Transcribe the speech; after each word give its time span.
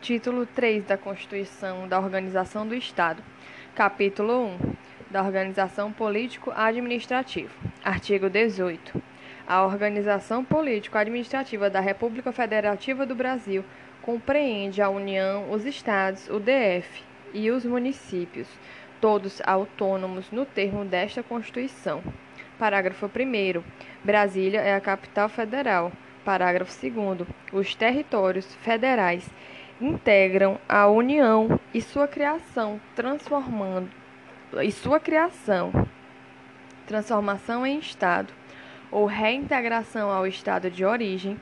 Título 0.00 0.46
3 0.46 0.84
da 0.84 0.96
Constituição 0.96 1.88
da 1.88 1.98
Organização 1.98 2.66
do 2.66 2.74
Estado. 2.74 3.20
Capítulo 3.74 4.46
1 4.46 4.58
da 5.10 5.22
Organização 5.22 5.92
Político-Administrativa. 5.92 7.52
Artigo 7.84 8.30
18. 8.30 9.02
A 9.46 9.64
organização 9.64 10.44
político-administrativa 10.44 11.68
da 11.68 11.80
República 11.80 12.30
Federativa 12.30 13.04
do 13.04 13.14
Brasil 13.14 13.64
compreende 14.00 14.80
a 14.80 14.88
União, 14.88 15.50
os 15.50 15.66
Estados, 15.66 16.28
o 16.28 16.38
DF 16.38 17.02
e 17.34 17.50
os 17.50 17.64
municípios, 17.64 18.46
todos 19.00 19.42
autônomos 19.44 20.30
no 20.30 20.46
termo 20.46 20.84
desta 20.84 21.24
Constituição. 21.24 22.02
Parágrafo 22.56 23.06
1. 23.06 23.62
Brasília 24.04 24.60
é 24.60 24.76
a 24.76 24.80
capital 24.80 25.28
federal. 25.28 25.92
Parágrafo 26.24 26.72
2. 26.80 27.26
Os 27.52 27.74
territórios 27.74 28.54
federais 28.56 29.28
integram 29.80 30.58
a 30.68 30.86
União 30.88 31.58
e 31.72 31.80
sua 31.80 32.08
criação, 32.08 32.80
transformando 32.94 33.90
e 34.62 34.72
sua 34.72 34.98
criação, 34.98 35.72
transformação 36.86 37.66
em 37.66 37.78
Estado 37.78 38.32
ou 38.90 39.06
reintegração 39.06 40.10
ao 40.10 40.26
Estado 40.26 40.70
de 40.70 40.84
origem 40.84 41.38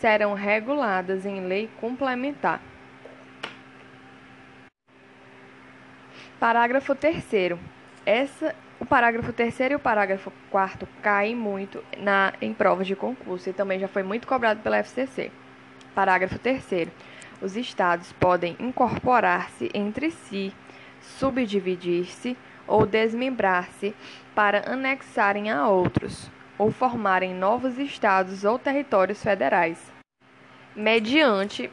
serão 0.00 0.34
reguladas 0.34 1.24
em 1.24 1.46
lei 1.46 1.68
complementar. 1.80 2.60
Parágrafo 6.38 6.94
3 6.94 7.24
Essa 8.04 8.54
o 8.80 8.86
parágrafo 8.86 9.32
3 9.32 9.60
e 9.72 9.74
o 9.74 9.78
parágrafo 9.78 10.32
4 10.50 10.86
caem 11.02 11.34
muito 11.34 11.82
na, 11.98 12.32
em 12.40 12.54
provas 12.54 12.86
de 12.86 12.94
concurso 12.94 13.50
e 13.50 13.52
também 13.52 13.80
já 13.80 13.88
foi 13.88 14.04
muito 14.04 14.26
cobrado 14.26 14.60
pela 14.60 14.78
FCC. 14.78 15.32
Parágrafo 15.94 16.38
3 16.38 16.64
os 17.40 17.56
estados 17.56 18.12
podem 18.12 18.56
incorporar-se 18.58 19.70
entre 19.72 20.10
si, 20.10 20.52
subdividir-se 21.00 22.36
ou 22.66 22.84
desmembrar-se 22.84 23.94
para 24.34 24.70
anexarem 24.70 25.50
a 25.50 25.68
outros, 25.68 26.30
ou 26.58 26.70
formarem 26.70 27.34
novos 27.34 27.78
estados 27.78 28.44
ou 28.44 28.58
territórios 28.58 29.22
federais, 29.22 29.80
mediante 30.74 31.70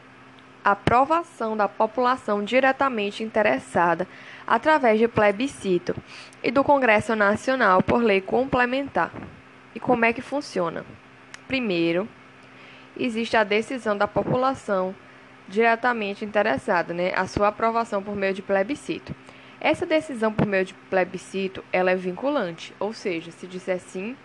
aprovação 0.64 1.56
da 1.56 1.68
população 1.68 2.44
diretamente 2.44 3.24
interessada 3.24 4.08
através 4.48 4.98
de 4.98 5.08
plebiscito 5.08 5.96
e 6.42 6.50
do 6.50 6.64
Congresso 6.64 7.16
Nacional 7.16 7.84
por 7.84 8.02
lei 8.02 8.20
complementar. 8.20 9.12
E 9.76 9.80
como 9.80 10.06
é 10.06 10.14
que 10.14 10.22
funciona? 10.22 10.84
Primeiro, 11.48 12.08
existe 12.98 13.38
a 13.38 13.44
decisão 13.44 13.96
da 13.96 14.08
população 14.08 14.96
diretamente 15.48 16.26
interessada, 16.26 16.94
né, 16.94 17.14
a 17.16 17.28
sua 17.28 17.50
aprovação 17.50 18.02
por 18.02 18.16
meio 18.16 18.34
de 18.34 18.42
plebiscito. 18.42 19.16
Essa 19.60 19.86
decisão 19.86 20.32
por 20.32 20.46
meio 20.46 20.66
de 20.66 20.74
plebiscito, 20.74 21.64
ela 21.72 21.92
é 21.92 21.96
vinculante, 21.96 22.74
ou 22.80 22.94
seja, 22.94 23.32
se 23.32 23.48
disser 23.48 23.80
sim, 23.80 24.16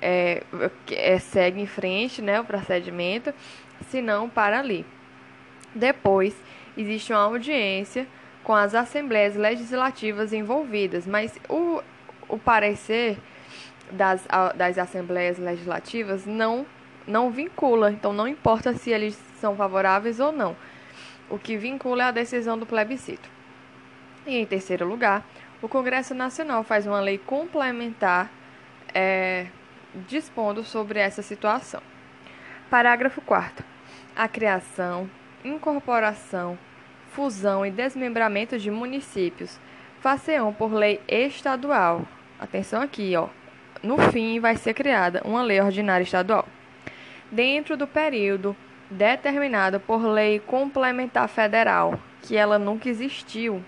é, 0.00 0.42
é, 0.90 1.18
segue 1.18 1.60
em 1.60 1.66
frente, 1.66 2.20
né, 2.22 2.40
o 2.40 2.44
procedimento, 2.44 3.32
se 3.88 4.00
não, 4.00 4.28
para 4.28 4.58
ali. 4.58 4.84
Depois, 5.74 6.34
existe 6.76 7.12
uma 7.12 7.22
audiência 7.22 8.06
com 8.42 8.54
as 8.54 8.74
assembleias 8.74 9.36
legislativas 9.36 10.32
envolvidas, 10.32 11.06
mas 11.06 11.38
o, 11.48 11.82
o 12.28 12.38
parecer 12.38 13.18
das, 13.90 14.26
das 14.54 14.78
assembleias 14.78 15.38
legislativas 15.38 16.26
não, 16.26 16.66
não 17.06 17.30
vincula, 17.30 17.90
então 17.90 18.12
não 18.12 18.26
importa 18.26 18.74
se 18.74 18.90
eles 18.90 19.14
são 19.40 19.56
favoráveis 19.56 20.20
ou 20.20 20.32
não. 20.32 20.56
O 21.28 21.38
que 21.38 21.56
vincula 21.56 22.04
é 22.04 22.06
a 22.06 22.10
decisão 22.10 22.58
do 22.58 22.66
plebiscito. 22.66 23.28
E 24.26 24.36
em 24.36 24.46
terceiro 24.46 24.86
lugar, 24.86 25.24
o 25.62 25.68
Congresso 25.68 26.14
Nacional 26.14 26.62
faz 26.62 26.86
uma 26.86 27.00
lei 27.00 27.18
complementar 27.18 28.30
é, 28.92 29.46
dispondo 30.08 30.64
sobre 30.64 30.98
essa 30.98 31.22
situação. 31.22 31.80
Parágrafo 32.68 33.20
4. 33.20 33.64
A 34.14 34.28
criação, 34.28 35.08
incorporação, 35.44 36.58
fusão 37.12 37.64
e 37.64 37.70
desmembramento 37.70 38.58
de 38.58 38.70
municípios 38.70 39.58
faceam 40.00 40.52
por 40.52 40.72
lei 40.72 41.00
estadual. 41.08 42.02
Atenção 42.38 42.82
aqui, 42.82 43.14
ó. 43.16 43.28
No 43.82 43.98
fim, 44.10 44.40
vai 44.40 44.56
ser 44.56 44.74
criada 44.74 45.22
uma 45.24 45.42
lei 45.42 45.60
ordinária 45.60 46.02
estadual. 46.02 46.46
Dentro 47.30 47.76
do 47.76 47.86
período 47.86 48.56
determinada 48.90 49.80
por 49.80 50.04
lei 50.04 50.38
complementar 50.38 51.28
federal, 51.28 51.98
que 52.22 52.36
ela 52.36 52.58
nunca 52.58 52.88
existiu, 52.88 53.62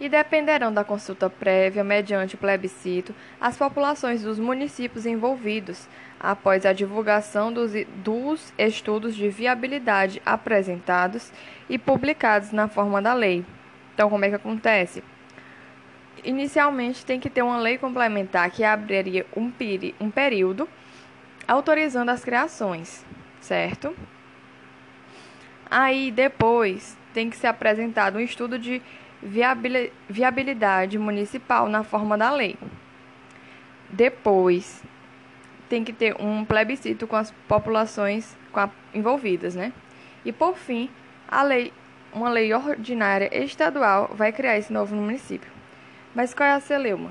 e 0.00 0.08
dependerão 0.08 0.72
da 0.72 0.82
consulta 0.82 1.28
prévia, 1.28 1.84
mediante 1.84 2.36
plebiscito, 2.36 3.14
as 3.38 3.58
populações 3.58 4.22
dos 4.22 4.38
municípios 4.38 5.04
envolvidos, 5.04 5.86
após 6.18 6.64
a 6.64 6.72
divulgação 6.72 7.52
dos, 7.52 7.72
dos 8.02 8.52
estudos 8.56 9.14
de 9.14 9.28
viabilidade 9.28 10.22
apresentados 10.24 11.30
e 11.68 11.78
publicados 11.78 12.50
na 12.50 12.66
forma 12.66 13.02
da 13.02 13.12
lei. 13.12 13.44
Então, 13.94 14.08
como 14.08 14.24
é 14.24 14.30
que 14.30 14.34
acontece? 14.36 15.04
Inicialmente, 16.24 17.04
tem 17.04 17.20
que 17.20 17.30
ter 17.30 17.42
uma 17.42 17.58
lei 17.58 17.76
complementar 17.76 18.50
que 18.50 18.64
abriria 18.64 19.26
um, 19.36 19.50
peri 19.50 19.94
um 20.00 20.10
período 20.10 20.66
autorizando 21.50 22.10
as 22.10 22.24
criações 22.24 23.04
certo? 23.40 23.96
Aí 25.70 26.10
depois 26.10 26.96
tem 27.12 27.30
que 27.30 27.36
ser 27.36 27.48
apresentado 27.48 28.18
um 28.18 28.20
estudo 28.20 28.58
de 28.58 28.82
viabilidade 30.08 30.98
municipal 30.98 31.68
na 31.68 31.82
forma 31.82 32.16
da 32.16 32.30
lei. 32.30 32.56
Depois 33.88 34.82
tem 35.68 35.84
que 35.84 35.92
ter 35.92 36.16
um 36.20 36.44
plebiscito 36.44 37.06
com 37.06 37.16
as 37.16 37.30
populações 37.46 38.36
envolvidas, 38.94 39.54
né? 39.54 39.72
E 40.24 40.32
por 40.32 40.56
fim, 40.56 40.90
a 41.28 41.42
lei, 41.42 41.72
uma 42.12 42.28
lei 42.28 42.52
ordinária 42.52 43.30
estadual 43.44 44.10
vai 44.12 44.32
criar 44.32 44.58
esse 44.58 44.72
novo 44.72 44.94
município. 44.94 45.50
Mas 46.14 46.34
qual 46.34 46.48
é 46.48 46.52
a 46.52 46.60
celeuma? 46.60 47.10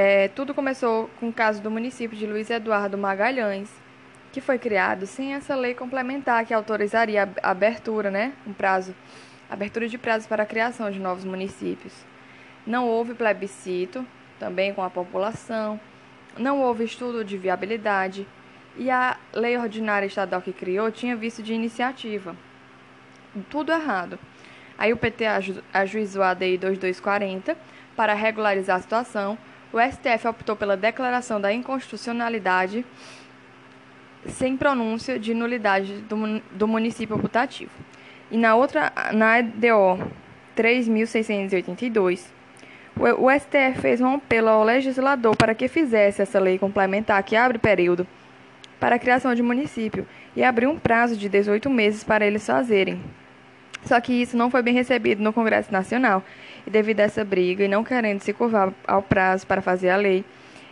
É, 0.00 0.28
tudo 0.28 0.54
começou 0.54 1.10
com 1.18 1.28
o 1.28 1.32
caso 1.32 1.60
do 1.60 1.72
município 1.72 2.16
de 2.16 2.24
Luiz 2.24 2.48
Eduardo 2.50 2.96
Magalhães, 2.96 3.68
que 4.30 4.40
foi 4.40 4.56
criado 4.56 5.08
sem 5.08 5.34
essa 5.34 5.56
lei 5.56 5.74
complementar 5.74 6.46
que 6.46 6.54
autorizaria 6.54 7.28
a 7.42 7.50
abertura, 7.50 8.08
né, 8.08 8.32
um 8.46 8.52
prazo, 8.52 8.94
abertura 9.50 9.88
de 9.88 9.98
prazos 9.98 10.28
para 10.28 10.44
a 10.44 10.46
criação 10.46 10.88
de 10.88 11.00
novos 11.00 11.24
municípios. 11.24 11.92
Não 12.64 12.86
houve 12.86 13.12
plebiscito, 13.12 14.06
também 14.38 14.72
com 14.72 14.84
a 14.84 14.88
população, 14.88 15.80
não 16.38 16.60
houve 16.60 16.84
estudo 16.84 17.24
de 17.24 17.36
viabilidade 17.36 18.24
e 18.76 18.88
a 18.92 19.16
lei 19.32 19.58
ordinária 19.58 20.06
estadual 20.06 20.40
que 20.40 20.52
criou 20.52 20.92
tinha 20.92 21.16
visto 21.16 21.42
de 21.42 21.52
iniciativa. 21.52 22.36
Tudo 23.50 23.72
errado. 23.72 24.16
Aí 24.78 24.92
o 24.92 24.96
PT 24.96 25.26
aju 25.26 25.60
ajuizou 25.74 26.22
a 26.22 26.34
DI 26.34 26.56
2240 26.56 27.56
para 27.96 28.14
regularizar 28.14 28.76
a 28.76 28.80
situação. 28.80 29.36
O 29.72 29.78
STF 29.78 30.28
optou 30.28 30.56
pela 30.56 30.76
declaração 30.76 31.40
da 31.40 31.52
inconstitucionalidade 31.52 32.86
sem 34.26 34.56
pronúncia 34.56 35.18
de 35.18 35.34
nulidade 35.34 35.98
do, 36.02 36.40
do 36.52 36.66
município 36.66 37.18
putativo. 37.18 37.70
E 38.30 38.36
na 38.36 38.54
outra, 38.54 38.92
na 39.12 39.38
EDO 39.38 39.98
3.682, 40.56 42.26
o, 42.96 43.30
STF 43.30 43.80
fez 43.80 44.00
um 44.00 44.14
apelo 44.14 44.48
ao 44.48 44.64
legislador 44.64 45.36
para 45.36 45.54
que 45.54 45.68
fizesse 45.68 46.20
essa 46.20 46.40
lei 46.40 46.58
complementar 46.58 47.22
que 47.22 47.36
abre 47.36 47.58
período 47.58 48.06
para 48.80 48.96
a 48.96 48.98
criação 48.98 49.34
de 49.34 49.42
município 49.42 50.06
e 50.34 50.42
abriu 50.42 50.70
um 50.70 50.78
prazo 50.78 51.16
de 51.16 51.28
18 51.28 51.70
meses 51.70 52.02
para 52.02 52.26
eles 52.26 52.44
fazerem. 52.44 53.00
Só 53.84 54.00
que 54.00 54.12
isso 54.12 54.36
não 54.36 54.50
foi 54.50 54.62
bem 54.62 54.74
recebido 54.74 55.22
no 55.22 55.32
Congresso 55.32 55.72
Nacional, 55.72 56.22
e 56.66 56.70
devido 56.70 57.00
a 57.00 57.04
essa 57.04 57.24
briga 57.24 57.64
e 57.64 57.68
não 57.68 57.82
querendo 57.82 58.20
se 58.20 58.32
curvar 58.32 58.72
ao 58.86 59.02
prazo 59.02 59.46
para 59.46 59.62
fazer 59.62 59.90
a 59.90 59.96
lei, 59.96 60.24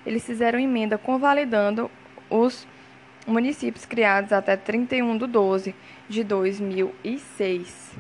eles 0.05 0.25
fizeram 0.25 0.59
emenda 0.59 0.99
convalidando 0.99 1.91
os 2.29 2.67
municípios 3.27 3.85
criados 3.85 4.33
até 4.33 4.57
31 4.57 5.19
de 5.19 5.27
12 5.27 5.75
de 6.09 6.23
2006. 6.23 7.93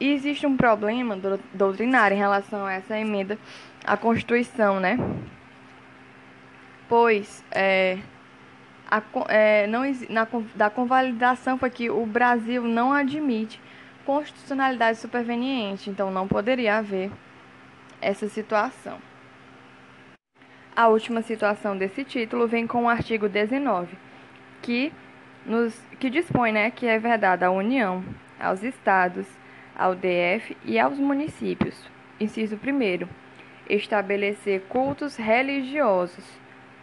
E 0.00 0.12
existe 0.12 0.46
um 0.46 0.56
problema 0.56 1.16
doutrinário 1.54 2.16
em 2.16 2.18
relação 2.18 2.66
a 2.66 2.72
essa 2.72 2.98
emenda 2.98 3.38
à 3.84 3.96
Constituição, 3.96 4.80
né? 4.80 4.98
Pois 6.88 7.44
é, 7.52 7.98
a, 8.92 9.02
é, 9.28 9.66
não, 9.68 9.84
na, 10.10 10.28
da 10.54 10.68
convalidação 10.68 11.56
foi 11.56 11.70
que 11.70 11.88
o 11.88 12.04
Brasil 12.04 12.62
não 12.64 12.92
admite 12.92 13.58
constitucionalidade 14.04 14.98
superveniente, 14.98 15.88
então 15.88 16.10
não 16.10 16.28
poderia 16.28 16.76
haver 16.76 17.10
essa 18.02 18.28
situação. 18.28 18.98
A 20.76 20.88
última 20.88 21.22
situação 21.22 21.74
desse 21.74 22.04
título 22.04 22.46
vem 22.46 22.66
com 22.66 22.84
o 22.84 22.88
artigo 22.88 23.30
19, 23.30 23.96
que 24.60 24.92
nos, 25.46 25.74
que 25.98 26.10
dispõe 26.10 26.52
né, 26.52 26.70
que 26.70 26.86
é 26.86 26.98
verdade 26.98 27.46
à 27.46 27.50
União, 27.50 28.04
aos 28.38 28.62
Estados, 28.62 29.26
ao 29.74 29.94
DF 29.94 30.54
e 30.66 30.78
aos 30.78 30.98
municípios. 30.98 31.88
Inciso 32.20 32.56
1. 32.56 33.08
Estabelecer 33.70 34.62
cultos 34.68 35.16
religiosos 35.16 36.24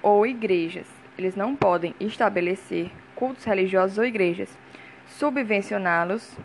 ou 0.01 0.25
igrejas. 0.25 0.98
Eles 1.19 1.35
não 1.35 1.53
podem 1.53 1.93
estabelecer 1.99 2.89
cultos 3.13 3.43
religiosos 3.43 3.97
ou 3.97 4.05
igrejas, 4.05 4.57
subvencioná-los, 5.05 6.37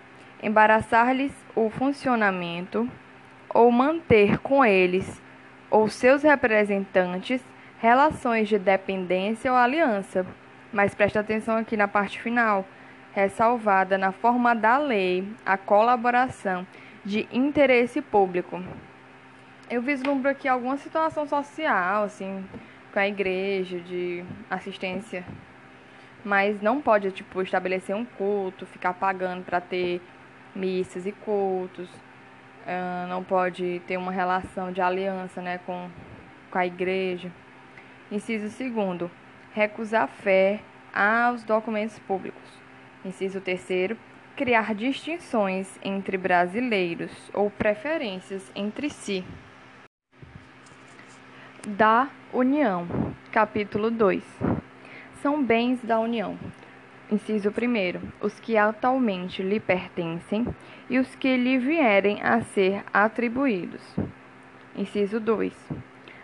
embaraçar-lhes 0.43 1.33
o 1.55 1.71
funcionamento 1.71 2.91
ou 3.51 3.71
manter 3.71 4.39
com 4.39 4.65
eles 4.65 5.23
ou 5.71 5.89
seus 5.89 6.25
representantes 6.25 7.41
relações 7.79 8.49
de 8.49 8.59
dependência 8.59 9.53
ou 9.53 9.57
aliança. 9.57 10.27
Mas 10.73 10.93
preste 10.93 11.17
atenção 11.17 11.57
aqui 11.57 11.77
na 11.77 11.87
parte 11.87 12.21
final, 12.21 12.67
ressalvada 13.13 13.97
na 13.97 14.11
forma 14.11 14.57
da 14.57 14.77
lei 14.77 15.25
a 15.47 15.57
colaboração 15.57 16.67
de 17.05 17.29
interesse 17.31 18.03
público. 18.03 18.61
Eu 19.71 19.81
vislumbro 19.81 20.29
aqui 20.29 20.49
alguma 20.49 20.77
situação 20.77 21.29
social, 21.29 22.03
assim, 22.03 22.45
com 22.95 23.01
a 23.01 23.09
igreja, 23.09 23.81
de 23.81 24.25
assistência, 24.49 25.25
mas 26.25 26.63
não 26.63 26.81
pode, 26.81 27.11
tipo, 27.11 27.43
estabelecer 27.43 27.95
um 27.97 28.05
culto, 28.05 28.65
ficar 28.65 28.95
pagando 28.95 29.45
para 29.45 29.61
ter 29.61 30.01
missas 30.55 31.05
e 31.05 31.11
cultos, 31.11 31.89
uh, 31.91 33.09
não 33.09 33.25
pode 33.25 33.83
ter 33.89 33.97
uma 33.97 34.13
relação 34.13 34.71
de 34.71 34.81
aliança, 34.81 35.43
né, 35.43 35.59
com, 35.67 35.91
com 36.53 36.57
a 36.57 36.65
igreja. 36.65 37.33
Inciso 38.13 38.49
segundo, 38.49 39.11
recusar 39.53 40.07
fé 40.07 40.61
aos 40.95 41.43
documentos 41.43 41.99
públicos. 41.99 42.43
Inciso 43.05 43.41
terceiro, 43.41 43.99
criar 44.37 44.73
distinções 44.73 45.81
entre 45.83 46.17
brasileiros 46.17 47.11
ou 47.35 47.51
preferências 47.51 48.53
entre 48.55 48.89
si. 48.89 49.25
Da 51.67 52.09
União. 52.33 52.87
Capítulo 53.33 53.91
2. 53.91 54.23
São 55.23 55.43
bens 55.43 55.81
da 55.83 55.99
União. 55.99 56.39
Inciso 57.11 57.49
1. 57.49 58.01
Os 58.21 58.39
que 58.39 58.59
atualmente 58.59 59.43
lhe 59.43 59.59
pertencem 59.59 60.47
e 60.91 60.99
os 60.99 61.15
que 61.15 61.37
lhe 61.37 61.57
vierem 61.59 62.23
a 62.23 62.43
ser 62.43 62.85
atribuídos. 62.93 63.83
Inciso 64.77 65.19
2 65.19 65.55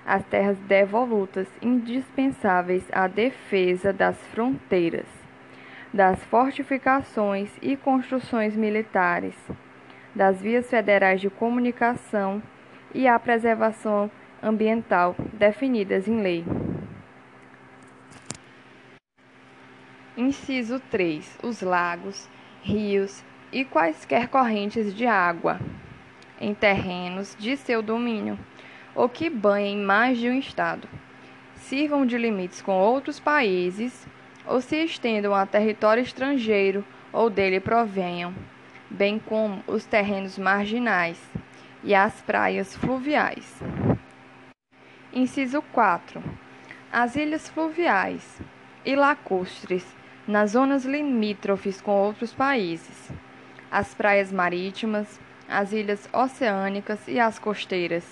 as 0.04 0.24
terras 0.24 0.58
devolutas 0.58 1.46
indispensáveis 1.62 2.84
à 2.90 3.06
defesa 3.06 3.92
das 3.92 4.16
fronteiras, 4.28 5.06
das 5.94 6.22
fortificações 6.24 7.50
e 7.62 7.76
construções 7.76 8.56
militares, 8.56 9.36
das 10.14 10.40
vias 10.42 10.68
federais 10.68 11.20
de 11.20 11.30
comunicação 11.30 12.42
e 12.92 13.06
à 13.06 13.16
preservação 13.18 14.10
ambiental 14.42 15.14
definidas 15.34 16.08
em 16.08 16.20
lei. 16.22 16.44
Inciso 20.16 20.80
3. 20.90 21.38
Os 21.42 21.60
lagos, 21.62 22.28
rios 22.62 23.22
e 23.52 23.64
quaisquer 23.64 24.28
correntes 24.28 24.94
de 24.94 25.06
água 25.06 25.60
em 26.40 26.54
terrenos 26.54 27.36
de 27.38 27.56
seu 27.56 27.82
domínio 27.82 28.38
ou 28.94 29.08
que 29.08 29.28
banhem 29.28 29.76
mais 29.78 30.18
de 30.18 30.28
um 30.28 30.38
Estado, 30.38 30.88
sirvam 31.54 32.06
de 32.06 32.16
limites 32.16 32.62
com 32.62 32.72
outros 32.72 33.20
países 33.20 34.06
ou 34.46 34.60
se 34.60 34.82
estendam 34.84 35.34
a 35.34 35.46
território 35.46 36.02
estrangeiro 36.02 36.84
ou 37.12 37.28
dele 37.28 37.60
provenham, 37.60 38.34
bem 38.88 39.18
como 39.18 39.62
os 39.66 39.84
terrenos 39.84 40.38
marginais 40.38 41.20
e 41.84 41.94
as 41.94 42.20
praias 42.22 42.74
fluviais. 42.74 43.60
Inciso 45.12 45.60
4. 45.72 46.22
As 46.92 47.16
ilhas 47.16 47.48
fluviais 47.48 48.40
e 48.84 48.94
lacustres 48.94 49.84
nas 50.26 50.52
zonas 50.52 50.84
limítrofes 50.84 51.80
com 51.80 51.90
outros 51.90 52.32
países, 52.32 53.10
as 53.68 53.92
praias 53.92 54.30
marítimas, 54.30 55.18
as 55.48 55.72
ilhas 55.72 56.08
oceânicas 56.12 57.00
e 57.08 57.18
as 57.18 57.40
costeiras 57.40 58.04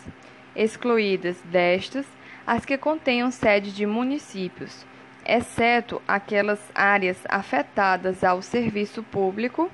excluídas 0.56 1.41
destas 1.45 2.05
as 2.45 2.65
que 2.65 2.77
contenham 2.77 3.31
sede 3.31 3.71
de 3.73 3.87
municípios, 3.87 4.85
exceto 5.25 6.03
aquelas 6.09 6.61
áreas 6.75 7.19
afetadas 7.29 8.25
ao 8.25 8.43
serviço 8.43 9.05
público 9.05 9.71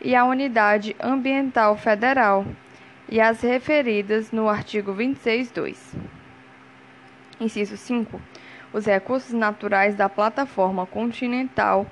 e 0.00 0.14
à 0.14 0.24
unidade 0.24 0.94
ambiental 1.00 1.76
federal, 1.76 2.46
e 3.08 3.20
as 3.20 3.40
referidas 3.40 4.30
no 4.30 4.48
artigo 4.48 4.94
26.2. 4.94 6.21
Inciso 7.42 7.76
5. 7.76 8.20
Os 8.72 8.86
recursos 8.86 9.32
naturais 9.32 9.96
da 9.96 10.08
plataforma 10.08 10.86
continental 10.86 11.86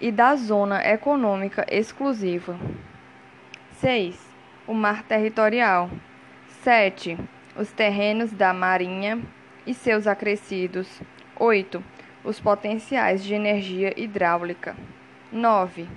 e 0.00 0.12
da 0.12 0.36
zona 0.36 0.80
econômica 0.86 1.66
exclusiva. 1.68 2.56
6. 3.80 4.16
O 4.64 4.72
mar 4.72 5.02
territorial. 5.02 5.90
7 6.62 7.18
os 7.56 7.72
terrenos 7.72 8.30
da 8.32 8.52
Marinha 8.52 9.20
e 9.66 9.74
seus 9.74 10.06
acrescidos. 10.06 11.00
8. 11.34 11.82
Os 12.22 12.38
potenciais 12.38 13.24
de 13.24 13.34
energia 13.34 13.92
hidráulica. 13.98 14.76
9. 15.32 15.88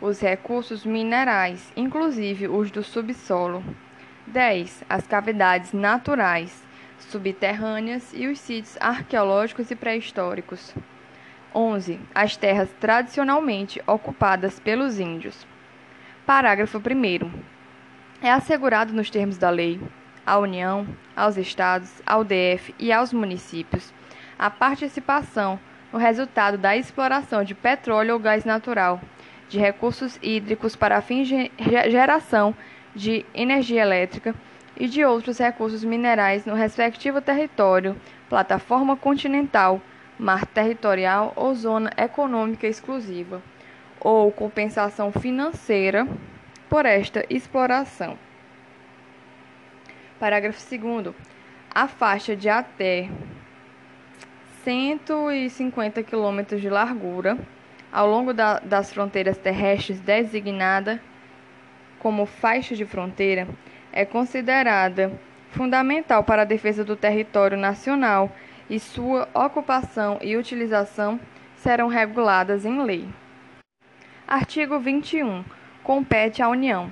Os 0.00 0.20
recursos 0.20 0.84
minerais, 0.84 1.72
inclusive 1.76 2.48
os 2.48 2.70
do 2.70 2.82
subsolo. 2.82 3.62
10. 4.26 4.84
As 4.88 5.06
cavidades 5.06 5.72
naturais, 5.72 6.62
subterrâneas 7.04 8.12
e 8.12 8.26
os 8.26 8.38
sítios 8.38 8.76
arqueológicos 8.80 9.70
e 9.70 9.76
pré-históricos. 9.76 10.74
11. 11.54 12.00
As 12.14 12.36
terras 12.36 12.70
tradicionalmente 12.80 13.82
ocupadas 13.86 14.58
pelos 14.58 14.98
índios. 14.98 15.46
Parágrafo 16.24 16.78
1. 16.78 17.30
É 18.22 18.30
assegurado 18.30 18.92
nos 18.92 19.10
termos 19.10 19.36
da 19.36 19.50
lei 19.50 19.80
à 20.24 20.38
União, 20.38 20.86
aos 21.16 21.36
Estados, 21.36 22.00
ao 22.06 22.24
DF 22.24 22.74
e 22.78 22.92
aos 22.92 23.12
municípios 23.12 23.92
a 24.38 24.50
participação 24.50 25.58
no 25.92 25.98
resultado 25.98 26.56
da 26.56 26.76
exploração 26.76 27.44
de 27.44 27.54
petróleo 27.54 28.14
ou 28.14 28.20
gás 28.20 28.44
natural, 28.44 29.00
de 29.48 29.58
recursos 29.58 30.18
hídricos 30.22 30.74
para 30.74 31.02
fins 31.02 31.28
de 31.28 31.50
geração 31.90 32.54
de 32.94 33.26
energia 33.34 33.82
elétrica 33.82 34.34
e 34.76 34.88
de 34.88 35.04
outros 35.04 35.38
recursos 35.38 35.84
minerais 35.84 36.46
no 36.46 36.54
respectivo 36.54 37.20
território, 37.20 37.96
plataforma 38.28 38.96
continental, 38.96 39.80
mar 40.18 40.46
territorial 40.46 41.32
ou 41.36 41.54
zona 41.54 41.90
econômica 41.96 42.66
exclusiva, 42.66 43.42
ou 44.00 44.32
compensação 44.32 45.12
financeira 45.12 46.06
por 46.68 46.86
esta 46.86 47.24
exploração. 47.28 48.18
Parágrafo 50.18 50.60
2. 50.70 51.14
A 51.74 51.88
faixa 51.88 52.36
de 52.36 52.48
até 52.48 53.08
150 54.64 56.02
km 56.02 56.56
de 56.56 56.68
largura 56.68 57.36
ao 57.92 58.08
longo 58.08 58.32
da, 58.32 58.58
das 58.60 58.92
fronteiras 58.92 59.36
terrestres 59.36 60.00
designada 60.00 61.00
como 61.98 62.24
faixa 62.24 62.74
de 62.74 62.84
fronteira 62.84 63.46
é 63.92 64.04
considerada 64.04 65.12
fundamental 65.50 66.24
para 66.24 66.42
a 66.42 66.46
defesa 66.46 66.84
do 66.84 66.96
território 66.96 67.58
nacional 67.58 68.34
e 68.68 68.80
sua 68.80 69.28
ocupação 69.34 70.18
e 70.22 70.36
utilização 70.36 71.20
serão 71.56 71.88
reguladas 71.88 72.64
em 72.64 72.82
lei. 72.82 73.08
Artigo 74.26 74.78
21. 74.78 75.44
Compete 75.82 76.42
à 76.42 76.48
União 76.48 76.88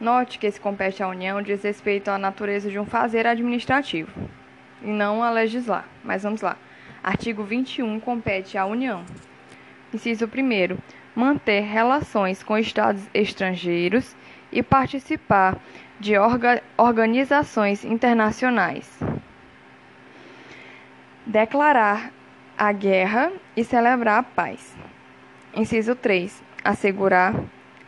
Note 0.00 0.38
que 0.38 0.46
esse 0.46 0.60
compete 0.60 1.02
à 1.02 1.08
União 1.08 1.42
diz 1.42 1.64
respeito 1.64 2.08
à 2.08 2.16
natureza 2.16 2.70
de 2.70 2.78
um 2.78 2.86
fazer 2.86 3.26
administrativo 3.26 4.12
e 4.80 4.86
não 4.86 5.24
a 5.24 5.30
legislar. 5.30 5.88
Mas 6.04 6.22
vamos 6.22 6.40
lá. 6.40 6.56
Artigo 7.02 7.42
21 7.42 7.98
compete 7.98 8.56
à 8.56 8.64
União. 8.64 9.04
Inciso 9.92 10.26
1. 10.26 10.78
Manter 11.16 11.62
relações 11.62 12.44
com 12.44 12.56
estados 12.56 13.02
estrangeiros 13.12 14.14
e 14.52 14.62
participar 14.62 15.58
de 16.00 16.16
orga 16.16 16.62
organizações 16.76 17.84
internacionais. 17.84 18.88
Declarar 21.26 22.12
a 22.56 22.72
guerra 22.72 23.32
e 23.56 23.64
celebrar 23.64 24.20
a 24.20 24.22
paz. 24.22 24.76
Inciso 25.54 25.94
3. 25.94 26.42
Assegurar 26.64 27.34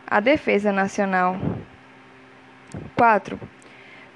a 0.05 0.19
defesa 0.19 0.71
nacional 0.71 1.37
4. 2.95 3.39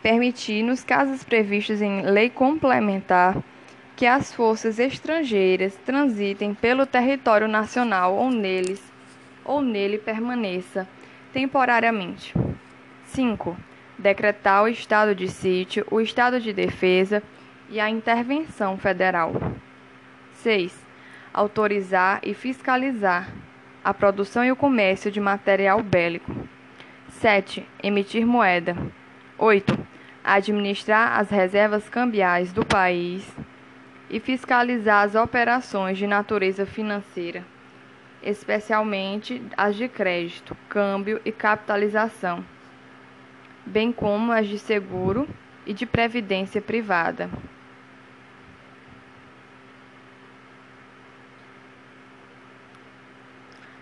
Permitir, 0.01 0.61
nos 0.61 0.83
casos 0.83 1.23
previstos 1.23 1.81
em 1.81 2.01
lei 2.01 2.29
complementar, 2.29 3.35
que 3.95 4.05
as 4.05 4.33
forças 4.33 4.77
estrangeiras 4.77 5.73
transitem 5.85 6.53
pelo 6.53 6.85
território 6.85 7.47
nacional 7.47 8.13
ou 8.15 8.29
neles 8.29 8.83
ou 9.43 9.61
nele 9.61 9.97
permaneça 9.97 10.87
temporariamente. 11.31 12.33
5. 13.05 13.55
Decretar 13.97 14.63
o 14.63 14.67
estado 14.67 15.15
de 15.15 15.27
sítio, 15.27 15.85
o 15.89 16.01
estado 16.01 16.39
de 16.39 16.51
defesa 16.51 17.23
e 17.69 17.79
a 17.79 17.89
intervenção 17.89 18.77
federal. 18.77 19.33
6. 20.33 20.85
Autorizar 21.33 22.19
e 22.23 22.33
fiscalizar 22.33 23.29
a 23.83 23.93
produção 23.93 24.43
e 24.43 24.51
o 24.51 24.55
comércio 24.55 25.11
de 25.11 25.19
material 25.19 25.81
bélico. 25.81 26.33
7. 27.09 27.65
Emitir 27.81 28.25
moeda. 28.25 28.75
8. 29.37 29.77
Administrar 30.23 31.19
as 31.19 31.29
reservas 31.29 31.87
cambiais 31.87 32.51
do 32.51 32.65
país 32.65 33.25
e 34.09 34.19
fiscalizar 34.19 35.03
as 35.03 35.15
operações 35.15 35.97
de 35.97 36.07
natureza 36.07 36.65
financeira, 36.65 37.45
especialmente 38.21 39.41
as 39.55 39.75
de 39.75 39.87
crédito, 39.87 40.55
câmbio 40.69 41.21
e 41.25 41.31
capitalização, 41.31 42.43
bem 43.65 43.91
como 43.91 44.31
as 44.31 44.47
de 44.47 44.59
seguro 44.59 45.27
e 45.65 45.73
de 45.73 45.85
previdência 45.85 46.61
privada. 46.61 47.29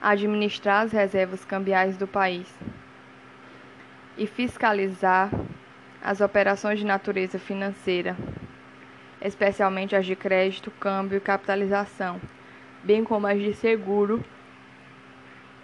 Administrar 0.02 0.86
as 0.86 0.92
reservas 0.92 1.44
cambiais 1.46 1.98
do 1.98 2.08
país 2.08 2.54
e 4.18 4.28
fiscalizar 4.28 5.30
as 6.02 6.20
operações 6.22 6.80
de 6.80 6.86
natureza 6.86 7.40
financeira, 7.40 8.16
especialmente 9.22 9.96
as 9.96 10.06
de 10.06 10.16
crédito, 10.16 10.70
câmbio 10.72 11.18
e 11.18 11.22
capitalização, 11.22 12.20
bem 12.84 13.04
como 13.04 13.26
as 13.26 13.40
de 13.40 13.54
seguro 13.54 14.24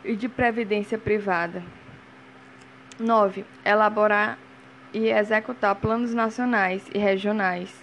e 0.03 0.15
de 0.15 0.29
previdência 0.29 0.97
privada. 0.97 1.61
9. 2.99 3.45
Elaborar 3.63 4.37
e 4.93 5.09
executar 5.09 5.75
planos 5.75 6.13
nacionais 6.13 6.85
e 6.93 6.97
regionais 6.97 7.73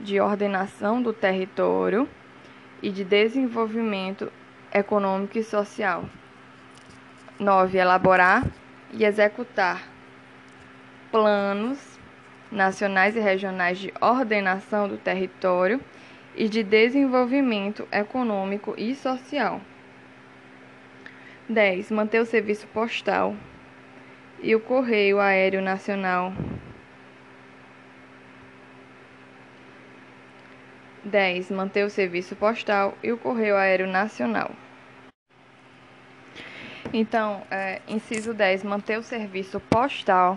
de 0.00 0.20
ordenação 0.20 1.00
do 1.00 1.12
território 1.12 2.08
e 2.82 2.90
de 2.90 3.04
desenvolvimento 3.04 4.30
econômico 4.72 5.38
e 5.38 5.44
social. 5.44 6.04
9. 7.38 7.78
Elaborar 7.78 8.44
e 8.92 9.04
executar 9.04 9.82
planos 11.10 11.98
nacionais 12.50 13.16
e 13.16 13.20
regionais 13.20 13.78
de 13.78 13.92
ordenação 14.00 14.88
do 14.88 14.96
território 14.96 15.80
e 16.34 16.48
de 16.48 16.62
desenvolvimento 16.62 17.86
econômico 17.90 18.74
e 18.76 18.94
social. 18.94 19.60
10. 21.48 21.90
Manter 21.90 22.20
o 22.20 22.26
serviço 22.26 22.66
postal 22.68 23.34
e 24.42 24.54
o 24.54 24.60
correio 24.60 25.20
aéreo 25.20 25.62
nacional. 25.62 26.32
10. 31.04 31.50
Manter 31.50 31.84
o 31.84 31.90
serviço 31.90 32.34
postal 32.34 32.94
e 33.02 33.12
o 33.12 33.18
correio 33.18 33.56
aéreo 33.56 33.86
nacional. 33.86 34.50
Então, 36.92 37.42
é, 37.50 37.80
inciso 37.88 38.32
10. 38.32 38.64
Manter 38.64 38.98
o 38.98 39.02
serviço 39.02 39.60
postal 39.60 40.36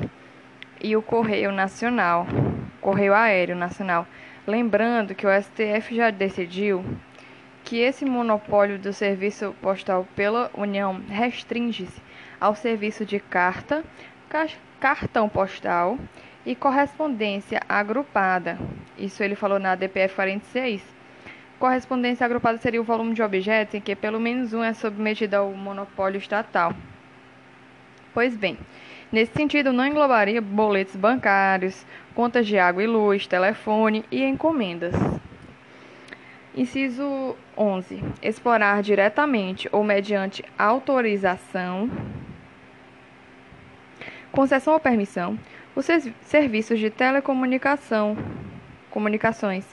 e 0.82 0.96
o 0.96 1.02
Correio 1.02 1.52
Nacional, 1.52 2.26
Correio 2.82 3.14
Aéreo 3.14 3.56
Nacional. 3.56 4.08
Lembrando 4.48 5.14
que 5.14 5.28
o 5.28 5.42
STF 5.42 5.96
já 5.96 6.10
decidiu 6.10 6.84
que 7.64 7.80
esse 7.80 8.06
monopólio 8.06 8.80
do 8.80 8.92
serviço 8.94 9.54
postal 9.62 10.08
pela 10.16 10.50
União 10.56 11.02
restringe-se 11.08 12.02
ao 12.40 12.56
serviço 12.56 13.06
de 13.06 13.20
carta, 13.20 13.84
cartão 14.80 15.28
postal 15.28 15.98
e 16.46 16.56
correspondência 16.56 17.62
agrupada. 17.68 18.58
Isso 18.98 19.24
ele 19.24 19.36
falou 19.36 19.60
na 19.60 19.76
DPF 19.76 20.16
46. 20.16 20.82
Correspondência 21.58 22.26
agrupada 22.26 22.58
seria 22.58 22.80
o 22.80 22.86
volume 22.86 23.14
de 23.14 23.22
objetos 23.22 23.76
em 23.76 23.82
que 23.82 23.96
pelo 23.96 24.20
menos 24.20 24.54
um 24.54 24.64
é 24.64 24.74
submetido 24.74 25.36
ao 25.36 25.52
monopólio 25.52 26.18
estatal. 26.18 26.74
Pois 28.14 28.36
bem, 28.36 28.58
Nesse 29.12 29.34
sentido, 29.34 29.74
não 29.74 29.88
englobaria 29.88 30.40
boletos 30.40 30.96
bancários, 30.96 31.84
contas 32.14 32.46
de 32.46 32.60
água 32.60 32.84
e 32.84 32.88
luz, 32.88 33.26
telefone 33.26 34.06
e 34.12 34.24
encomendas. 34.24 34.94
Inciso 36.56 37.36
11. 37.58 38.04
Explorar 38.22 38.84
diretamente 38.84 39.68
ou 39.72 39.84
mediante 39.84 40.46
autorização, 40.56 41.90
concessão 44.32 44.74
ou 44.74 44.80
permissão 44.80 45.38
os 45.76 45.88
serviços 46.22 46.80
de 46.80 46.90
telecomunicação, 46.90 48.18
comunicações, 48.90 49.66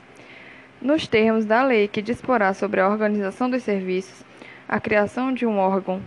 nos 0.80 1.08
termos 1.08 1.44
da 1.44 1.62
lei 1.64 1.88
que 1.88 2.02
disporá 2.02 2.52
sobre 2.54 2.80
a 2.80 2.88
organização 2.88 3.50
dos 3.50 3.62
serviços, 3.62 4.24
a 4.68 4.78
criação 4.78 5.32
de 5.32 5.46
um 5.46 5.58
órgão 5.58 6.02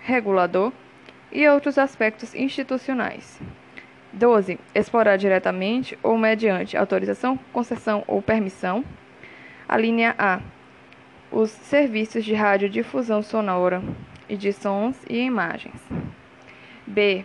regulador 0.00 0.72
e 1.30 1.48
outros 1.48 1.78
aspectos 1.78 2.34
institucionais. 2.34 3.40
12. 4.12 4.58
Explorar 4.74 5.16
diretamente 5.16 5.98
ou 6.02 6.18
mediante 6.18 6.76
autorização, 6.76 7.38
concessão 7.52 8.04
ou 8.06 8.20
permissão. 8.20 8.84
A 9.68 9.76
linha 9.76 10.14
A. 10.18 10.40
Os 11.30 11.50
serviços 11.50 12.24
de 12.24 12.34
radiodifusão 12.34 13.22
sonora 13.22 13.82
e 14.28 14.36
de 14.36 14.52
sons 14.52 14.96
e 15.08 15.18
imagens. 15.18 15.80
B. 16.86 17.24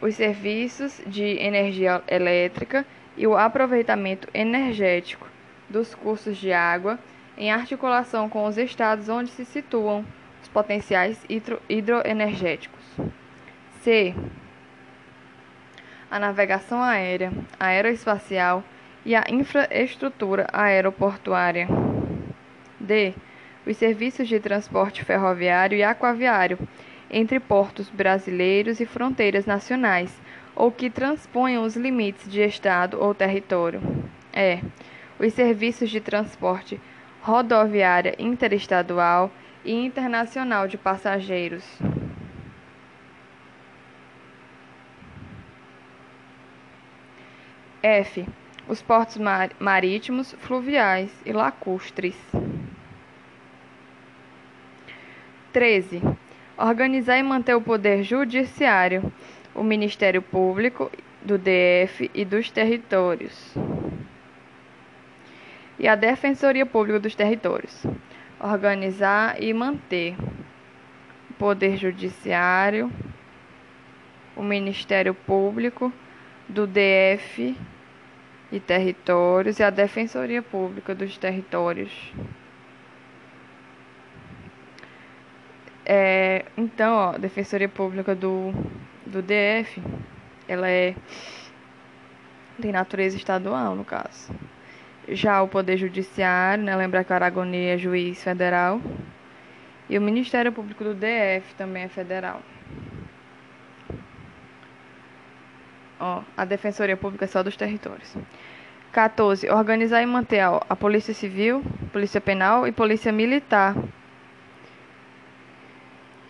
Os 0.00 0.14
serviços 0.14 1.00
de 1.06 1.36
energia 1.38 2.02
elétrica 2.08 2.86
e 3.16 3.26
o 3.26 3.36
aproveitamento 3.36 4.28
energético 4.32 5.28
dos 5.68 5.94
cursos 5.94 6.38
de 6.38 6.52
água 6.52 6.98
em 7.36 7.52
articulação 7.52 8.28
com 8.28 8.46
os 8.46 8.56
estados 8.56 9.08
onde 9.10 9.30
se 9.30 9.44
situam 9.44 10.04
os 10.42 10.48
potenciais 10.48 11.22
hidro 11.28 11.60
hidroenergéticos. 11.68 12.80
C. 13.82 14.14
A 16.10 16.18
navegação 16.18 16.82
aérea, 16.82 17.30
aeroespacial 17.58 18.64
e 19.04 19.14
a 19.14 19.24
infraestrutura 19.28 20.46
aeroportuária. 20.50 21.68
D. 22.78 23.14
Os 23.66 23.76
serviços 23.76 24.26
de 24.26 24.40
transporte 24.40 25.04
ferroviário 25.04 25.76
e 25.76 25.82
aquaviário 25.82 26.58
entre 27.10 27.40
portos 27.40 27.90
brasileiros 27.90 28.80
e 28.80 28.86
fronteiras 28.86 29.46
nacionais 29.46 30.20
ou 30.54 30.70
que 30.70 30.88
transponham 30.88 31.64
os 31.64 31.76
limites 31.76 32.30
de 32.30 32.40
estado 32.40 32.98
ou 33.00 33.14
território. 33.14 33.80
E. 34.34 34.62
Os 35.18 35.32
serviços 35.34 35.90
de 35.90 36.00
transporte 36.00 36.80
rodoviária 37.22 38.14
interestadual 38.18 39.30
e 39.64 39.72
internacional 39.72 40.66
de 40.66 40.78
passageiros. 40.78 41.64
F. 47.82 48.26
Os 48.68 48.80
portos 48.80 49.16
mar 49.16 49.50
marítimos, 49.58 50.32
fluviais 50.38 51.10
e 51.24 51.32
lacustres. 51.32 52.16
13. 55.52 56.00
Organizar 56.60 57.18
e 57.18 57.22
manter 57.22 57.54
o 57.54 57.60
poder 57.62 58.02
judiciário, 58.02 59.10
o 59.54 59.62
Ministério 59.62 60.20
Público 60.20 60.92
do 61.22 61.38
DF 61.38 62.10
e 62.12 62.22
dos 62.22 62.50
territórios. 62.50 63.54
E 65.78 65.88
a 65.88 65.94
Defensoria 65.94 66.66
Pública 66.66 67.00
dos 67.00 67.14
Territórios. 67.14 67.82
Organizar 68.38 69.42
e 69.42 69.54
manter 69.54 70.14
o 71.30 71.34
Poder 71.38 71.78
Judiciário, 71.78 72.92
o 74.36 74.42
Ministério 74.42 75.14
Público 75.14 75.90
do 76.46 76.66
DF 76.66 77.56
e 78.52 78.60
Territórios 78.60 79.58
e 79.58 79.62
a 79.62 79.70
Defensoria 79.70 80.42
Pública 80.42 80.94
dos 80.94 81.16
Territórios. 81.16 82.12
É, 85.92 86.44
então, 86.56 86.94
ó, 86.94 87.18
Defensoria 87.18 87.68
Pública 87.68 88.14
do, 88.14 88.52
do 89.04 89.20
DF, 89.20 89.82
ela 90.46 90.70
é 90.70 90.94
de 92.56 92.70
natureza 92.70 93.16
estadual, 93.16 93.74
no 93.74 93.84
caso. 93.84 94.32
Já 95.08 95.42
o 95.42 95.48
Poder 95.48 95.76
Judiciário, 95.76 96.62
né, 96.62 96.76
lembrar 96.76 97.02
que 97.02 97.12
o 97.12 97.54
é 97.56 97.76
juiz 97.76 98.22
federal, 98.22 98.80
e 99.88 99.98
o 99.98 100.00
Ministério 100.00 100.52
Público 100.52 100.84
do 100.84 100.94
DF 100.94 101.56
também 101.58 101.82
é 101.82 101.88
federal. 101.88 102.40
Ó, 105.98 106.22
a 106.36 106.44
Defensoria 106.44 106.96
Pública 106.96 107.24
é 107.24 107.28
só 107.28 107.42
dos 107.42 107.56
territórios. 107.56 108.16
14. 108.92 109.50
Organizar 109.50 110.00
e 110.00 110.06
manter 110.06 110.38
a 110.38 110.76
Polícia 110.76 111.12
Civil, 111.12 111.64
Polícia 111.92 112.20
Penal 112.20 112.68
e 112.68 112.70
Polícia 112.70 113.10
Militar. 113.10 113.74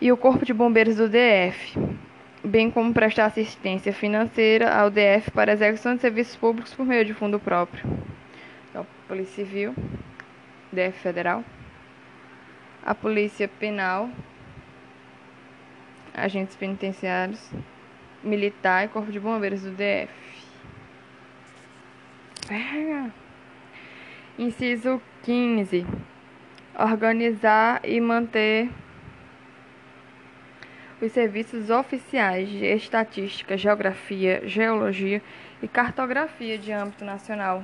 E 0.01 0.11
o 0.11 0.17
Corpo 0.17 0.43
de 0.43 0.51
Bombeiros 0.51 0.95
do 0.95 1.07
DF, 1.07 1.77
bem 2.43 2.71
como 2.71 2.91
prestar 2.91 3.27
assistência 3.27 3.93
financeira 3.93 4.73
ao 4.73 4.89
DF 4.89 5.29
para 5.29 5.53
execução 5.53 5.93
de 5.93 6.01
serviços 6.01 6.35
públicos 6.35 6.73
por 6.73 6.83
meio 6.83 7.05
de 7.05 7.13
fundo 7.13 7.39
próprio. 7.39 7.83
Então, 8.69 8.85
Polícia 9.07 9.45
Civil, 9.45 9.75
DF 10.73 10.97
Federal, 11.03 11.45
a 12.83 12.95
Polícia 12.95 13.47
Penal, 13.47 14.09
agentes 16.15 16.55
penitenciários, 16.55 17.51
militar 18.23 18.85
e 18.85 18.87
Corpo 18.87 19.11
de 19.11 19.19
Bombeiros 19.19 19.61
do 19.61 19.69
DF. 19.69 20.11
Pega. 22.47 23.13
Inciso 24.39 24.99
15. 25.21 25.85
Organizar 26.75 27.81
e 27.83 28.01
manter 28.01 28.67
os 31.01 31.11
serviços 31.11 31.69
oficiais 31.69 32.47
de 32.47 32.63
estatística, 32.63 33.57
geografia, 33.57 34.41
geologia 34.45 35.21
e 35.61 35.67
cartografia 35.67 36.57
de 36.57 36.71
âmbito 36.71 37.03
nacional. 37.03 37.63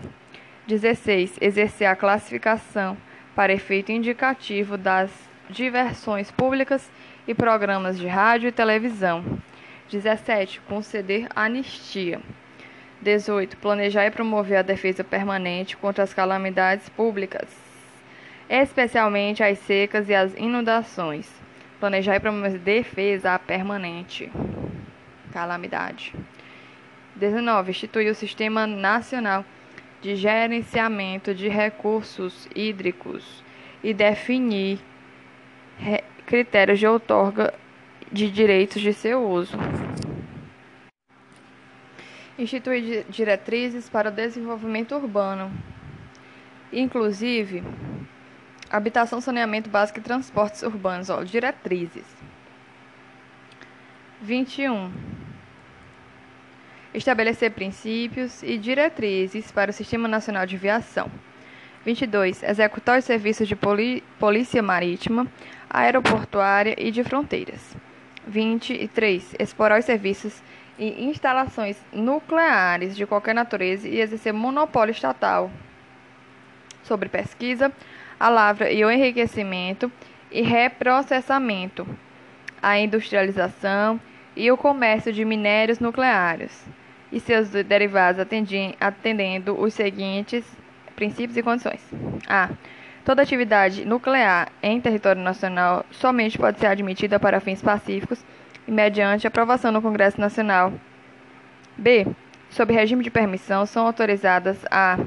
16. 0.65 1.37
Exercer 1.39 1.87
a 1.87 1.95
classificação 1.95 2.97
para 3.35 3.53
efeito 3.53 3.91
indicativo 3.91 4.75
das 4.75 5.11
diversões 5.49 6.31
públicas 6.31 6.89
e 7.27 7.33
programas 7.33 7.97
de 7.97 8.07
rádio 8.07 8.49
e 8.49 8.51
televisão. 8.51 9.23
17. 9.91 10.59
Conceder 10.61 11.27
anistia. 11.35 12.19
18. 13.01 13.55
Planejar 13.57 14.07
e 14.07 14.11
promover 14.11 14.57
a 14.57 14.63
defesa 14.63 15.03
permanente 15.03 15.77
contra 15.77 16.03
as 16.03 16.13
calamidades 16.13 16.89
públicas, 16.89 17.47
especialmente 18.49 19.43
as 19.43 19.59
secas 19.59 20.09
e 20.09 20.15
as 20.15 20.33
inundações. 20.35 21.46
Planejar 21.79 22.15
e 22.15 22.19
promover 22.19 22.57
defesa 22.57 23.37
permanente. 23.37 24.31
Calamidade. 25.31 26.13
19. 27.15 27.71
Instituir 27.71 28.11
o 28.11 28.15
Sistema 28.15 28.65
Nacional 28.65 29.45
de 30.01 30.15
Gerenciamento 30.15 31.33
de 31.35 31.47
Recursos 31.47 32.47
Hídricos 32.55 33.43
e 33.83 33.93
definir 33.93 34.79
critérios 36.25 36.79
de 36.79 36.87
outorga 36.87 37.53
de 38.11 38.29
direitos 38.31 38.81
de 38.81 38.93
seu 38.93 39.27
uso. 39.27 39.57
Instituir 42.39 43.05
diretrizes 43.09 43.89
para 43.89 44.09
o 44.09 44.11
desenvolvimento 44.11 44.95
urbano, 44.95 45.51
inclusive 46.71 47.63
Habitação, 48.69 49.21
saneamento 49.21 49.69
básico 49.69 49.99
e 49.99 50.01
transportes 50.01 50.61
urbanos, 50.61 51.09
ó, 51.09 51.23
diretrizes. 51.23 52.05
21. 54.21 54.91
Estabelecer 56.93 57.51
princípios 57.51 58.43
e 58.43 58.57
diretrizes 58.57 59.51
para 59.51 59.71
o 59.71 59.73
Sistema 59.73 60.07
Nacional 60.07 60.45
de 60.45 60.57
Viação. 60.57 61.09
22. 61.85 62.43
Executar 62.43 62.99
os 62.99 63.05
serviços 63.05 63.47
de 63.47 63.55
polícia 63.55 64.61
marítima, 64.61 65.27
aeroportuária 65.69 66.75
e 66.77 66.91
de 66.91 67.03
fronteiras. 67.03 67.75
23. 68.27 69.35
Explorar 69.39 69.79
os 69.79 69.85
serviços 69.85 70.41
e 70.77 71.05
instalações 71.05 71.77
nucleares 71.93 72.97
de 72.97 73.05
qualquer 73.05 73.33
natureza 73.33 73.87
e 73.87 74.01
exercer 74.01 74.33
monopólio 74.33 74.91
estatal 74.91 75.49
sobre 76.83 77.09
pesquisa, 77.09 77.71
a 78.19 78.29
lavra 78.29 78.71
e 78.71 78.83
o 78.83 78.91
enriquecimento 78.91 79.91
e 80.31 80.41
reprocessamento, 80.41 81.87
a 82.61 82.79
industrialização 82.79 83.99
e 84.35 84.51
o 84.51 84.57
comércio 84.57 85.11
de 85.13 85.23
minérios 85.23 85.79
nucleares 85.79 86.65
e 87.11 87.19
seus 87.19 87.49
derivados 87.49 88.25
atendendo 88.79 89.59
os 89.59 89.73
seguintes 89.73 90.45
princípios 90.95 91.37
e 91.37 91.43
condições. 91.43 91.81
A. 92.27 92.49
Toda 93.05 93.21
atividade 93.21 93.85
nuclear 93.85 94.49
em 94.61 94.81
território 94.81 95.21
nacional 95.21 95.85
somente 95.91 96.37
pode 96.37 96.59
ser 96.59 96.67
admitida 96.67 97.17
para 97.17 97.39
fins 97.39 97.61
pacíficos 97.61 98.21
e 98.67 98.71
mediante 98.71 99.25
aprovação 99.25 99.71
no 99.71 99.81
Congresso 99.81 100.19
Nacional. 100.19 100.73
B. 101.77 102.05
Sob 102.49 102.73
regime 102.73 103.03
de 103.03 103.09
permissão, 103.09 103.65
são 103.65 103.85
autorizadas 103.85 104.57
a 104.69 104.97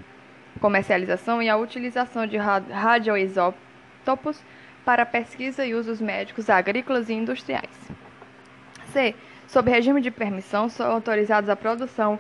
comercialização 0.60 1.42
e 1.42 1.48
a 1.48 1.56
utilização 1.56 2.26
de 2.26 2.36
radioisótopos 2.36 4.42
para 4.84 5.06
pesquisa 5.06 5.64
e 5.64 5.74
usos 5.74 6.00
médicos, 6.00 6.50
agrícolas 6.50 7.08
e 7.08 7.14
industriais. 7.14 7.70
C. 8.92 9.14
Sob 9.46 9.70
regime 9.70 10.00
de 10.00 10.10
permissão, 10.10 10.68
são 10.68 10.90
autorizados 10.90 11.50
a 11.50 11.56
produção, 11.56 12.18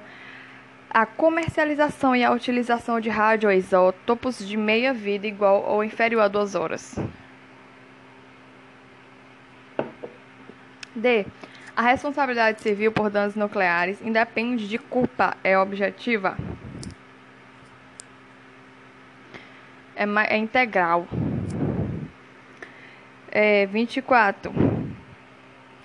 a 0.90 1.06
comercialização 1.06 2.14
e 2.16 2.24
a 2.24 2.32
utilização 2.32 3.00
de 3.00 3.08
radioisótopos 3.08 4.46
de 4.46 4.56
meia-vida 4.56 5.26
igual 5.26 5.64
ou 5.64 5.84
inferior 5.84 6.22
a 6.22 6.28
duas 6.28 6.56
horas. 6.56 6.98
D. 10.94 11.24
A 11.76 11.82
responsabilidade 11.82 12.60
civil 12.60 12.90
por 12.90 13.08
danos 13.08 13.36
nucleares 13.36 14.02
independe 14.02 14.68
de 14.68 14.76
culpa, 14.76 15.36
é 15.42 15.56
objetiva. 15.56 16.36
É, 20.00 20.34
é 20.34 20.38
integral. 20.38 21.06
É, 23.30 23.66
24. 23.66 24.52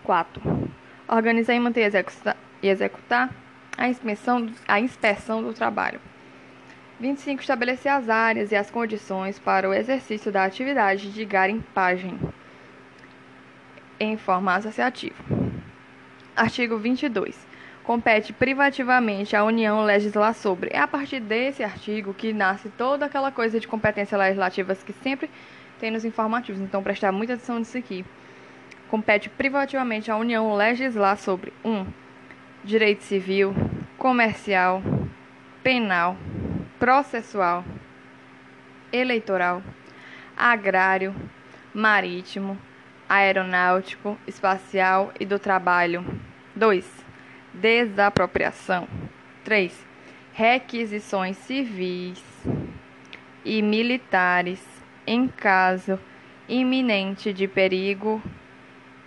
4. 0.04 0.70
Organizar 1.08 1.54
e 1.54 1.60
manter 1.60 1.92
e 2.62 2.68
executar 2.68 3.30
a 3.78 3.90
inspeção, 3.90 4.50
a 4.68 4.80
inspeção 4.80 5.44
do 5.44 5.54
trabalho. 5.54 6.00
25. 7.00 7.42
Estabelecer 7.42 7.92
as 7.92 8.08
áreas 8.08 8.52
e 8.52 8.56
as 8.56 8.72
condições 8.72 9.38
para 9.38 9.70
o 9.70 9.74
exercício 9.74 10.32
da 10.32 10.46
atividade 10.46 11.12
de 11.12 11.26
garimpagem 11.26 12.18
em 14.00 14.16
forma 14.16 14.56
associativa. 14.56 15.16
Artigo 16.36 16.78
22 16.78 17.55
compete 17.86 18.34
privativamente 18.34 19.36
à 19.36 19.44
União 19.44 19.84
legislar 19.84 20.34
sobre. 20.34 20.70
É 20.74 20.80
a 20.80 20.88
partir 20.88 21.20
desse 21.20 21.64
artigo 21.64 22.14
que 22.14 22.34
nasce 22.34 22.70
toda 22.70 23.06
aquela 23.06 23.32
coisa 23.32 23.60
de 23.60 23.68
competências 23.68 24.20
legislativas 24.20 24.84
que 24.84 24.92
sempre 24.92 25.30
tem 25.80 25.92
nos 25.92 26.04
informativos. 26.04 26.60
Então, 26.62 26.82
prestar 26.82 27.12
muita 27.12 27.34
atenção 27.34 27.60
nisso 27.60 27.78
aqui. 27.78 28.04
Compete 28.90 29.30
privativamente 29.30 30.10
à 30.10 30.18
União 30.18 30.56
legislar 30.56 31.18
sobre 31.18 31.54
1. 31.64 31.72
Um, 31.72 31.88
direito 32.64 33.04
civil, 33.04 33.54
comercial, 33.98 34.82
penal, 35.62 36.18
processual, 36.80 37.64
eleitoral, 38.92 39.62
agrário, 40.36 41.14
marítimo, 41.72 42.58
aeronáutico, 43.08 44.18
espacial 44.26 45.12
e 45.20 45.26
do 45.26 45.38
trabalho. 45.38 46.04
2 46.56 46.95
desapropriação. 47.60 48.88
3. 49.44 49.86
Requisições 50.34 51.38
civis 51.38 52.22
e 53.44 53.62
militares 53.62 54.64
em 55.08 55.28
caso 55.28 56.00
iminente 56.48 57.32
de 57.32 57.48
perigo 57.48 58.22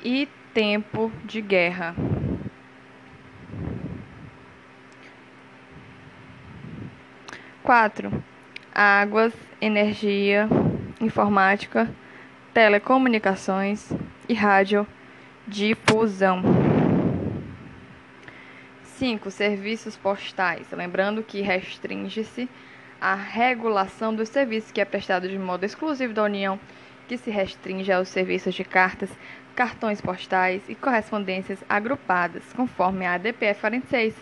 e 0.03 0.29
tempo 0.55 1.13
de 1.25 1.41
guerra. 1.41 1.95
Quatro, 7.63 8.25
águas, 8.75 9.33
energia, 9.61 10.49
informática, 11.01 11.89
telecomunicações 12.55 13.93
e 14.29 14.35
radiodifusão. 14.35 16.68
5. 18.99 19.31
Serviços 19.31 19.97
postais. 19.97 20.67
Lembrando 20.73 21.23
que 21.23 21.41
restringe-se 21.41 22.49
a 23.01 23.15
regulação 23.15 24.13
dos 24.13 24.29
serviços 24.29 24.73
que 24.73 24.81
é 24.81 24.85
prestado 24.85 25.29
de 25.29 25.39
modo 25.39 25.65
exclusivo 25.65 26.13
da 26.13 26.25
União, 26.25 26.59
que 27.07 27.17
se 27.17 27.31
restringe 27.31 27.93
aos 27.93 28.09
serviços 28.09 28.55
de 28.55 28.65
cartas, 28.65 29.09
cartões 29.55 30.01
postais 30.01 30.63
e 30.69 30.75
correspondências 30.75 31.63
agrupadas, 31.69 32.43
conforme 32.55 33.07
a 33.07 33.15
ADPF 33.15 33.61
46. 33.61 34.17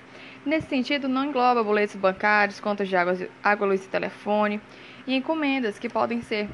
Nesse 0.45 0.69
sentido, 0.69 1.09
não 1.09 1.25
engloba 1.25 1.65
boletos 1.65 1.97
bancários, 1.97 2.61
contas 2.61 2.87
de 2.87 2.97
água, 2.97 3.17
água 3.43 3.67
luz 3.67 3.83
e 3.83 3.89
telefone 3.89 4.61
e 5.07 5.17
encomendas 5.17 5.79
que 5.79 5.89
podem 5.89 6.21
ser 6.21 6.49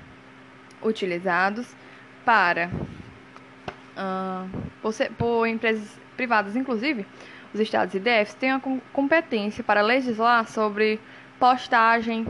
utilizados 0.80 1.74
para 2.24 2.70
uh, 3.96 4.48
por, 4.80 4.94
por 5.18 5.46
empresas 5.46 6.00
privadas, 6.16 6.54
inclusive 6.54 7.04
os 7.52 7.60
estados 7.60 7.94
e 7.94 7.98
DFs 7.98 8.34
têm 8.34 8.50
a 8.50 8.60
competência 8.92 9.62
para 9.62 9.82
legislar 9.82 10.46
sobre 10.46 11.00
postagem, 11.38 12.26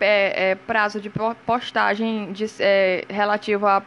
é, 0.00 0.50
é, 0.50 0.54
prazo 0.54 1.00
de 1.00 1.10
postagem 1.46 2.32
de, 2.32 2.46
é, 2.58 3.04
relativo 3.08 3.66
a 3.66 3.82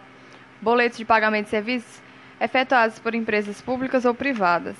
boletos 0.61 0.97
de 0.97 1.05
pagamento 1.05 1.45
de 1.45 1.51
serviços 1.51 2.01
efetuados 2.39 2.97
por 2.99 3.13
empresas 3.13 3.61
públicas 3.61 4.05
ou 4.05 4.13
privadas, 4.13 4.75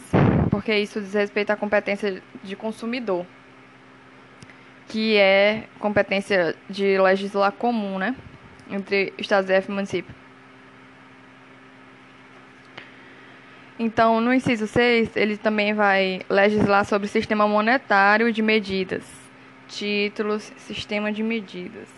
porque 0.50 0.76
isso 0.76 1.00
diz 1.00 1.14
respeito 1.14 1.52
à 1.52 1.56
competência 1.56 2.22
de 2.44 2.56
consumidor, 2.56 3.26
que 4.88 5.18
é 5.18 5.66
competência 5.80 6.56
de 6.70 6.98
legislar 6.98 7.52
comum, 7.52 7.98
né, 8.00 8.16
entre 8.70 9.14
estados 9.18 9.50
e 9.50 9.72
município. 9.72 10.25
Então, 13.78 14.22
no 14.22 14.34
inciso 14.34 14.68
6, 14.68 15.18
ele 15.18 15.36
também 15.36 15.74
vai 15.74 16.22
legislar 16.30 16.86
sobre 16.86 17.08
o 17.08 17.10
sistema 17.10 17.46
monetário 17.46 18.32
de 18.32 18.42
medidas, 18.42 19.04
títulos, 19.68 20.44
sistema 20.60 21.12
de 21.12 21.22
medidas, 21.22 21.90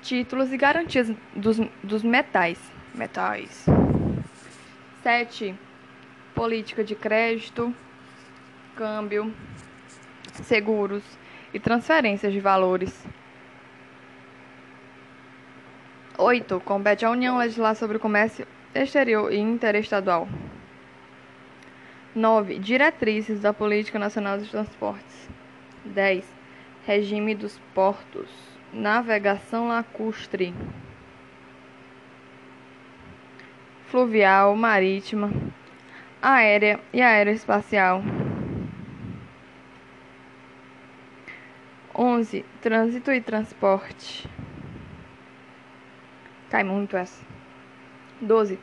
títulos 0.00 0.50
e 0.50 0.56
garantias 0.56 1.12
dos, 1.34 1.60
dos 1.82 2.02
metais. 2.02 2.58
Metais. 2.94 3.66
7. 5.02 5.54
Política 6.34 6.82
de 6.82 6.94
crédito, 6.94 7.74
câmbio, 8.74 9.34
seguros 10.44 11.02
e 11.52 11.60
transferências 11.60 12.32
de 12.32 12.40
valores. 12.40 13.04
8. 16.16 16.58
Compete 16.60 17.04
à 17.04 17.10
União 17.10 17.36
legislar 17.36 17.76
sobre 17.76 17.98
o 17.98 18.00
comércio 18.00 18.46
exterior 18.76 19.32
e 19.32 19.38
interestadual. 19.38 20.28
9. 22.14 22.58
Diretrizes 22.58 23.40
da 23.40 23.52
Política 23.52 23.98
Nacional 23.98 24.38
dos 24.38 24.50
Transportes. 24.50 25.28
10. 25.84 26.24
Regime 26.86 27.34
dos 27.34 27.58
portos. 27.74 28.28
Navegação 28.72 29.68
lacustre. 29.68 30.54
Fluvial, 33.86 34.56
marítima, 34.56 35.30
aérea 36.22 36.80
e 36.92 37.02
aeroespacial. 37.02 38.02
11. 41.94 42.44
Trânsito 42.60 43.10
e 43.10 43.20
transporte. 43.20 44.28
Cai 46.48 46.62
muito 46.62 46.96
essa. 46.96 47.25
12. 48.20 48.58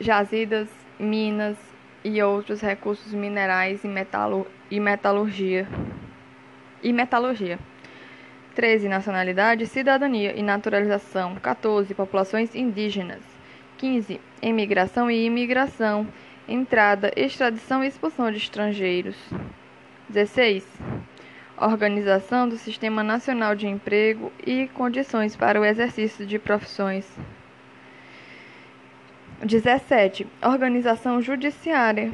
Jazidas, 0.00 0.68
minas 0.98 1.56
e 2.04 2.22
outros 2.22 2.60
recursos 2.60 3.12
minerais 3.12 3.82
e, 3.84 3.88
e 4.70 4.80
metalurgia. 4.80 5.68
E 6.82 6.92
metalurgia. 6.92 7.58
13. 8.54 8.88
Nacionalidade, 8.88 9.66
cidadania 9.66 10.38
e 10.38 10.42
naturalização. 10.42 11.34
14. 11.36 11.94
Populações 11.94 12.54
indígenas. 12.54 13.22
15. 13.78 14.20
Emigração 14.40 15.10
e 15.10 15.24
imigração. 15.24 16.06
Entrada, 16.46 17.10
extradição 17.16 17.82
e 17.82 17.88
expulsão 17.88 18.30
de 18.30 18.36
estrangeiros. 18.36 19.16
16. 20.08 20.66
Organização 21.56 22.48
do 22.48 22.56
Sistema 22.56 23.02
Nacional 23.02 23.54
de 23.54 23.66
Emprego 23.66 24.30
e 24.46 24.68
condições 24.68 25.34
para 25.34 25.60
o 25.60 25.64
exercício 25.64 26.26
de 26.26 26.38
profissões. 26.38 27.10
17. 29.44 30.26
Organização 30.42 31.20
judiciária 31.20 32.10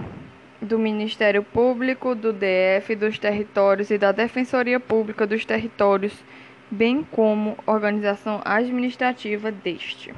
do 0.60 0.78
Ministério 0.78 1.44
Público, 1.44 2.14
do 2.14 2.32
DF, 2.32 2.96
dos 2.96 3.18
territórios 3.18 3.90
e 3.90 3.96
da 3.96 4.10
Defensoria 4.10 4.80
Pública 4.80 5.26
dos 5.26 5.44
Territórios, 5.44 6.12
bem 6.68 7.06
como 7.12 7.56
organização 7.66 8.40
administrativa 8.44 9.52
deste. 9.52 10.12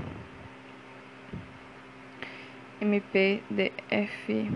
MPDF. 2.80 4.50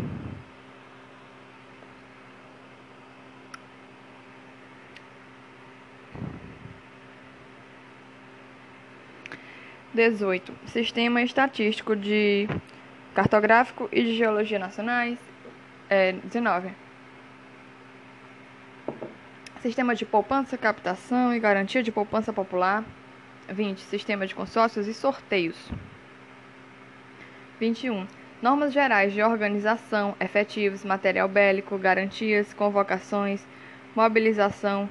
Dezoito. 9.97 10.53
Sistema 10.67 11.23
estatístico 11.23 11.97
de 11.97 12.47
cartográfico 13.15 13.89
e 13.91 14.05
de 14.05 14.15
geologia 14.15 14.59
nacionais. 14.59 15.19
É, 15.89 16.13
19. 16.13 16.71
Sistema 19.63 19.95
de 19.95 20.05
poupança, 20.05 20.59
captação 20.59 21.35
e 21.35 21.41
garantia 21.41 21.83
de 21.83 21.91
poupança 21.91 22.31
popular. 22.31 22.85
20. 23.49 23.81
Sistema 23.81 24.27
de 24.27 24.35
consórcios 24.35 24.87
e 24.87 24.93
sorteios. 24.93 25.57
21. 27.59 28.07
Normas 28.43 28.75
gerais 28.75 29.15
de 29.15 29.23
organização, 29.23 30.15
efetivos, 30.21 30.85
material 30.85 31.27
bélico, 31.27 31.79
garantias, 31.79 32.53
convocações, 32.53 33.43
mobilização, 33.95 34.91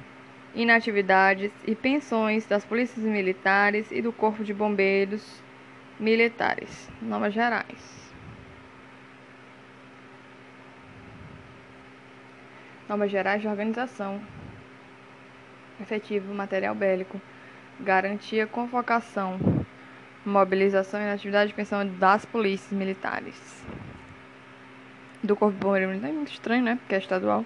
inatividades 0.56 1.52
e 1.66 1.74
pensões 1.74 2.46
das 2.46 2.64
polícias 2.64 3.04
militares 3.04 3.92
e 3.92 4.00
do 4.00 4.10
Corpo 4.10 4.42
de 4.42 4.54
Bombeiros 4.54 5.42
Militares. 6.00 6.88
Normas 7.00 7.34
gerais. 7.34 8.06
Normas 12.88 13.10
gerais 13.10 13.42
de 13.42 13.48
organização, 13.48 14.20
efetivo, 15.80 16.32
material 16.32 16.74
bélico, 16.74 17.20
garantia, 17.80 18.46
convocação, 18.46 19.38
mobilização 20.24 21.00
e 21.00 21.10
atividade 21.10 21.48
de 21.48 21.54
pensão 21.54 21.86
das 21.98 22.24
polícias 22.24 22.72
militares. 22.72 23.64
Do 25.22 25.34
Corpo 25.36 25.58
Bombeiro 25.58 25.88
Militar 25.88 26.10
é 26.10 26.12
muito 26.12 26.32
estranho, 26.32 26.62
né? 26.62 26.76
Porque 26.76 26.94
é 26.94 26.98
estadual. 26.98 27.44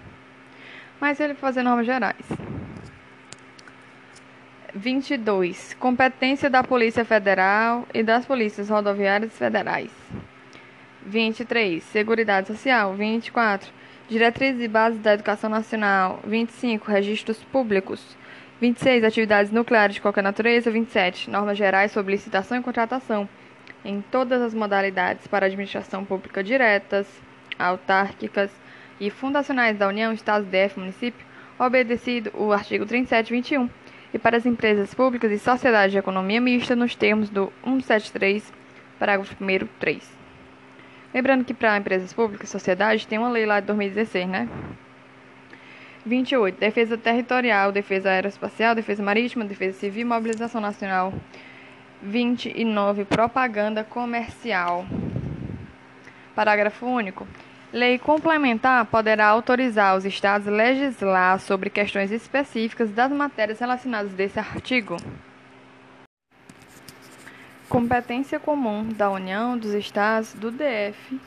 Mas 1.01 1.18
ele 1.18 1.35
fazer 1.35 1.62
normas 1.62 1.87
gerais. 1.87 2.60
22. 4.74 5.74
Competência 5.74 6.48
da 6.48 6.62
Polícia 6.62 7.04
Federal 7.04 7.87
e 7.92 8.02
das 8.02 8.24
Polícias 8.24 8.68
Rodoviárias 8.68 9.37
Federais. 9.37 9.90
23. 11.04 11.83
Seguridade 11.83 12.48
Social. 12.48 12.94
24. 12.94 13.70
Diretrizes 14.09 14.62
e 14.62 14.68
bases 14.68 15.00
da 15.00 15.14
Educação 15.14 15.50
Nacional. 15.50 16.20
25. 16.24 16.90
Registros 16.90 17.38
Públicos. 17.44 18.16
26. 18.61 19.04
Atividades 19.04 19.50
nucleares 19.50 19.96
de 19.96 20.00
qualquer 20.00 20.22
natureza. 20.22 20.70
27. 20.70 21.30
Normas 21.30 21.59
gerais 21.59 21.92
sobre 21.92 22.12
licitação 22.12 22.59
e 22.59 22.62
contratação 22.62 23.28
em 23.85 24.02
todas 24.02 24.42
as 24.42 24.54
modalidades 24.54 25.26
para 25.26 25.46
administração 25.46 26.04
pública 26.04 26.44
diretas, 26.44 27.06
autárquicas 27.59 28.50
e 29.00 29.09
fundacionais 29.11 29.78
da 29.78 29.88
União, 29.88 30.12
Estados, 30.12 30.46
DF, 30.48 30.78
município, 30.78 31.24
obedecido 31.59 32.30
o 32.35 32.52
artigo 32.52 32.85
37 32.85 33.28
e 33.28 33.33
21, 33.33 33.70
e 34.12 34.18
para 34.18 34.37
as 34.37 34.46
empresas 34.46 34.92
públicas 34.94 35.31
e 35.31 35.38
sociedades 35.38 35.92
de 35.92 35.99
economia 35.99 36.40
mista 36.40 36.75
nos 36.75 36.94
termos 36.94 37.31
do 37.31 37.53
173, 37.64 38.53
parágrafo 38.99 39.37
1 39.42 39.66
3. 39.79 40.20
Lembrando 41.12 41.44
que 41.44 41.55
para 41.55 41.77
empresas 41.77 42.12
públicas 42.12 42.49
e 42.49 42.53
sociedades 42.53 43.05
tem 43.05 43.18
uma 43.18 43.31
lei 43.31 43.44
lá 43.44 43.61
de 43.61 43.66
2016, 43.66 44.29
né? 44.29 44.49
28. 46.07 46.59
Defesa 46.59 46.96
territorial, 46.96 47.73
defesa 47.73 48.11
aeroespacial, 48.11 48.75
defesa 48.75 49.03
marítima, 49.03 49.44
defesa 49.44 49.79
civil, 49.79 50.07
mobilização 50.07 50.61
nacional. 50.61 51.12
29. 52.03 53.05
Propaganda 53.05 53.85
comercial. 53.85 54.87
Parágrafo 56.35 56.87
único. 56.87 57.27
Lei 57.72 58.00
complementar 58.00 58.85
poderá 58.87 59.28
autorizar 59.28 59.96
os 59.96 60.04
estados 60.04 60.48
a 60.48 60.50
legislar 60.50 61.38
sobre 61.38 61.70
questões 61.70 62.11
específicas 62.11 62.90
das 62.90 63.12
matérias 63.12 63.61
relacionadas 63.61 64.12
desse 64.12 64.40
artigo. 64.40 64.96
Competência 67.68 68.40
comum 68.40 68.88
da 68.88 69.09
União, 69.09 69.56
dos 69.56 69.72
estados, 69.72 70.35
do 70.35 70.50
DF 70.50 71.20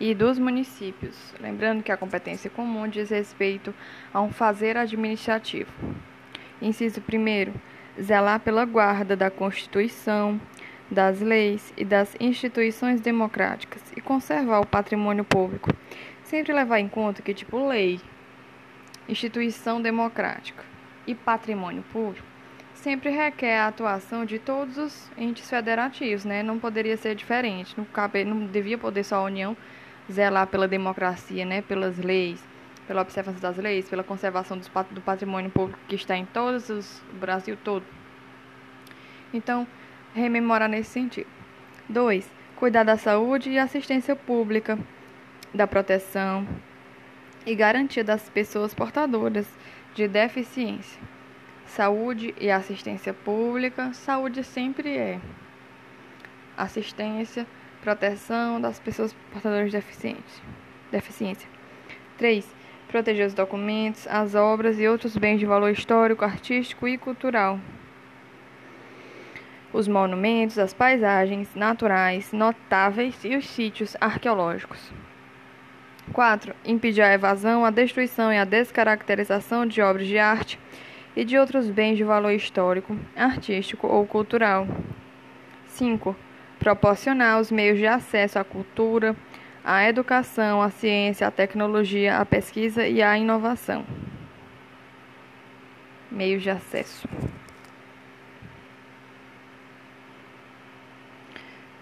e 0.00 0.14
dos 0.14 0.38
municípios. 0.38 1.34
Lembrando 1.38 1.82
que 1.82 1.92
a 1.92 1.96
competência 1.98 2.48
comum 2.48 2.88
diz 2.88 3.10
respeito 3.10 3.74
a 4.14 4.22
um 4.22 4.32
fazer 4.32 4.78
administrativo. 4.78 5.70
Inciso 6.62 7.02
1. 7.02 8.02
Zelar 8.02 8.40
pela 8.40 8.64
guarda 8.64 9.14
da 9.14 9.30
Constituição, 9.30 10.40
das 10.90 11.20
leis 11.20 11.72
e 11.76 11.84
das 11.84 12.16
instituições 12.20 13.00
democráticas 13.00 13.82
e 13.96 14.00
conservar 14.00 14.60
o 14.60 14.66
patrimônio 14.66 15.24
público. 15.24 15.70
Sempre 16.22 16.52
levar 16.52 16.80
em 16.80 16.88
conta 16.88 17.22
que, 17.22 17.34
tipo, 17.34 17.68
lei, 17.68 18.00
instituição 19.08 19.80
democrática 19.80 20.64
e 21.06 21.14
patrimônio 21.14 21.84
público 21.92 22.36
sempre 22.86 23.10
requer 23.10 23.58
a 23.58 23.66
atuação 23.66 24.24
de 24.24 24.38
todos 24.38 24.78
os 24.78 25.10
entes 25.18 25.50
federativos, 25.50 26.24
né? 26.24 26.40
Não 26.42 26.56
poderia 26.56 26.96
ser 26.96 27.16
diferente. 27.16 27.74
Não, 27.76 27.84
cabe, 27.84 28.24
não 28.24 28.46
devia 28.46 28.78
poder 28.78 29.02
só 29.02 29.16
a 29.16 29.24
União 29.24 29.56
zelar 30.12 30.46
pela 30.46 30.68
democracia, 30.68 31.44
né, 31.44 31.62
pelas 31.62 31.98
leis, 31.98 32.40
pela 32.86 33.02
observância 33.02 33.40
das 33.40 33.56
leis, 33.56 33.88
pela 33.88 34.04
conservação 34.04 34.56
do 34.92 35.00
patrimônio 35.00 35.50
público 35.50 35.80
que 35.88 35.96
está 35.96 36.16
em 36.16 36.24
todos 36.26 36.70
os 36.70 37.02
Brasil 37.14 37.58
todo. 37.64 37.84
Então, 39.34 39.66
rememorar 40.16 40.68
nesse 40.68 40.90
sentido. 40.90 41.28
2. 41.88 42.28
Cuidar 42.56 42.84
da 42.84 42.96
saúde 42.96 43.50
e 43.50 43.58
assistência 43.58 44.16
pública, 44.16 44.78
da 45.54 45.66
proteção 45.66 46.46
e 47.44 47.54
garantia 47.54 48.02
das 48.02 48.28
pessoas 48.28 48.74
portadoras 48.74 49.46
de 49.94 50.08
deficiência. 50.08 51.00
Saúde 51.66 52.34
e 52.40 52.50
assistência 52.50 53.12
pública. 53.12 53.92
Saúde 53.92 54.42
sempre 54.42 54.96
é 54.96 55.20
assistência, 56.56 57.46
proteção 57.82 58.60
das 58.60 58.78
pessoas 58.80 59.12
portadoras 59.32 59.70
de 59.70 59.78
deficiência. 60.90 61.48
3. 62.16 62.56
Proteger 62.88 63.26
os 63.26 63.34
documentos, 63.34 64.06
as 64.06 64.34
obras 64.34 64.78
e 64.78 64.88
outros 64.88 65.16
bens 65.16 65.38
de 65.38 65.44
valor 65.44 65.70
histórico, 65.70 66.24
artístico 66.24 66.88
e 66.88 66.96
cultural. 66.96 67.60
Os 69.76 69.86
monumentos, 69.86 70.58
as 70.58 70.72
paisagens 70.72 71.54
naturais 71.54 72.32
notáveis 72.32 73.22
e 73.22 73.36
os 73.36 73.46
sítios 73.46 73.94
arqueológicos. 74.00 74.90
4. 76.14 76.54
Impedir 76.64 77.02
a 77.02 77.12
evasão, 77.12 77.62
a 77.62 77.70
destruição 77.70 78.32
e 78.32 78.38
a 78.38 78.46
descaracterização 78.46 79.66
de 79.66 79.82
obras 79.82 80.06
de 80.06 80.18
arte 80.18 80.58
e 81.14 81.26
de 81.26 81.36
outros 81.36 81.68
bens 81.68 81.98
de 81.98 82.04
valor 82.04 82.30
histórico, 82.30 82.96
artístico 83.14 83.86
ou 83.86 84.06
cultural. 84.06 84.66
5. 85.66 86.16
Proporcionar 86.58 87.38
os 87.38 87.50
meios 87.50 87.76
de 87.76 87.86
acesso 87.86 88.38
à 88.38 88.44
cultura, 88.44 89.14
à 89.62 89.86
educação, 89.86 90.62
à 90.62 90.70
ciência, 90.70 91.26
à 91.26 91.30
tecnologia, 91.30 92.16
à 92.16 92.24
pesquisa 92.24 92.88
e 92.88 93.02
à 93.02 93.18
inovação. 93.18 93.84
Meios 96.10 96.42
de 96.42 96.48
acesso. 96.48 97.06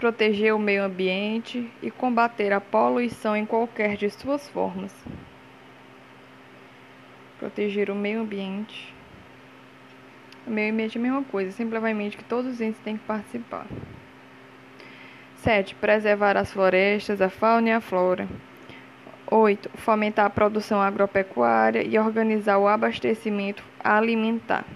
Proteger 0.05 0.55
o 0.55 0.59
meio 0.59 0.85
ambiente 0.85 1.73
e 1.81 1.91
combater 1.91 2.53
a 2.53 2.61
poluição 2.61 3.35
em 3.35 3.47
qualquer 3.47 3.97
de 3.97 4.11
suas 4.11 4.47
formas. 4.51 4.95
Proteger 7.39 7.89
o 7.89 7.95
meio 7.95 8.21
ambiente. 8.21 8.95
O 10.47 10.51
meio 10.51 10.75
ambiente 10.75 10.99
é 10.99 11.01
a 11.01 11.03
mesma 11.03 11.25
coisa, 11.25 11.53
simplesmente 11.53 12.19
que 12.19 12.25
todos 12.25 12.53
os 12.53 12.61
entes 12.61 12.79
têm 12.83 12.99
que 12.99 13.05
participar. 13.05 13.67
7. 15.37 15.75
Preservar 15.77 16.37
as 16.37 16.53
florestas, 16.53 17.23
a 17.23 17.31
fauna 17.31 17.71
e 17.71 17.73
a 17.73 17.81
flora. 17.81 18.29
8. 19.31 19.71
Fomentar 19.77 20.27
a 20.27 20.31
produção 20.31 20.83
agropecuária 20.83 21.83
e 21.83 21.99
organizar 21.99 22.59
o 22.59 22.69
abastecimento 22.69 23.65
alimentar. 23.83 24.67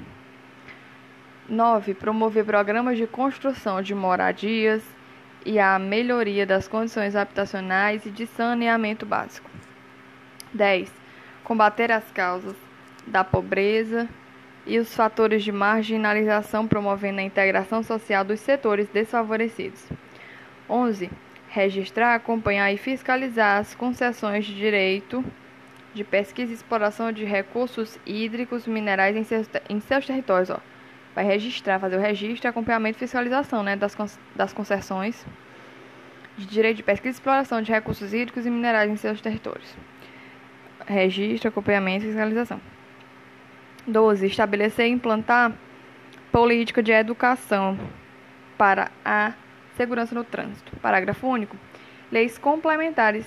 9. 1.46 1.92
Promover 1.92 2.46
programas 2.46 2.96
de 2.96 3.06
construção 3.06 3.82
de 3.82 3.94
moradias, 3.94 4.96
e 5.44 5.58
a 5.58 5.78
melhoria 5.78 6.44
das 6.44 6.68
condições 6.68 7.16
habitacionais 7.16 8.04
e 8.06 8.10
de 8.10 8.26
saneamento 8.26 9.06
básico. 9.06 9.50
10. 10.52 10.92
Combater 11.44 11.90
as 11.92 12.10
causas 12.12 12.56
da 13.06 13.24
pobreza 13.24 14.08
e 14.66 14.78
os 14.78 14.94
fatores 14.94 15.42
de 15.42 15.50
marginalização, 15.50 16.66
promovendo 16.66 17.20
a 17.20 17.22
integração 17.22 17.82
social 17.82 18.24
dos 18.24 18.40
setores 18.40 18.88
desfavorecidos. 18.88 19.86
11. 20.68 21.10
Registrar, 21.48 22.14
acompanhar 22.14 22.70
e 22.72 22.76
fiscalizar 22.76 23.58
as 23.58 23.74
concessões 23.74 24.44
de 24.44 24.54
direito 24.54 25.24
de 25.94 26.04
pesquisa 26.04 26.52
e 26.52 26.54
exploração 26.54 27.10
de 27.10 27.24
recursos 27.24 27.98
hídricos 28.04 28.66
minerais 28.66 29.16
em 29.16 29.24
seus, 29.24 29.48
em 29.68 29.80
seus 29.80 30.06
territórios. 30.06 30.50
Ó 30.50 30.60
vai 31.18 31.24
registrar, 31.24 31.80
fazer 31.80 31.96
o 31.96 32.00
registro, 32.00 32.48
acompanhamento 32.48 32.96
e 32.96 33.00
fiscalização 33.00 33.60
né, 33.64 33.74
das, 33.74 33.96
das 34.36 34.52
concessões 34.52 35.26
de 36.36 36.46
direito 36.46 36.76
de 36.76 36.84
pesquisa 36.84 37.08
e 37.08 37.18
exploração 37.18 37.60
de 37.60 37.72
recursos 37.72 38.14
hídricos 38.14 38.46
e 38.46 38.50
minerais 38.50 38.88
em 38.88 38.94
seus 38.94 39.20
territórios. 39.20 39.76
Registro, 40.86 41.48
acompanhamento 41.48 42.04
e 42.04 42.08
fiscalização. 42.08 42.60
12. 43.84 44.26
Estabelecer 44.26 44.86
e 44.86 44.90
implantar 44.90 45.52
política 46.30 46.80
de 46.80 46.92
educação 46.92 47.76
para 48.56 48.92
a 49.04 49.32
segurança 49.76 50.14
no 50.14 50.22
trânsito. 50.22 50.76
Parágrafo 50.76 51.26
único. 51.26 51.56
Leis 52.12 52.38
complementares 52.38 53.26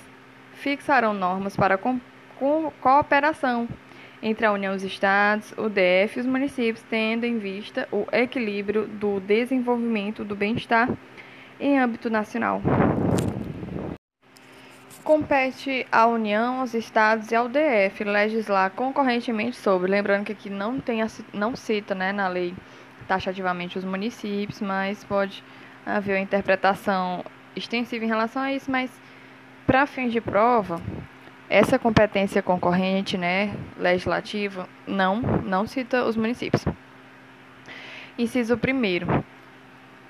fixarão 0.54 1.12
normas 1.12 1.54
para 1.54 1.76
co 1.76 2.00
cooperação 2.80 3.68
entre 4.22 4.46
a 4.46 4.52
União, 4.52 4.74
os 4.74 4.84
Estados, 4.84 5.52
o 5.58 5.68
DF 5.68 6.16
e 6.16 6.20
os 6.20 6.26
municípios, 6.26 6.84
tendo 6.88 7.24
em 7.24 7.38
vista 7.38 7.88
o 7.90 8.06
equilíbrio 8.12 8.86
do 8.86 9.18
desenvolvimento 9.20 10.24
do 10.24 10.36
bem-estar 10.36 10.88
em 11.58 11.78
âmbito 11.78 12.08
nacional. 12.08 12.62
Compete 15.02 15.84
à 15.90 16.06
União, 16.06 16.60
aos 16.60 16.74
Estados 16.74 17.32
e 17.32 17.34
ao 17.34 17.48
DF 17.48 18.04
legislar 18.04 18.70
concorrentemente 18.70 19.56
sobre, 19.56 19.90
lembrando 19.90 20.26
que 20.26 20.32
aqui 20.32 20.48
não, 20.48 20.78
tem, 20.78 21.00
não 21.34 21.56
cita 21.56 21.92
né, 21.92 22.12
na 22.12 22.28
lei 22.28 22.54
taxativamente 23.08 23.76
os 23.76 23.84
municípios, 23.84 24.60
mas 24.60 25.02
pode 25.02 25.42
haver 25.84 26.14
uma 26.14 26.20
interpretação 26.20 27.24
extensiva 27.56 28.04
em 28.04 28.08
relação 28.08 28.42
a 28.42 28.52
isso, 28.52 28.70
mas 28.70 28.90
para 29.66 29.86
fins 29.86 30.12
de 30.12 30.20
prova, 30.20 30.80
essa 31.52 31.78
competência 31.78 32.42
concorrente, 32.42 33.18
né, 33.18 33.54
legislativa, 33.76 34.66
não, 34.86 35.20
não 35.20 35.66
cita 35.66 36.02
os 36.02 36.16
municípios. 36.16 36.64
Inciso 38.18 38.54
1 38.54 39.22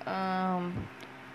um, 0.07 0.73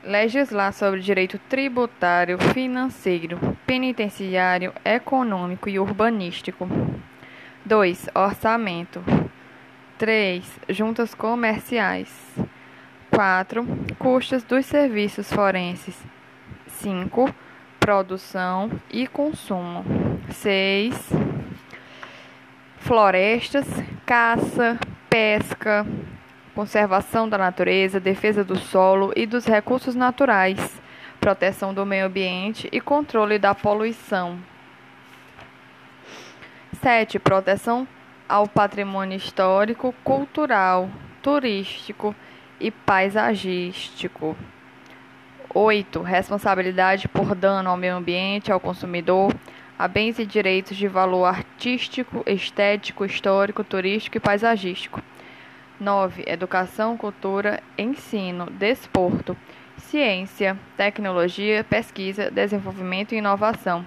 legislar 0.05 0.71
sobre 0.71 1.01
direito 1.01 1.37
tributário, 1.49 2.37
financeiro, 2.53 3.57
penitenciário, 3.65 4.73
econômico 4.85 5.67
e 5.67 5.77
urbanístico. 5.77 6.69
2. 7.65 8.07
Orçamento. 8.15 9.03
3. 9.97 10.59
Juntas 10.69 11.13
comerciais. 11.13 12.09
4. 13.11 13.67
Custos 13.99 14.41
dos 14.43 14.65
serviços 14.65 15.31
forenses. 15.33 16.01
5 16.67 17.46
produção 17.87 18.69
e 18.91 19.07
consumo. 19.07 19.85
6. 20.29 21.09
Florestas, 22.79 23.65
caça, 24.05 24.77
pesca, 25.09 25.87
conservação 26.53 27.29
da 27.29 27.37
natureza, 27.37 27.97
defesa 27.97 28.43
do 28.43 28.57
solo 28.57 29.13
e 29.15 29.25
dos 29.25 29.45
recursos 29.45 29.95
naturais, 29.95 30.81
proteção 31.17 31.73
do 31.73 31.85
meio 31.85 32.07
ambiente 32.07 32.67
e 32.73 32.81
controle 32.81 33.39
da 33.39 33.55
poluição. 33.55 34.37
7. 36.81 37.19
Proteção 37.19 37.87
ao 38.27 38.49
patrimônio 38.49 39.15
histórico, 39.15 39.95
cultural, 40.03 40.89
turístico 41.21 42.13
e 42.59 42.69
paisagístico. 42.69 44.35
8. 45.57 46.03
Responsabilidade 46.03 47.07
por 47.07 47.33
dano 47.33 47.71
ao 47.71 47.77
meio 47.77 47.95
ambiente, 47.95 48.51
ao 48.51 48.59
consumidor, 48.59 49.33
a 49.77 49.87
bens 49.87 50.19
e 50.19 50.25
direitos 50.25 50.77
de 50.77 50.87
valor 50.87 51.25
artístico, 51.25 52.23
estético, 52.27 53.03
histórico, 53.03 53.63
turístico 53.63 54.17
e 54.17 54.19
paisagístico. 54.19 55.01
9. 55.79 56.23
Educação, 56.27 56.95
cultura, 56.95 57.59
ensino, 57.75 58.45
desporto, 58.51 59.35
ciência, 59.77 60.55
tecnologia, 60.75 61.63
pesquisa, 61.63 62.29
desenvolvimento 62.29 63.13
e 63.13 63.17
inovação. 63.17 63.83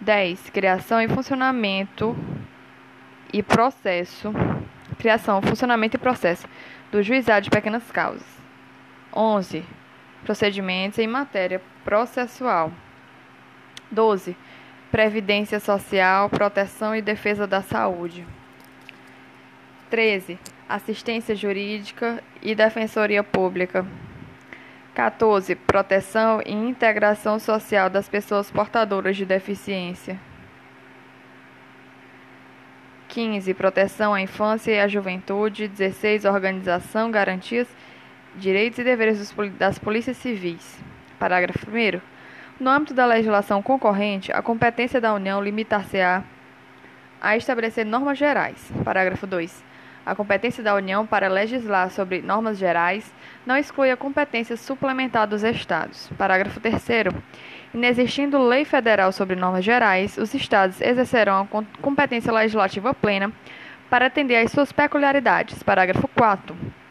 10. 0.00 0.50
Criação 0.50 1.00
e 1.00 1.06
funcionamento 1.06 2.16
e 3.32 3.40
processo. 3.40 4.32
Criação, 4.98 5.40
funcionamento 5.42 5.96
e 5.96 6.00
processo 6.00 6.48
do 6.90 7.04
juizado 7.04 7.44
de 7.44 7.50
pequenas 7.50 7.88
causas. 7.92 8.26
11 9.14 9.64
procedimentos 10.24 10.98
em 10.98 11.06
matéria 11.06 11.60
processual. 11.84 12.72
12. 13.90 14.36
Previdência 14.90 15.60
Social, 15.60 16.28
proteção 16.28 16.94
e 16.94 17.02
defesa 17.02 17.46
da 17.46 17.62
saúde. 17.62 18.26
13. 19.90 20.38
Assistência 20.68 21.34
jurídica 21.34 22.22
e 22.40 22.54
defensoria 22.54 23.22
pública. 23.22 23.86
14. 24.94 25.54
Proteção 25.54 26.40
e 26.44 26.52
integração 26.52 27.38
social 27.38 27.90
das 27.90 28.08
pessoas 28.08 28.50
portadoras 28.50 29.16
de 29.16 29.24
deficiência. 29.24 30.18
15. 33.08 33.52
Proteção 33.54 34.14
à 34.14 34.20
infância 34.20 34.72
e 34.72 34.80
à 34.80 34.88
juventude. 34.88 35.68
16. 35.68 36.24
Organização, 36.24 37.10
garantias 37.10 37.68
Direitos 38.34 38.78
e 38.78 38.84
deveres 38.84 39.34
das 39.58 39.78
polícias 39.78 40.16
civis. 40.16 40.80
Parágrafo 41.18 41.66
1. 41.70 42.00
No 42.58 42.70
âmbito 42.70 42.94
da 42.94 43.04
legislação 43.04 43.62
concorrente, 43.62 44.32
a 44.32 44.40
competência 44.40 45.00
da 45.00 45.12
União 45.12 45.42
limitar-se-á 45.42 46.24
a 47.20 47.36
estabelecer 47.36 47.84
normas 47.84 48.16
gerais. 48.16 48.72
Parágrafo 48.84 49.26
2. 49.26 49.62
A 50.04 50.14
competência 50.14 50.64
da 50.64 50.74
União 50.74 51.06
para 51.06 51.28
legislar 51.28 51.90
sobre 51.90 52.22
normas 52.22 52.56
gerais 52.56 53.12
não 53.46 53.56
exclui 53.56 53.90
a 53.90 53.96
competência 53.96 54.56
suplementar 54.56 55.26
dos 55.28 55.44
Estados. 55.44 56.10
Parágrafo 56.16 56.58
3. 56.58 56.82
Inexistindo 57.74 58.38
lei 58.38 58.64
federal 58.64 59.12
sobre 59.12 59.36
normas 59.36 59.64
gerais, 59.64 60.16
os 60.16 60.32
Estados 60.34 60.80
exercerão 60.80 61.42
a 61.42 61.80
competência 61.82 62.32
legislativa 62.32 62.94
plena 62.94 63.30
para 63.90 64.06
atender 64.06 64.38
às 64.38 64.50
suas 64.50 64.72
peculiaridades. 64.72 65.62
Parágrafo 65.62 66.08
4. 66.08 66.81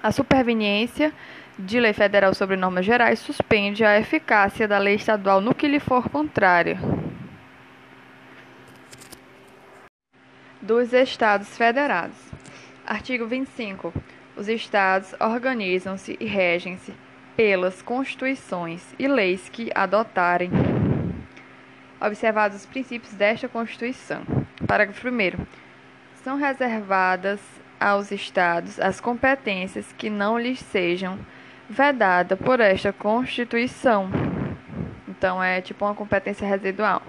A 0.00 0.12
superveniência 0.12 1.12
de 1.58 1.80
lei 1.80 1.92
federal 1.92 2.32
sobre 2.32 2.56
normas 2.56 2.86
gerais 2.86 3.18
suspende 3.18 3.84
a 3.84 3.98
eficácia 3.98 4.68
da 4.68 4.78
lei 4.78 4.94
estadual 4.94 5.40
no 5.40 5.52
que 5.52 5.66
lhe 5.66 5.80
for 5.80 6.08
contrária. 6.08 6.78
Dos 10.62 10.92
Estados 10.92 11.56
Federados. 11.56 12.16
Artigo 12.86 13.26
25. 13.26 13.92
Os 14.36 14.48
Estados 14.48 15.14
organizam-se 15.18 16.16
e 16.20 16.26
regem-se 16.26 16.94
pelas 17.36 17.82
constituições 17.82 18.94
e 18.98 19.08
leis 19.08 19.48
que 19.48 19.70
adotarem, 19.74 20.50
observados 22.00 22.58
os 22.58 22.66
princípios 22.66 23.12
desta 23.14 23.48
Constituição. 23.48 24.22
Parágrafo 24.64 25.08
1. 25.08 25.44
São 26.22 26.36
reservadas 26.36 27.40
aos 27.78 28.10
Estados 28.10 28.80
as 28.80 29.00
competências 29.00 29.92
que 29.92 30.10
não 30.10 30.38
lhes 30.38 30.58
sejam 30.58 31.18
vedadas 31.68 32.38
por 32.38 32.60
esta 32.60 32.92
Constituição. 32.92 34.10
Então, 35.06 35.42
é 35.42 35.60
tipo 35.60 35.84
uma 35.84 35.94
competência 35.94 36.46
residual. 36.46 37.02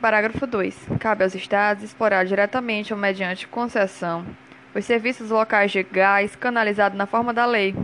Parágrafo 0.00 0.46
2. 0.46 0.88
Cabe 1.00 1.24
aos 1.24 1.34
Estados 1.34 1.82
explorar 1.82 2.24
diretamente 2.24 2.92
ou 2.92 2.98
mediante 2.98 3.48
concessão 3.48 4.26
os 4.74 4.84
serviços 4.84 5.30
locais 5.30 5.72
de 5.72 5.82
gás 5.82 6.36
canalizados 6.36 6.98
na 6.98 7.06
forma 7.06 7.32
da 7.32 7.46
lei, 7.46 7.74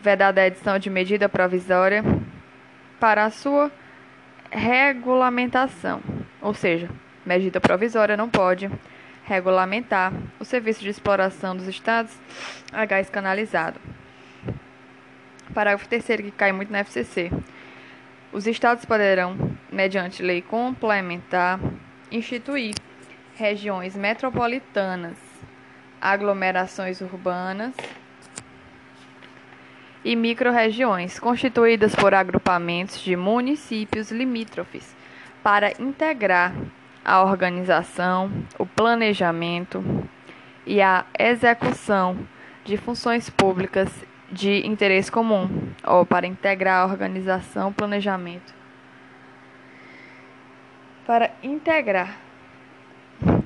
vedada 0.00 0.40
a 0.40 0.46
edição 0.46 0.78
de 0.78 0.88
medida 0.88 1.28
provisória 1.28 2.04
para 3.00 3.24
a 3.24 3.30
sua 3.30 3.72
regulamentação. 4.50 6.00
Ou 6.40 6.54
seja, 6.54 6.88
medida 7.24 7.60
provisória 7.60 8.16
não 8.16 8.28
pode 8.28 8.70
regulamentar 9.24 10.12
o 10.38 10.44
serviço 10.44 10.80
de 10.80 10.88
exploração 10.88 11.56
dos 11.56 11.68
Estados 11.68 12.12
a 12.72 12.84
gás 12.84 13.08
canalizado. 13.08 13.80
Parágrafo 15.54 15.88
3 15.88 16.04
que 16.04 16.30
cai 16.30 16.52
muito 16.52 16.72
na 16.72 16.78
FCC. 16.80 17.30
Os 18.32 18.46
estados 18.46 18.84
poderão, 18.84 19.36
mediante 19.70 20.22
lei 20.22 20.40
complementar, 20.40 21.60
instituir 22.10 22.74
regiões 23.34 23.94
metropolitanas, 23.94 25.18
aglomerações 26.00 27.00
urbanas 27.02 27.74
e 30.04 30.16
microrregiões 30.16 31.18
constituídas 31.18 31.94
por 31.94 32.14
agrupamentos 32.14 33.00
de 33.00 33.14
municípios 33.14 34.10
limítrofes 34.10 34.96
para 35.42 35.72
integrar 35.80 36.54
a 37.04 37.22
organização, 37.22 38.30
o 38.58 38.66
planejamento 38.66 39.82
e 40.66 40.80
a 40.80 41.04
execução 41.18 42.18
de 42.64 42.76
funções 42.76 43.28
públicas 43.28 43.90
de 44.30 44.66
interesse 44.66 45.10
comum, 45.10 45.48
ou 45.84 46.06
para 46.06 46.26
integrar 46.26 46.82
a 46.82 46.86
organização, 46.86 47.72
planejamento. 47.72 48.54
Para 51.04 51.32
integrar 51.42 52.16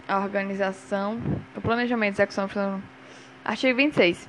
a 0.07 0.19
organização, 0.21 1.19
o 1.57 1.61
planejamento 1.61 2.21
e 2.21 2.23
execução. 2.23 2.83
Artigo 3.45 3.77
26. 3.77 4.29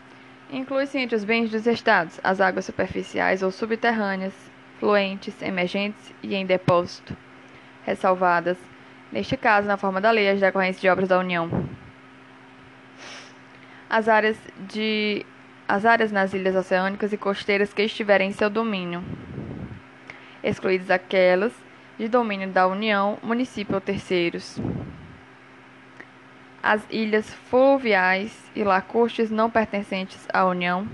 Inclui-se 0.50 0.98
entre 0.98 1.16
os 1.16 1.26
bens 1.26 1.52
dos 1.52 1.68
Estados 1.68 2.20
as 2.24 2.40
águas 2.40 2.66
superficiais 2.66 3.44
ou 3.44 3.52
subterrâneas, 3.52 4.34
fluentes, 4.80 5.40
emergentes 5.42 6.14
e 6.24 6.34
em 6.36 6.46
depósito, 6.46 7.16
ressalvadas, 7.84 8.58
neste 9.12 9.38
caso, 9.38 9.68
na 9.68 9.78
forma 9.78 10.02
da 10.02 10.12
lei, 10.12 10.30
as 10.30 10.40
decorrências 10.40 10.82
de 10.82 10.90
obras 10.90 11.10
da 11.10 11.20
União. 11.20 11.50
As 13.90 14.08
áreas 14.08 14.38
de 14.68 15.26
as 15.68 15.86
áreas 15.86 16.12
nas 16.14 16.34
ilhas 16.34 16.56
oceânicas 16.56 17.12
e 17.12 17.18
costeiras 17.18 17.74
que 17.74 17.82
estiverem 17.82 18.30
em 18.30 18.34
seu 18.34 18.50
domínio, 18.50 19.04
excluídas 20.42 20.90
aquelas 20.90 21.52
de 21.98 22.08
domínio 22.08 22.48
da 22.48 22.68
União, 22.68 23.18
município 23.22 23.76
ou 23.76 23.82
terceiros. 23.82 24.60
As 26.62 26.86
ilhas 26.90 27.34
fluviais 27.50 28.50
e 28.56 28.64
lacustres 28.64 29.30
não 29.30 29.50
pertencentes 29.50 30.28
à 30.32 30.46
União. 30.46 30.88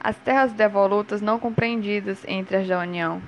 As 0.00 0.16
terras 0.16 0.52
devolutas 0.52 1.20
não 1.20 1.38
compreendidas 1.38 2.24
entre 2.26 2.56
as 2.56 2.68
da 2.68 2.80
União. 2.80 3.22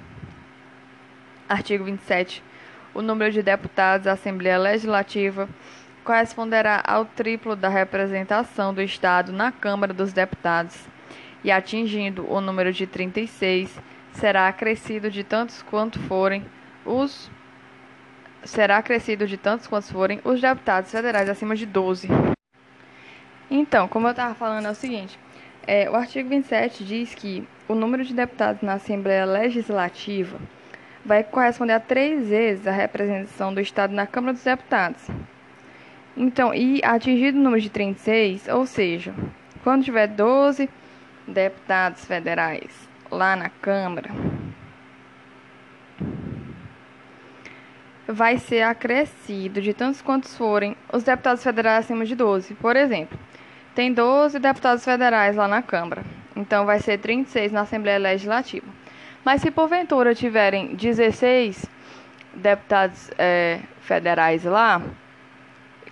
Artigo 1.49 1.85
27. 1.85 2.43
O 2.95 3.03
número 3.03 3.33
de 3.33 3.43
deputados 3.43 4.05
da 4.05 4.13
Assembleia 4.13 4.57
Legislativa 4.57 5.49
corresponderá 6.05 6.81
ao 6.87 7.05
triplo 7.05 7.57
da 7.57 7.69
representação 7.69 8.73
do 8.73 8.81
Estado 8.81 9.33
na 9.33 9.51
Câmara 9.51 9.93
dos 9.93 10.13
Deputados 10.13 10.87
e 11.43 11.51
atingindo 11.51 12.25
o 12.31 12.41
número 12.41 12.73
de 12.73 12.87
36, 12.87 13.77
será 14.13 14.47
acrescido 14.47 15.11
de 15.11 15.25
tantos 15.25 15.61
quanto 15.63 15.99
forem 16.01 16.47
os 16.87 17.31
será 18.45 18.77
acrescido 18.77 19.27
de 19.27 19.39
tantos 19.39 19.67
quantos 19.67 19.91
forem 19.91 20.21
os 20.23 20.41
deputados 20.41 20.91
federais 20.91 21.29
acima 21.29 21.57
de 21.57 21.67
12. 21.67 22.09
Então, 23.51 23.89
como 23.89 24.07
eu 24.07 24.11
estava 24.13 24.35
falando 24.35 24.67
é 24.67 24.71
o 24.71 24.75
seguinte, 24.75 25.19
é, 25.67 25.89
o 25.91 25.97
artigo 25.97 26.29
27 26.29 26.85
diz 26.85 27.15
que 27.15 27.49
o 27.67 27.75
número 27.75 28.05
de 28.05 28.15
deputados 28.15 28.63
na 28.63 28.75
Assembleia 28.75 29.25
Legislativa 29.25 30.39
vai 31.05 31.23
corresponder 31.23 31.75
a 31.75 31.81
três 31.81 32.29
vezes 32.29 32.67
a 32.67 32.73
representação 32.73 33.53
do 33.53 33.61
Estado 33.61 33.93
na 33.93 34.07
Câmara 34.07 34.33
dos 34.33 34.45
Deputados. 34.45 35.07
Então, 36.17 36.55
e 36.55 36.81
atingido 36.85 37.39
o 37.39 37.43
número 37.43 37.61
de 37.61 37.69
36, 37.69 38.49
ou 38.49 38.67
seja, 38.67 39.13
quando 39.63 39.85
tiver 39.85 40.07
12 40.07 40.69
deputados 41.27 42.05
federais 42.05 42.89
lá 43.11 43.35
na 43.35 43.49
Câmara, 43.49 44.11
vai 48.07 48.39
ser 48.39 48.63
acrescido 48.63 49.61
de 49.61 49.75
tantos 49.75 50.01
quantos 50.01 50.37
forem 50.37 50.77
os 50.93 51.03
deputados 51.03 51.43
federais 51.43 51.85
acima 51.85 52.05
de 52.05 52.15
12. 52.15 52.55
Por 52.55 52.77
exemplo, 52.77 53.19
tem 53.75 53.93
12 53.93 54.39
deputados 54.39 54.85
federais 54.85 55.35
lá 55.35 55.49
na 55.49 55.63
Câmara, 55.63 56.05
então 56.37 56.65
vai 56.65 56.79
ser 56.79 56.99
36 56.99 57.51
na 57.51 57.63
Assembleia 57.63 57.99
Legislativa. 57.99 58.84
Mas 59.25 59.41
se 59.41 59.51
porventura 59.51 60.15
tiverem 60.15 60.75
16 60.75 61.65
deputados 62.35 63.11
é, 63.17 63.61
federais 63.81 64.45
lá, 64.45 64.83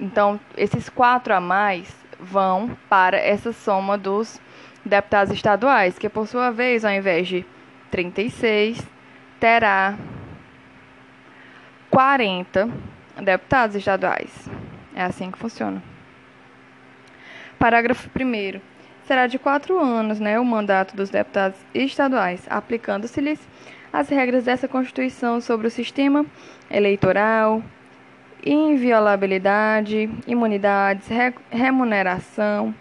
então, 0.00 0.40
esses 0.56 0.88
quatro 0.88 1.32
a 1.32 1.40
mais 1.40 1.94
vão 2.18 2.76
para 2.88 3.16
essa 3.16 3.52
soma 3.52 3.96
dos 3.96 4.40
deputados 4.84 5.32
estaduais, 5.32 5.98
que 5.98 6.08
por 6.08 6.26
sua 6.26 6.50
vez, 6.50 6.84
ao 6.84 6.90
invés 6.90 7.28
de 7.28 7.46
36, 7.90 8.84
terá 9.38 9.96
40 11.90 12.68
deputados 13.22 13.76
estaduais. 13.76 14.50
É 14.94 15.04
assim 15.04 15.30
que 15.30 15.38
funciona. 15.38 15.82
Parágrafo 17.58 18.08
1. 18.08 18.60
Será 19.06 19.26
de 19.26 19.38
quatro 19.38 19.78
anos 19.78 20.20
né, 20.20 20.38
o 20.38 20.44
mandato 20.44 20.96
dos 20.96 21.10
deputados 21.10 21.58
estaduais, 21.74 22.46
aplicando-se-lhes 22.48 23.40
as 23.92 24.08
regras 24.08 24.44
dessa 24.44 24.68
Constituição 24.68 25.40
sobre 25.40 25.66
o 25.66 25.70
sistema 25.70 26.24
eleitoral, 26.70 27.62
inviolabilidade, 28.44 30.08
imunidades, 30.26 31.08
re 31.08 31.34
remuneração, 31.50 32.74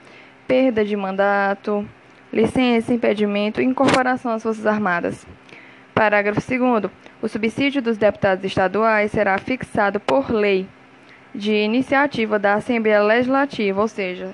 perda 0.47 0.86
de 0.86 0.95
mandato, 0.95 1.88
licença, 2.32 2.93
impedimento 2.93 3.59
e 3.59 3.65
incorporação 3.65 4.32
às 4.32 4.43
Forças 4.43 4.65
Armadas. 4.65 5.26
Parágrafo 5.93 6.41
2. 6.41 6.91
O 7.22 7.28
subsídio 7.28 7.82
dos 7.82 7.97
deputados 7.97 8.45
estaduais 8.45 9.11
será 9.11 9.38
fixado 9.38 9.99
por 9.99 10.32
lei 10.32 10.67
de 11.34 11.51
iniciativa 11.51 12.39
da 12.39 12.55
Assembleia 12.55 13.01
Legislativa, 13.01 13.82
ou 13.82 13.88
seja, 13.88 14.32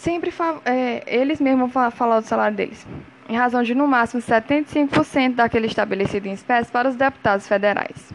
sempre 0.00 0.32
é, 0.64 1.02
eles 1.06 1.40
mesmos 1.40 1.70
vão 1.70 1.90
falar 1.90 2.20
do 2.20 2.26
salário 2.26 2.56
deles, 2.56 2.86
em 3.28 3.36
razão 3.36 3.62
de 3.62 3.74
no 3.74 3.86
máximo 3.86 4.22
75% 4.22 5.34
daquele 5.34 5.66
estabelecido 5.66 6.26
em 6.26 6.32
espécie 6.32 6.72
para 6.72 6.88
os 6.88 6.96
deputados 6.96 7.46
federais. 7.46 8.12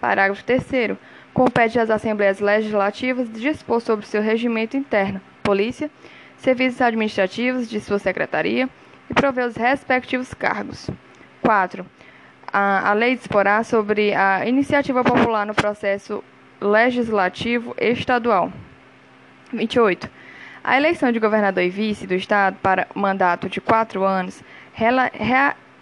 Parágrafo 0.00 0.44
3 0.44 0.96
Compete 1.34 1.78
às 1.78 1.90
Assembleias 1.90 2.38
Legislativas 2.38 3.28
dispor 3.32 3.80
sobre 3.80 4.06
seu 4.06 4.22
regimento 4.22 4.76
interno, 4.76 5.20
polícia, 5.42 5.90
serviços 6.36 6.80
administrativos 6.80 7.68
de 7.68 7.80
sua 7.80 7.98
secretaria 7.98 8.68
e 9.10 9.14
prover 9.14 9.46
os 9.46 9.56
respectivos 9.56 10.32
cargos. 10.34 10.88
4. 11.42 11.84
A, 12.52 12.90
a 12.90 12.92
lei 12.92 13.16
disporá 13.16 13.64
sobre 13.64 14.14
a 14.14 14.46
iniciativa 14.46 15.02
popular 15.02 15.44
no 15.44 15.54
processo 15.54 16.22
legislativo 16.60 17.74
estadual. 17.78 18.52
28. 19.52 20.17
A 20.62 20.76
eleição 20.76 21.10
de 21.12 21.18
governador 21.18 21.62
e 21.62 21.70
vice 21.70 22.06
do 22.06 22.14
Estado 22.14 22.56
para 22.62 22.86
mandato 22.94 23.48
de 23.48 23.60
quatro 23.60 24.04
anos 24.04 24.42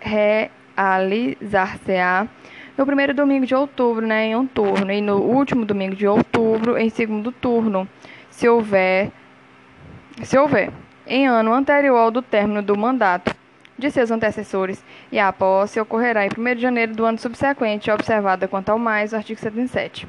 realizar-se-á 0.01 2.29
no 2.77 2.85
primeiro 2.85 3.14
domingo 3.14 3.47
de 3.47 3.55
outubro, 3.55 4.07
né, 4.07 4.27
em 4.27 4.37
um 4.37 4.47
turno, 4.47 4.93
e 4.93 5.01
no 5.01 5.16
último 5.16 5.64
domingo 5.64 5.97
de 5.97 6.07
outubro, 6.07 6.77
em 6.77 6.91
segundo 6.91 7.33
turno, 7.33 7.89
se 8.29 8.47
houver, 8.47 9.11
se 10.22 10.39
houver, 10.39 10.70
em 11.07 11.27
ano 11.27 11.55
anterior 11.55 11.97
ao 11.97 12.11
do 12.11 12.20
término 12.20 12.61
do 12.61 12.77
mandato 12.77 13.35
de 13.79 13.91
seus 13.91 14.11
antecessores, 14.11 14.85
e 15.11 15.18
a 15.18 15.33
posse 15.33 15.81
ocorrerá 15.81 16.27
em 16.27 16.31
1 16.37 16.55
de 16.55 16.61
janeiro 16.61 16.95
do 16.95 17.07
ano 17.07 17.18
subsequente, 17.18 17.91
observada 17.91 18.47
quanto 18.47 18.68
ao 18.68 18.79
mais 18.79 19.14
o 19.14 19.16
artigo 19.16 19.41
77. 19.41 20.07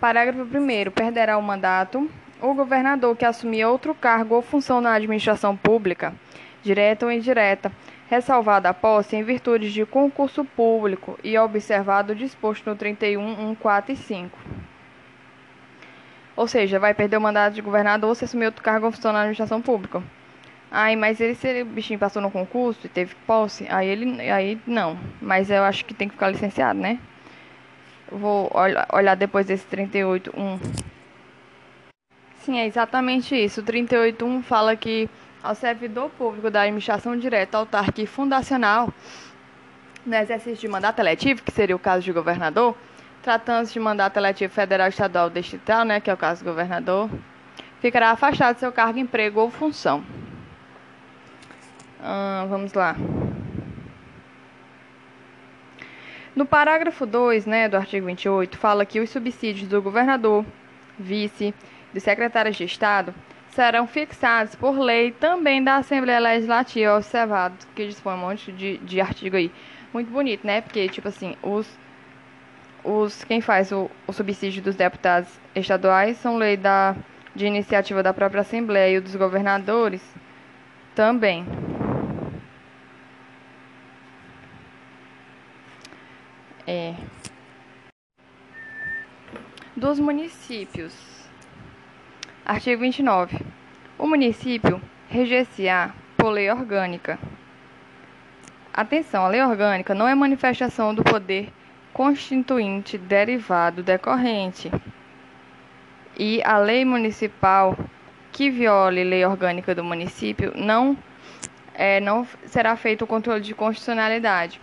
Parágrafo 0.00 0.42
1 0.42 0.90
perderá 0.92 1.36
o 1.36 1.42
mandato 1.42 2.08
o 2.40 2.54
governador 2.54 3.16
que 3.16 3.24
assumir 3.24 3.64
outro 3.64 3.94
cargo 3.94 4.34
ou 4.34 4.42
função 4.42 4.80
na 4.80 4.92
administração 4.92 5.56
pública, 5.56 6.14
direta 6.62 7.06
ou 7.06 7.12
indireta, 7.12 7.72
ressalvada 8.08 8.68
a 8.68 8.74
posse 8.74 9.16
em 9.16 9.22
virtude 9.22 9.72
de 9.72 9.84
concurso 9.84 10.44
público 10.44 11.18
e 11.22 11.36
observado 11.38 12.12
o 12.12 12.16
disposto 12.16 12.68
no 12.68 12.76
31, 12.76 13.50
1, 13.50 13.54
4 13.56 13.92
e 13.92 13.96
5. 13.96 14.38
Ou 16.36 16.46
seja, 16.46 16.78
vai 16.78 16.92
perder 16.92 17.16
o 17.16 17.20
mandato 17.20 17.54
de 17.54 17.62
governador 17.62 18.14
se 18.14 18.24
assumir 18.24 18.46
outro 18.46 18.62
cargo 18.62 18.86
ou 18.86 18.92
função 18.92 19.12
na 19.12 19.20
administração 19.20 19.60
pública. 19.62 20.02
Ai, 20.70 20.94
mas 20.94 21.20
ele, 21.20 21.34
se 21.34 21.62
o 21.62 21.64
bichinho 21.64 21.98
passou 21.98 22.20
no 22.20 22.30
concurso 22.30 22.86
e 22.86 22.88
teve 22.88 23.14
posse, 23.26 23.66
aí 23.70 23.88
ele, 23.88 24.20
aí 24.30 24.60
não. 24.66 24.98
Mas 25.20 25.48
eu 25.50 25.62
acho 25.64 25.84
que 25.84 25.94
tem 25.94 26.08
que 26.08 26.14
ficar 26.14 26.28
licenciado, 26.28 26.78
né? 26.78 26.98
Vou 28.10 28.50
olhar 28.92 29.14
depois 29.14 29.46
desse 29.46 29.64
38, 29.66 30.32
1. 30.36 30.95
Sim, 32.46 32.60
é 32.60 32.64
exatamente 32.64 33.34
isso. 33.34 33.60
O 33.60 33.64
38.1 33.64 34.40
fala 34.40 34.76
que 34.76 35.10
ao 35.42 35.52
servidor 35.52 36.08
público 36.10 36.48
da 36.48 36.62
administração 36.62 37.16
direta, 37.16 37.58
autarca 37.58 38.00
e 38.00 38.06
fundacional, 38.06 38.88
no 40.06 40.14
exercício 40.14 40.60
de 40.60 40.68
mandato 40.68 41.00
eletivo, 41.00 41.42
que 41.42 41.50
seria 41.50 41.74
o 41.74 41.78
caso 41.78 42.04
de 42.04 42.12
governador, 42.12 42.76
tratando-se 43.20 43.72
de 43.72 43.80
mandato 43.80 44.16
eletivo 44.18 44.52
federal, 44.52 44.86
estadual, 44.86 45.28
distrital, 45.28 45.84
né, 45.84 45.98
que 45.98 46.08
é 46.08 46.14
o 46.14 46.16
caso 46.16 46.44
do 46.44 46.48
governador, 46.48 47.10
ficará 47.80 48.12
afastado 48.12 48.54
de 48.54 48.60
seu 48.60 48.70
cargo, 48.70 49.00
emprego 49.00 49.40
ou 49.40 49.50
função. 49.50 50.04
Ah, 52.00 52.46
vamos 52.48 52.72
lá. 52.74 52.94
No 56.36 56.46
parágrafo 56.46 57.04
2 57.04 57.44
né, 57.44 57.68
do 57.68 57.76
artigo 57.76 58.06
28, 58.06 58.56
fala 58.56 58.86
que 58.86 59.00
os 59.00 59.10
subsídios 59.10 59.68
do 59.68 59.82
governador, 59.82 60.44
vice, 60.96 61.52
dos 61.96 62.02
secretários 62.02 62.56
de 62.56 62.64
Estado 62.64 63.14
serão 63.48 63.86
fixados 63.86 64.54
por 64.54 64.78
lei 64.78 65.12
também 65.12 65.64
da 65.64 65.76
Assembleia 65.76 66.18
Legislativa, 66.20 66.94
observado, 66.94 67.56
que 67.74 67.86
dispõe 67.86 68.12
um 68.12 68.18
monte 68.18 68.52
de, 68.52 68.76
de 68.78 69.00
artigo 69.00 69.34
aí. 69.34 69.50
Muito 69.94 70.10
bonito, 70.10 70.46
né? 70.46 70.60
Porque, 70.60 70.86
tipo 70.90 71.08
assim, 71.08 71.34
os, 71.42 71.66
os 72.84 73.24
quem 73.24 73.40
faz 73.40 73.72
o, 73.72 73.90
o 74.06 74.12
subsídio 74.12 74.62
dos 74.62 74.76
deputados 74.76 75.40
estaduais 75.54 76.18
são 76.18 76.36
lei 76.36 76.54
da, 76.54 76.94
de 77.34 77.46
iniciativa 77.46 78.02
da 78.02 78.12
própria 78.12 78.42
Assembleia 78.42 78.92
e 78.92 78.98
o 78.98 79.02
dos 79.02 79.16
governadores 79.16 80.02
também. 80.94 81.46
É. 86.66 86.94
Dos 89.74 89.98
municípios. 89.98 91.15
Artigo 92.48 92.80
29. 92.82 93.44
O 93.98 94.06
município 94.06 94.80
reger-se-á 95.08 95.90
por 96.16 96.30
lei 96.30 96.48
orgânica. 96.48 97.18
Atenção, 98.72 99.24
a 99.24 99.28
lei 99.28 99.42
orgânica 99.42 99.96
não 99.96 100.06
é 100.06 100.14
manifestação 100.14 100.94
do 100.94 101.02
poder 101.02 101.52
constituinte 101.92 102.96
derivado 102.96 103.82
decorrente. 103.82 104.70
E 106.16 106.40
a 106.44 106.56
lei 106.58 106.84
municipal 106.84 107.76
que 108.30 108.48
viole 108.48 109.02
lei 109.02 109.24
orgânica 109.24 109.74
do 109.74 109.82
município 109.82 110.52
não, 110.54 110.96
é, 111.74 111.98
não 111.98 112.24
será 112.44 112.76
feito 112.76 113.02
o 113.02 113.08
controle 113.08 113.40
de 113.40 113.54
constitucionalidade, 113.56 114.60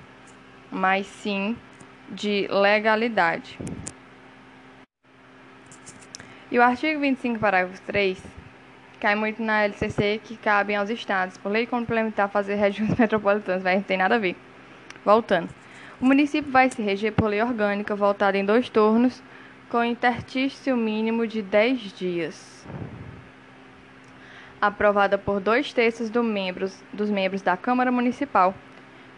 mas 0.71 1.05
sim 1.05 1.57
de 2.07 2.47
legalidade. 2.49 3.59
E 6.53 6.59
o 6.59 6.61
artigo 6.61 6.99
25, 6.99 7.39
parágrafo 7.39 7.81
3, 7.81 8.23
cai 8.99 9.15
muito 9.15 9.41
na 9.41 9.63
LCC 9.63 10.21
que 10.23 10.37
cabem 10.37 10.75
aos 10.75 10.87
estados, 10.87 11.35
por 11.35 11.51
lei 11.51 11.65
complementar 11.65 12.29
fazer 12.29 12.53
regiões 12.53 12.93
metropolitanas, 12.93 13.63
vai, 13.63 13.77
não 13.77 13.81
tem 13.81 13.97
nada 13.97 14.13
a 14.13 14.19
ver. 14.19 14.35
Voltando. 15.03 15.49
O 15.99 16.05
município 16.05 16.51
vai 16.51 16.69
se 16.69 16.79
reger 16.79 17.11
por 17.11 17.25
lei 17.25 17.41
orgânica 17.41 17.95
voltada 17.95 18.37
em 18.37 18.45
dois 18.45 18.69
turnos, 18.69 19.23
com 19.67 19.83
interstício 19.83 20.77
mínimo 20.77 21.25
de 21.25 21.41
10 21.41 21.91
dias. 21.91 22.67
Aprovada 24.61 25.17
por 25.17 25.39
dois 25.39 25.73
terços 25.73 26.07
do 26.11 26.21
membros, 26.21 26.83
dos 26.93 27.09
membros 27.09 27.41
da 27.41 27.57
Câmara 27.57 27.91
Municipal, 27.91 28.53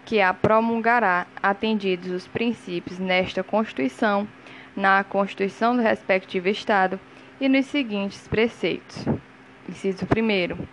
que 0.05 0.21
a 0.21 0.33
promulgará, 0.33 1.27
atendidos 1.43 2.11
os 2.11 2.27
princípios 2.27 2.97
nesta 2.97 3.43
Constituição, 3.43 4.25
na 4.73 5.03
Constituição 5.03 5.75
do 5.75 5.81
respectivo 5.81 6.47
Estado 6.47 6.97
e 7.39 7.49
nos 7.49 7.65
seguintes 7.65 8.27
preceitos. 8.27 9.05
Inciso 9.67 10.05
1. 10.05 10.65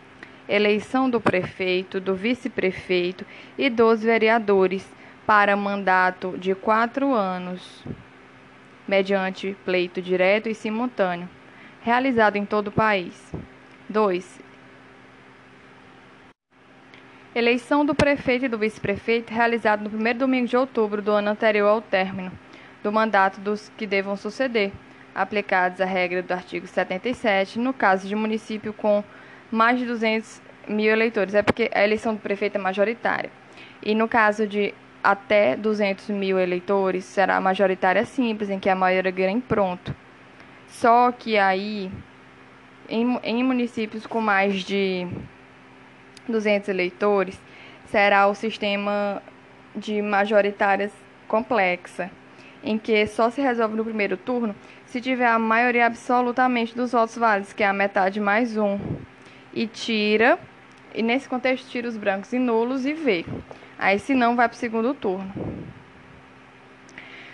Eleição 0.49 1.09
do 1.09 1.21
prefeito, 1.21 2.01
do 2.01 2.15
vice-prefeito 2.15 3.25
e 3.57 3.71
dos 3.71 4.03
vereadores 4.03 4.87
para 5.27 5.57
mandato 5.57 6.37
de 6.37 6.55
quatro 6.55 7.13
anos, 7.15 7.85
mediante 8.87 9.57
pleito 9.65 10.03
direto 10.03 10.49
e 10.49 10.55
simultâneo, 10.55 11.29
realizado 11.81 12.37
em 12.37 12.45
todo 12.45 12.69
o 12.69 12.73
país. 12.73 13.33
2. 13.89 14.41
Eleição 17.35 17.85
do 17.85 17.95
prefeito 17.95 18.45
e 18.45 18.49
do 18.49 18.59
vice-prefeito 18.59 19.33
realizado 19.33 19.85
no 19.85 19.91
primeiro 19.91 20.19
domingo 20.19 20.47
de 20.47 20.57
outubro 20.57 21.01
do 21.01 21.13
ano 21.13 21.31
anterior 21.31 21.69
ao 21.69 21.81
término 21.81 22.31
do 22.83 22.93
mandato 22.93 23.41
dos 23.41 23.71
que 23.77 23.87
devam 23.87 24.17
suceder, 24.17 24.73
aplicados 25.15 25.81
à 25.81 25.85
regra 25.85 26.23
do 26.23 26.33
artigo 26.33 26.67
77, 26.67 27.59
no 27.59 27.73
caso 27.73 28.09
de 28.09 28.15
município 28.15 28.73
com 28.73 29.03
mais 29.51 29.79
de 29.79 29.87
200 29.87 30.41
mil 30.69 30.91
eleitores, 30.91 31.35
é 31.35 31.43
porque 31.43 31.71
a 31.75 31.85
eleição 31.85 32.15
do 32.15 32.21
prefeito 32.21 32.57
é 32.57 32.59
majoritária. 32.59 33.31
E 33.83 33.95
no 33.95 34.09
caso 34.09 34.47
de 34.47 34.75
até 35.03 35.57
200 35.57 36.09
mil 36.11 36.39
eleitores, 36.39 37.05
será 37.05 37.41
majoritária 37.41 38.05
simples, 38.05 38.49
em 38.49 38.59
que 38.59 38.71
a 38.71 38.75
maioria 38.75 39.11
ganha 39.11 39.31
em 39.31 39.41
pronto. 39.41 39.95
Só 40.69 41.13
que 41.13 41.37
aí, 41.37 41.91
em, 42.89 43.19
em 43.23 43.43
municípios 43.43 44.07
com 44.07 44.21
mais 44.21 44.63
de 44.63 45.07
200 46.29 46.69
eleitores, 46.69 47.39
será 47.87 48.27
o 48.29 48.35
sistema 48.35 49.23
de 49.75 50.01
majoritárias 50.01 50.93
complexa, 51.27 52.11
em 52.63 52.79
que 52.79 53.07
só 53.07 53.29
se 53.29 53.41
resolve 53.41 53.77
no 53.77 53.85
primeiro 53.85 54.17
turno 54.17 54.55
se 54.93 55.01
tiver 55.01 55.27
a 55.27 55.39
maioria 55.39 55.87
absolutamente 55.87 56.77
dos 56.77 56.93
votos 56.93 57.17
válidos, 57.17 57.55
que 57.55 57.63
é 57.63 57.67
a 57.67 57.73
metade 57.73 58.21
mais 58.21 58.59
um, 58.59 58.79
e 59.55 59.67
tira, 59.67 60.39
e 60.95 61.03
nesse 61.03 61.27
contexto 61.27 61.67
tira 61.71 61.89
os 61.89 61.97
brancos 61.97 62.31
e 62.35 62.39
nulos 62.39 62.85
e 62.85 62.93
vê. 62.93 63.25
Aí, 63.79 63.99
se 63.99 64.15
não, 64.15 64.37
vai 64.37 64.51
para 64.51 64.55
o 64.55 64.59
segundo 64.59 64.93
turno. 64.93 65.33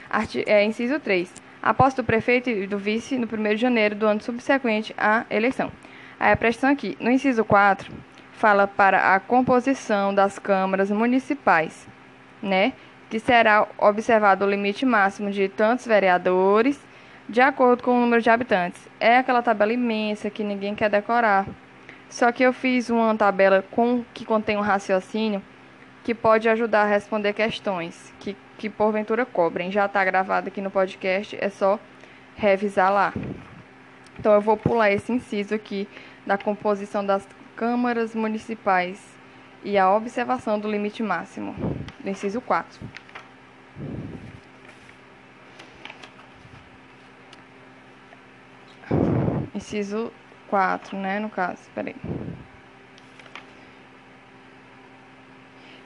Arti 0.09 0.45
é, 0.47 0.65
inciso 0.65 1.01
3. 1.01 1.33
A 1.61 1.75
posse 1.75 1.97
do 1.97 2.05
prefeito 2.05 2.49
e 2.49 2.65
do 2.65 2.79
vice 2.79 3.19
no 3.19 3.27
1 3.27 3.55
de 3.55 3.57
janeiro 3.57 3.97
do 3.97 4.07
ano 4.07 4.21
subsequente 4.21 4.95
à 4.97 5.27
eleição. 5.29 5.73
Aí, 6.21 6.37
presta 6.37 6.69
aqui. 6.69 6.97
No 7.01 7.11
inciso 7.11 7.45
4, 7.45 7.93
fala 8.35 8.69
para 8.69 9.17
a 9.17 9.19
composição 9.19 10.15
das 10.15 10.39
câmaras 10.39 10.93
municipais, 10.93 11.89
né? 12.41 12.73
Que 13.11 13.19
será 13.19 13.67
observado 13.79 14.45
o 14.45 14.49
limite 14.49 14.87
máximo 14.87 15.33
de 15.33 15.49
tantos 15.49 15.85
vereadores 15.85 16.87
de 17.29 17.41
acordo 17.41 17.83
com 17.83 17.91
o 17.91 18.01
número 18.01 18.23
de 18.23 18.31
habitantes. 18.31 18.89
É 18.99 19.19
aquela 19.19 19.43
tabela 19.43 19.73
imensa 19.73 20.31
que 20.31 20.43
ninguém 20.43 20.75
quer 20.75 20.89
decorar. 20.89 21.47
Só 22.09 22.33
que 22.33 22.43
eu 22.43 22.53
fiz 22.53 22.89
uma 22.89 23.15
tabela 23.15 23.63
com 23.71 24.03
que 24.15 24.25
contém 24.25 24.57
um 24.57 24.63
raciocínio 24.63 25.43
que 26.03 26.15
pode 26.15 26.49
ajudar 26.49 26.83
a 26.83 26.87
responder 26.87 27.35
questões 27.35 28.15
que, 28.19 28.35
que 28.57 28.71
porventura 28.71 29.27
cobrem. 29.27 29.71
Já 29.71 29.85
está 29.85 30.03
gravado 30.03 30.49
aqui 30.49 30.63
no 30.63 30.71
podcast, 30.71 31.37
é 31.39 31.51
só 31.51 31.79
revisar 32.35 32.91
lá. 32.91 33.13
Então 34.19 34.33
eu 34.33 34.41
vou 34.41 34.57
pular 34.57 34.91
esse 34.91 35.13
inciso 35.13 35.55
aqui 35.55 35.87
da 36.27 36.39
composição 36.39 37.05
das 37.05 37.29
câmaras 37.55 38.15
municipais 38.15 39.05
e 39.63 39.77
a 39.77 39.93
observação 39.95 40.59
do 40.59 40.71
limite 40.71 41.03
máximo, 41.03 41.55
do 42.01 42.09
inciso 42.09 42.41
4. 42.41 42.81
Inciso 49.59 50.13
4, 50.47 50.97
né, 50.97 51.19
no 51.19 51.29
caso. 51.29 51.61
Peraí. 51.75 51.97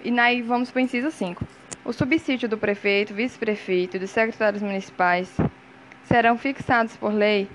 E 0.05 0.21
aí 0.21 0.43
vamos 0.43 0.71
para 0.71 0.81
o 0.81 0.83
inciso 0.83 1.11
5. 1.11 1.47
O 1.85 1.93
subsídio 1.93 2.49
do 2.51 2.59
prefeito, 2.59 3.15
vice-prefeito 3.15 3.97
e 3.97 4.01
dos 4.01 4.11
secretários 4.11 4.63
municipais 4.63 5.35
serão 6.05 6.37
fixados 6.37 6.97
por 6.99 7.15
lei 7.15 7.49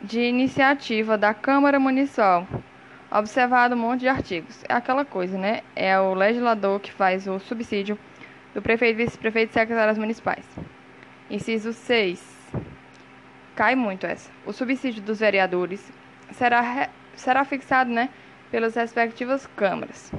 de 0.00 0.20
iniciativa 0.20 1.18
da 1.18 1.34
Câmara 1.34 1.80
Municipal. 1.80 2.46
Observado 3.10 3.74
um 3.74 3.78
monte 3.78 4.00
de 4.00 4.08
artigos. 4.08 4.62
É 4.68 4.74
aquela 4.74 5.04
coisa, 5.04 5.36
né? 5.36 5.62
É 5.74 5.98
o 5.98 6.14
legislador 6.14 6.78
que 6.78 6.92
faz 6.92 7.26
o 7.26 7.40
subsídio 7.40 7.98
do 8.54 8.62
prefeito, 8.62 8.98
vice-prefeito 8.98 9.50
e 9.50 9.54
secretários 9.54 9.98
municipais. 9.98 10.44
Inciso 11.28 11.72
6. 11.72 12.39
Cai 13.60 13.74
muito 13.74 14.06
essa. 14.06 14.30
O 14.46 14.54
subsídio 14.54 15.02
dos 15.02 15.20
vereadores 15.20 15.92
será, 16.32 16.88
será 17.14 17.44
fixado 17.44 17.90
né, 17.90 18.08
pelas 18.50 18.74
respectivas 18.74 19.46
câmaras 19.54 20.10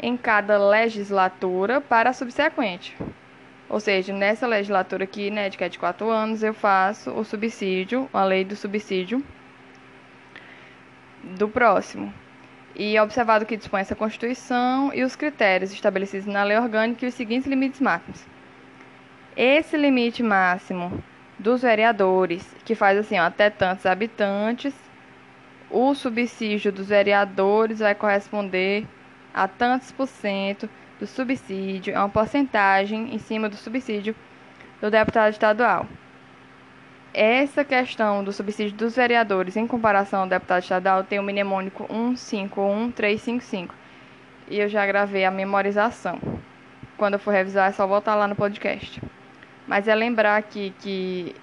em 0.00 0.16
cada 0.16 0.56
legislatura 0.56 1.82
para 1.82 2.08
a 2.08 2.12
subsequente. 2.14 2.96
Ou 3.68 3.78
seja, 3.78 4.14
nessa 4.14 4.46
legislatura 4.46 5.04
aqui, 5.04 5.30
né, 5.30 5.50
de 5.50 5.58
que 5.58 5.64
é 5.64 5.68
de 5.68 5.78
quatro 5.78 6.08
anos, 6.08 6.42
eu 6.42 6.54
faço 6.54 7.10
o 7.10 7.22
subsídio, 7.24 8.08
a 8.10 8.24
lei 8.24 8.42
do 8.42 8.56
subsídio 8.56 9.22
do 11.22 11.46
próximo. 11.46 12.10
E 12.74 12.98
observado 12.98 13.44
que 13.44 13.58
dispõe 13.58 13.82
essa 13.82 13.94
Constituição 13.94 14.94
e 14.94 15.04
os 15.04 15.14
critérios 15.14 15.74
estabelecidos 15.74 16.26
na 16.26 16.42
lei 16.42 16.56
orgânica 16.56 17.04
e 17.04 17.08
os 17.08 17.14
seguintes 17.14 17.46
limites 17.46 17.82
máximos. 17.82 18.24
Esse 19.36 19.76
limite 19.76 20.22
máximo 20.22 21.04
dos 21.38 21.62
vereadores, 21.62 22.54
que 22.64 22.74
faz 22.74 22.98
assim, 22.98 23.18
ó, 23.18 23.24
até 23.24 23.48
tantos 23.48 23.86
habitantes, 23.86 24.74
o 25.70 25.94
subsídio 25.94 26.72
dos 26.72 26.88
vereadores 26.88 27.78
vai 27.78 27.94
corresponder 27.94 28.86
a 29.32 29.46
tantos 29.46 29.92
por 29.92 30.06
cento 30.06 30.68
do 30.98 31.06
subsídio, 31.06 31.94
é 31.94 31.98
uma 31.98 32.08
porcentagem 32.08 33.14
em 33.14 33.18
cima 33.18 33.48
do 33.48 33.56
subsídio 33.56 34.14
do 34.80 34.90
deputado 34.90 35.30
estadual. 35.30 35.86
Essa 37.14 37.64
questão 37.64 38.22
do 38.22 38.32
subsídio 38.32 38.76
dos 38.76 38.94
vereadores 38.96 39.56
em 39.56 39.66
comparação 39.66 40.22
ao 40.22 40.28
deputado 40.28 40.62
estadual 40.62 41.02
tem 41.04 41.18
o 41.18 41.22
mnemônico 41.22 41.86
151355. 41.90 43.74
E 44.48 44.58
eu 44.58 44.68
já 44.68 44.86
gravei 44.86 45.24
a 45.24 45.30
memorização. 45.30 46.20
Quando 46.96 47.14
eu 47.14 47.18
for 47.18 47.32
revisar, 47.32 47.68
é 47.68 47.72
só 47.72 47.86
voltar 47.86 48.14
lá 48.14 48.28
no 48.28 48.36
podcast. 48.36 49.00
Mas 49.68 49.86
é 49.86 49.94
lembrar 49.94 50.38
aqui 50.38 50.74
que 50.80 51.36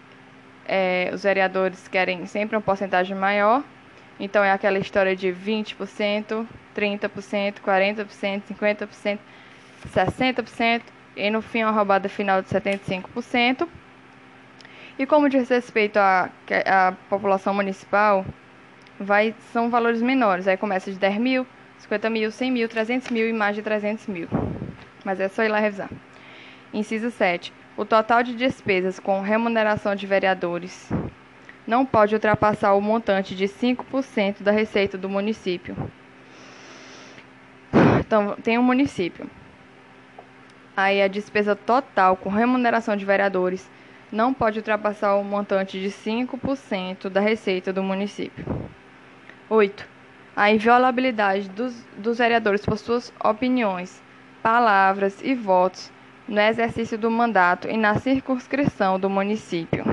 é, 0.68 1.12
os 1.14 1.22
vereadores 1.22 1.88
querem 1.88 2.26
sempre 2.26 2.56
uma 2.56 2.62
porcentagem 2.62 3.16
maior. 3.16 3.64
Então 4.20 4.44
é 4.44 4.52
aquela 4.52 4.80
história 4.80 5.16
de 5.16 5.28
20%, 5.28 6.48
30%, 6.76 7.54
40%, 7.64 8.42
50%, 8.50 9.20
60% 9.94 10.82
e 11.16 11.30
no 11.30 11.42
fim 11.42 11.64
uma 11.64 11.72
roubada 11.72 12.10
final 12.10 12.42
de 12.42 12.50
75%. 12.50 13.68
E 14.98 15.06
como 15.06 15.30
diz 15.30 15.48
respeito 15.48 15.98
à, 15.98 16.30
à 16.66 16.94
população 17.08 17.54
municipal, 17.54 18.26
vai, 19.00 19.36
são 19.54 19.70
valores 19.70 20.02
menores. 20.02 20.48
Aí 20.48 20.58
começa 20.58 20.92
de 20.92 20.98
10 20.98 21.18
mil, 21.18 21.46
50 21.78 22.10
mil, 22.10 22.32
100 22.32 22.52
mil, 22.52 22.68
300 22.68 23.10
mil 23.12 23.30
e 23.30 23.34
mais 23.34 23.56
de 23.56 23.62
300 23.62 24.08
mil. 24.08 24.28
Mas 25.04 25.20
é 25.20 25.28
só 25.28 25.44
ir 25.44 25.50
lá 25.50 25.60
revisar. 25.60 25.90
Inciso 26.74 27.12
7. 27.12 27.54
O 27.78 27.84
total 27.84 28.24
de 28.24 28.34
despesas 28.34 29.00
com 29.02 29.20
remuneração 29.20 29.96
de 29.96 30.08
vereadores 30.08 30.90
não 31.68 31.86
pode 31.86 32.16
ultrapassar 32.16 32.74
o 32.74 32.80
montante 32.80 33.36
de 33.36 33.50
5% 33.50 34.42
da 34.42 34.52
receita 34.52 34.98
do 34.98 35.10
município. 35.10 35.76
Então, 38.00 38.38
tem 38.42 38.58
um 38.58 38.64
município. 38.64 39.30
Aí 40.78 41.02
a 41.02 41.10
despesa 41.10 41.54
total 41.54 42.16
com 42.16 42.30
remuneração 42.30 42.96
de 42.96 43.04
vereadores 43.04 43.70
não 44.10 44.34
pode 44.34 44.60
ultrapassar 44.60 45.16
o 45.16 45.24
montante 45.24 45.78
de 45.78 45.90
5% 45.90 47.10
da 47.10 47.20
receita 47.20 47.74
do 47.74 47.84
município. 47.84 48.46
8. 49.50 49.86
A 50.34 50.50
inviolabilidade 50.50 51.50
dos, 51.50 51.76
dos 51.98 52.20
vereadores 52.20 52.66
por 52.66 52.78
suas 52.78 53.12
opiniões, 53.22 54.02
palavras 54.42 55.22
e 55.22 55.36
votos 55.36 55.92
no 56.28 56.42
exercício 56.42 56.98
do 56.98 57.10
mandato 57.10 57.70
e 57.70 57.78
na 57.78 58.00
circunscrição 58.00 59.00
do 59.00 59.10
município. 59.10 59.84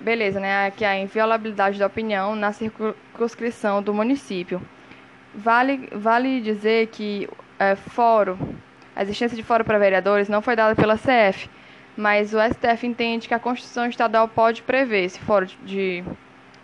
Beleza, 0.00 0.40
né? 0.40 0.66
Aqui 0.66 0.84
a 0.84 0.98
inviolabilidade 0.98 1.78
da 1.78 1.86
opinião 1.86 2.34
na 2.34 2.52
circunscrição 2.52 3.82
do 3.82 3.92
município. 3.92 4.62
Vale, 5.34 5.88
vale 5.92 6.40
dizer 6.40 6.86
que 6.88 7.28
é, 7.58 7.76
fórum, 7.76 8.38
a 8.96 9.02
existência 9.02 9.36
de 9.36 9.42
fórum 9.42 9.64
para 9.64 9.78
vereadores 9.78 10.28
não 10.28 10.40
foi 10.40 10.56
dada 10.56 10.74
pela 10.74 10.96
CF, 10.96 11.48
mas 11.96 12.32
o 12.32 12.38
STF 12.40 12.86
entende 12.86 13.28
que 13.28 13.34
a 13.34 13.38
Constituição 13.38 13.86
Estadual 13.86 14.26
pode 14.26 14.62
prever 14.62 15.04
esse 15.04 15.20
fórum 15.20 15.46
de, 15.62 16.02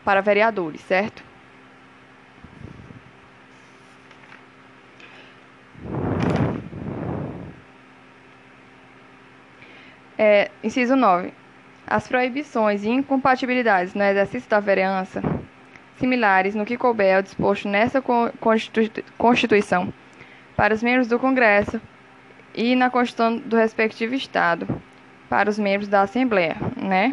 para 0.02 0.22
vereadores, 0.22 0.80
certo? 0.80 1.22
É, 10.18 10.50
inciso 10.62 10.96
9. 10.96 11.32
As 11.86 12.08
proibições 12.08 12.82
e 12.84 12.88
incompatibilidades 12.88 13.94
no 13.94 14.02
exercício 14.02 14.48
da 14.48 14.60
vereança 14.60 15.22
similares 15.98 16.54
no 16.54 16.64
que 16.64 16.76
couber 16.76 17.16
ao 17.16 17.22
disposto 17.22 17.68
nessa 17.68 18.02
Constituição 19.16 19.92
para 20.56 20.74
os 20.74 20.82
membros 20.82 21.08
do 21.08 21.18
Congresso 21.18 21.80
e 22.54 22.74
na 22.74 22.90
Constituição 22.90 23.36
do 23.36 23.56
respectivo 23.56 24.14
Estado 24.14 24.66
para 25.28 25.50
os 25.50 25.58
membros 25.58 25.88
da 25.88 26.02
Assembleia, 26.02 26.56
né? 26.76 27.10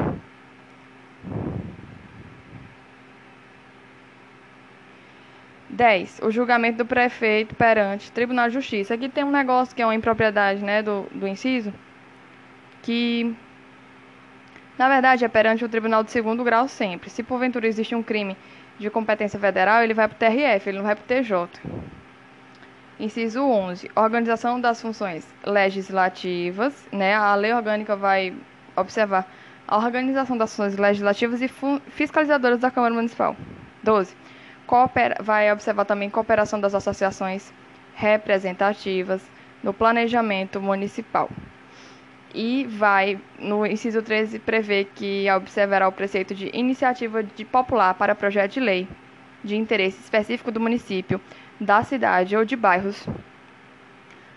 Dez, 5.70 6.20
o 6.22 6.30
julgamento 6.30 6.78
do 6.78 6.86
prefeito 6.86 7.56
perante 7.56 8.12
Tribunal 8.12 8.48
de 8.48 8.54
Justiça. 8.54 8.94
Aqui 8.94 9.10
tem 9.10 9.24
um 9.24 9.32
negócio 9.32 9.76
que 9.76 9.82
é 9.82 9.86
uma 9.86 9.96
impropriedade 9.96 10.64
né, 10.64 10.84
do, 10.84 11.08
do 11.12 11.28
inciso, 11.28 11.74
que 12.84 13.36
na 14.78 14.88
verdade 14.88 15.26
é 15.26 15.28
perante 15.28 15.66
o 15.66 15.70
Tribunal 15.70 16.04
de 16.04 16.12
Segundo 16.12 16.44
Grau 16.44 16.68
sempre. 16.68 17.10
Se 17.10 17.24
porventura 17.24 17.68
existe 17.68 17.96
um 17.96 18.04
crime 18.04 18.38
de 18.78 18.90
competência 18.90 19.40
federal, 19.40 19.82
ele 19.82 19.94
vai 19.94 20.08
para 20.08 20.16
o 20.16 20.20
TRF, 20.20 20.70
ele 20.70 20.78
não 20.78 20.86
vai 20.86 20.96
para 20.96 21.04
o 21.04 21.08
TJ. 21.08 21.50
Inciso 23.00 23.42
11. 23.42 23.90
Organização 23.96 24.60
das 24.60 24.82
funções 24.82 25.28
legislativas. 25.46 26.88
Né? 26.92 27.16
A 27.16 27.34
lei 27.36 27.54
orgânica 27.54 27.96
vai 27.96 28.36
observar 28.76 29.26
a 29.68 29.78
organização 29.78 30.38
das 30.38 30.52
funções 30.52 30.78
legislativas 30.78 31.42
e 31.42 31.50
fiscalizadoras 31.88 32.60
da 32.60 32.70
Câmara 32.70 32.94
Municipal. 32.94 33.36
12. 33.82 34.16
Coopera 34.68 35.18
vai 35.22 35.52
observar 35.52 35.86
também 35.86 36.10
cooperação 36.10 36.60
das 36.60 36.76
associações 36.76 37.54
representativas 37.96 39.22
no 39.62 39.74
planejamento 39.74 40.60
municipal 40.60 41.30
e 42.34 42.66
vai, 42.66 43.20
no 43.38 43.66
inciso 43.66 44.02
13, 44.02 44.40
prever 44.40 44.90
que 44.96 45.30
observará 45.32 45.88
o 45.88 45.92
preceito 45.92 46.34
de 46.34 46.50
iniciativa 46.54 47.24
de 47.24 47.46
popular 47.46 47.94
para 47.94 48.16
projeto 48.16 48.54
de 48.54 48.60
lei 48.60 48.88
de 49.44 49.56
interesse 49.56 50.00
específico 50.00 50.52
do 50.52 50.60
município, 50.60 51.20
da 51.60 51.84
cidade 51.84 52.36
ou 52.36 52.46
de 52.46 52.56
bairros, 52.56 53.06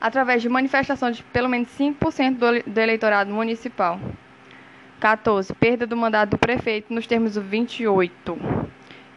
através 0.01 0.43
de 0.43 0.49
manifestação 0.49 1.11
de 1.11 1.23
pelo 1.23 1.49
menos 1.49 1.69
5% 1.79 2.37
do, 2.37 2.71
do 2.71 2.81
eleitorado 2.81 3.33
municipal. 3.33 4.01
14. 5.01 5.55
Perda 5.55 5.87
do 5.87 5.97
mandato 5.97 6.31
do 6.31 6.39
prefeito 6.39 6.93
nos 6.93 7.07
termos 7.07 7.35
do 7.35 7.43
28, 7.43 8.39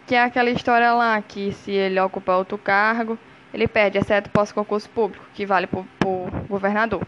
que 0.05 0.13
é 0.13 0.23
aquela 0.23 0.49
história 0.49 0.93
lá 0.93 1.21
que 1.21 1.51
se 1.53 1.71
ele 1.71 1.99
ocupar 1.99 2.37
outro 2.37 2.57
cargo, 2.57 3.17
ele 3.53 3.67
perde, 3.67 3.97
exceto 3.97 4.29
pós-concurso 4.29 4.89
público, 4.89 5.25
que 5.33 5.45
vale 5.45 5.67
para 5.67 5.79
o 5.79 6.29
governador. 6.47 7.05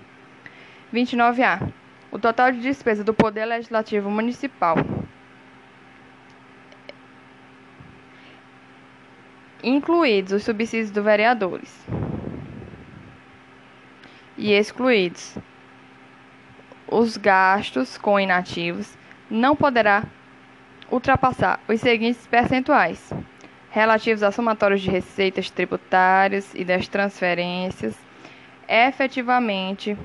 29A. 0.94 1.72
O 2.12 2.20
total 2.20 2.52
de 2.52 2.60
despesa 2.60 3.04
do 3.04 3.14
Poder 3.14 3.46
Legislativo 3.46 4.10
Municipal. 4.10 4.76
Incluídos 9.64 10.34
os 10.34 10.44
subsídios 10.44 10.92
dos 10.92 11.04
vereadores. 11.04 11.88
E 14.38 14.52
excluídos 14.52 15.38
os 16.88 17.16
gastos 17.16 17.98
com 17.98 18.20
inativos, 18.20 18.98
não 19.30 19.56
poderá 19.56 20.04
ultrapassar 20.92 21.60
os 21.70 21.80
seguintes 21.80 22.28
percentuais 22.28 23.14
relativos 23.70 24.22
a 24.22 24.32
somatórios 24.32 24.82
de 24.82 24.92
receitas 24.92 25.50
tributárias 25.50 26.54
e 26.54 26.66
das 26.66 26.90
transferências 26.90 27.98
efetivamente 28.68 29.98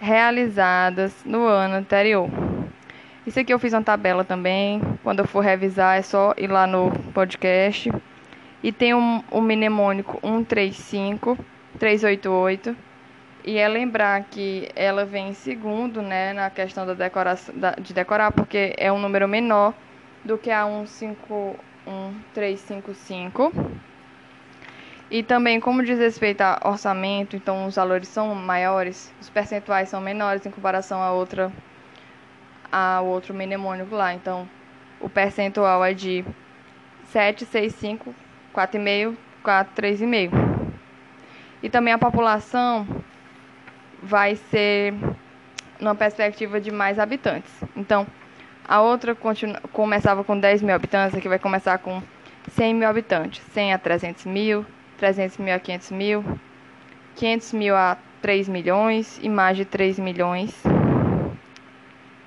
realizadas 0.00 1.24
no 1.24 1.46
ano 1.46 1.76
anterior. 1.76 2.28
Isso 3.26 3.38
aqui 3.38 3.52
eu 3.52 3.58
fiz 3.58 3.72
uma 3.72 3.82
tabela 3.82 4.24
também. 4.24 4.80
Quando 5.02 5.18
eu 5.18 5.26
for 5.26 5.40
revisar, 5.40 5.98
é 5.98 6.02
só 6.02 6.32
ir 6.36 6.46
lá 6.46 6.66
no 6.66 6.90
podcast. 7.12 7.90
E 8.62 8.72
tem 8.72 8.94
um, 8.94 9.22
um 9.30 9.40
mnemônico 9.40 10.18
135 10.22 11.36
388. 11.78 12.74
E 13.44 13.58
é 13.58 13.68
lembrar 13.68 14.24
que 14.24 14.68
ela 14.74 15.04
vem 15.04 15.28
em 15.28 15.34
segundo, 15.34 16.02
né, 16.02 16.32
na 16.32 16.50
questão 16.50 16.84
da 16.86 16.94
decoração, 16.94 17.54
da, 17.56 17.70
de 17.72 17.94
decorar, 17.94 18.32
porque 18.32 18.74
é 18.76 18.92
um 18.92 18.98
número 18.98 19.28
menor 19.28 19.72
do 20.24 20.36
que 20.36 20.50
a 20.50 20.66
15355. 20.66 23.52
E 25.10 25.22
também, 25.22 25.58
como 25.58 25.82
diz 25.82 25.98
respeito 25.98 26.42
a 26.42 26.60
orçamento, 26.64 27.34
então 27.34 27.66
os 27.66 27.76
valores 27.76 28.08
são 28.08 28.34
maiores, 28.34 29.12
os 29.20 29.30
percentuais 29.30 29.88
são 29.88 30.00
menores 30.00 30.44
em 30.44 30.50
comparação 30.50 31.02
a 31.02 31.12
outra 31.12 31.50
a 32.70 33.00
outro 33.00 33.32
mnemônico 33.32 33.94
lá. 33.94 34.12
Então, 34.12 34.48
o 35.00 35.08
percentual 35.08 35.82
é 35.82 35.94
de 35.94 36.24
7, 37.04 37.46
6, 37.46 37.74
5, 37.74 38.14
4,5, 38.54 39.16
4, 39.42 39.82
3,5. 39.82 40.30
E 41.62 41.70
também 41.70 41.94
a 41.94 41.98
população 41.98 42.86
vai 44.02 44.36
ser 44.36 44.92
numa 45.80 45.94
perspectiva 45.94 46.60
de 46.60 46.70
mais 46.70 46.98
habitantes. 46.98 47.52
Então, 47.74 48.06
a 48.66 48.82
outra 48.82 49.16
começava 49.72 50.22
com 50.22 50.38
10 50.38 50.62
mil 50.62 50.74
habitantes, 50.74 51.16
aqui 51.16 51.28
vai 51.28 51.38
começar 51.38 51.78
com 51.78 52.02
100 52.50 52.74
mil 52.74 52.88
habitantes. 52.88 53.42
100 53.52 53.72
a 53.72 53.78
300 53.78 54.26
mil, 54.26 54.66
300 54.98 55.38
mil 55.38 55.54
a 55.54 55.58
500 55.58 55.90
mil, 55.92 56.24
500 57.14 57.52
mil 57.54 57.76
a 57.76 57.96
3 58.20 58.48
milhões 58.48 59.18
e 59.22 59.28
mais 59.28 59.56
de 59.56 59.64
3 59.64 59.98
milhões. 59.98 60.62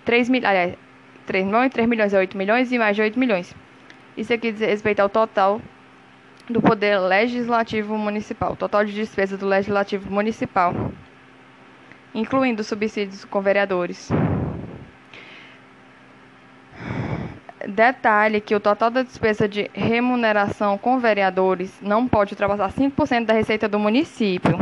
3 0.06 0.30
mil, 0.30 0.42
aliás, 0.46 0.76
3 1.26 1.46
milhões, 1.46 1.72
3 1.72 1.88
milhões 1.88 2.14
é 2.14 2.18
8 2.18 2.38
milhões 2.38 2.72
e 2.72 2.80
mais 2.80 2.96
de 2.96 3.02
8 3.02 3.20
milhões. 3.20 3.54
Isso 4.18 4.34
aqui 4.34 4.52
diz 4.52 4.62
respeito 4.62 5.02
ao 5.02 5.10
total 5.10 5.62
do 6.50 6.62
poder 6.62 6.98
legislativo 7.00 7.98
municipal, 7.98 8.56
total 8.56 8.84
de 8.84 8.94
despesa 8.94 9.38
do 9.38 9.46
legislativo 9.46 10.12
municipal, 10.12 10.74
incluindo 12.14 12.64
subsídios 12.64 13.24
com 13.26 13.42
vereadores. 13.42 14.10
Detalhe 17.72 18.42
que 18.42 18.54
o 18.54 18.60
total 18.60 18.92
da 18.92 19.02
despesa 19.02 19.48
de 19.48 19.70
remuneração 19.74 20.78
com 20.78 21.00
vereadores 21.00 21.80
não 21.82 22.06
pode 22.06 22.34
ultrapassar 22.34 22.70
5% 22.70 23.26
da 23.26 23.34
receita 23.34 23.68
do 23.68 23.80
município. 23.80 24.58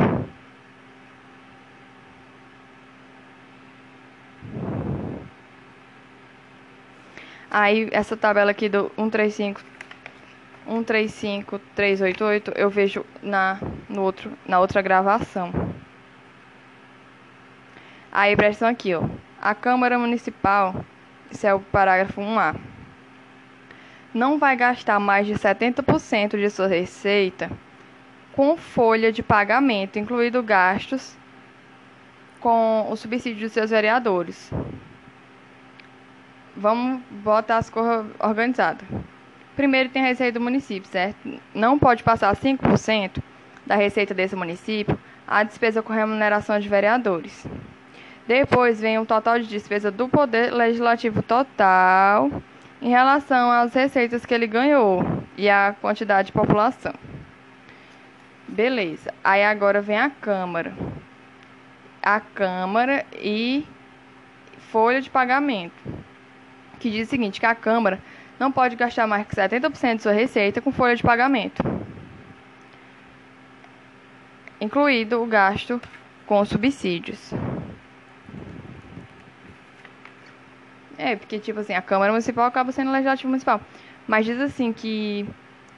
Aí 7.50 7.90
essa 7.92 8.16
tabela 8.16 8.52
aqui 8.52 8.70
do 8.70 8.92
135 8.96 9.62
135 10.68 11.60
388 11.76 12.52
eu 12.56 12.70
vejo 12.70 13.04
na 13.24 13.60
no 13.90 14.04
outro 14.04 14.32
na 14.48 14.60
outra 14.60 14.84
gravação. 14.84 15.52
Aí 18.12 18.36
presta 18.36 18.70
aqui, 18.70 18.94
ó. 18.94 19.04
A 19.42 19.56
Câmara 19.56 19.98
Municipal, 19.98 20.86
isso 21.32 21.48
é 21.48 21.54
o 21.54 21.60
parágrafo 21.60 22.22
1A 22.22 22.79
não 24.14 24.38
vai 24.38 24.56
gastar 24.56 25.00
mais 25.00 25.28
de 25.28 25.34
70% 25.34 26.38
de 26.38 26.50
sua 26.50 26.68
receita 26.68 27.52
com 28.34 28.58
folha 28.58 29.12
de 29.12 29.22
pagamento, 29.22 30.00
incluído 30.00 30.42
gastos 30.42 31.18
com 32.40 32.88
o 32.90 32.96
subsídio 32.96 33.42
dos 33.42 33.52
seus 33.52 33.70
vereadores. 33.70 34.52
Vamos 36.56 37.02
botar 37.10 37.58
as 37.58 37.70
coisas 37.70 38.06
organizadas. 38.20 38.88
Primeiro 39.56 39.90
tem 39.90 40.02
a 40.02 40.08
receita 40.08 40.40
do 40.40 40.44
município, 40.44 40.90
certo? 40.90 41.40
Não 41.54 41.78
pode 41.78 42.02
passar 42.02 42.34
5% 42.36 43.22
da 43.66 43.76
receita 43.76 44.14
desse 44.14 44.36
município 44.36 44.98
a 45.28 45.44
despesa 45.44 45.82
com 45.84 45.94
remuneração 45.94 46.60
de 46.60 46.68
vereadores. 46.68 47.46
Depois 48.28 48.80
vem 48.80 48.98
o 48.98 49.06
total 49.06 49.40
de 49.40 49.48
despesa 49.48 49.92
do 49.92 50.08
Poder 50.08 50.52
Legislativo 50.54 51.22
total 51.22 52.32
em 52.82 52.90
relação 52.90 53.52
às 53.52 53.74
receitas 53.74 54.26
que 54.26 54.34
ele 54.34 54.48
ganhou 54.48 55.04
e 55.38 55.50
a 55.50 55.76
quantidade 55.80 56.28
de 56.28 56.32
população. 56.32 56.94
Beleza. 58.48 59.14
Aí 59.24 59.44
agora 59.44 59.82
vem 59.82 59.98
a 59.98 60.10
Câmara. 60.10 60.74
A 62.02 62.20
Câmara 62.20 63.06
e 63.14 63.66
folha 64.72 65.02
de 65.02 65.10
pagamento. 65.10 65.82
Que 66.80 66.90
diz 66.90 67.08
o 67.08 67.10
seguinte, 67.10 67.40
que 67.40 67.46
a 67.46 67.56
Câmara 67.56 68.00
não 68.40 68.52
pode 68.52 68.76
gastar 68.76 69.06
mais 69.06 69.28
que 69.28 69.36
70% 69.36 69.98
de 69.98 70.04
sua 70.04 70.14
receita 70.14 70.62
com 70.62 70.72
folha 70.72 70.96
de 70.96 71.04
pagamento. 71.04 71.62
Incluído 74.62 75.22
o 75.22 75.26
gasto 75.26 75.82
com 76.26 76.44
subsídios. 76.46 77.34
É, 81.00 81.16
porque, 81.16 81.40
tipo 81.40 81.62
assim, 81.62 81.74
a 81.74 81.82
Câmara 81.82 82.12
Municipal 82.12 82.44
acaba 82.44 82.74
sendo 82.74 82.92
legislativo 82.92 83.30
municipal. 83.30 83.62
Mas 84.06 84.26
diz 84.26 84.38
assim 84.42 84.74
que 84.74 85.26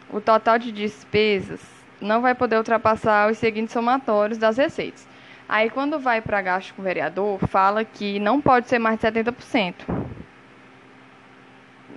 o 0.09 0.19
total 0.19 0.57
de 0.57 0.71
despesas 0.71 1.61
não 2.01 2.21
vai 2.21 2.33
poder 2.33 2.57
ultrapassar 2.57 3.29
os 3.29 3.37
seguintes 3.37 3.71
somatórios 3.71 4.39
das 4.39 4.57
receitas. 4.57 5.07
Aí, 5.47 5.69
quando 5.69 5.99
vai 5.99 6.21
para 6.21 6.41
gasto 6.41 6.73
com 6.73 6.81
vereador, 6.81 7.37
fala 7.47 7.85
que 7.85 8.19
não 8.19 8.41
pode 8.41 8.67
ser 8.67 8.79
mais 8.79 8.99
de 8.99 9.05
70%. 9.05 9.75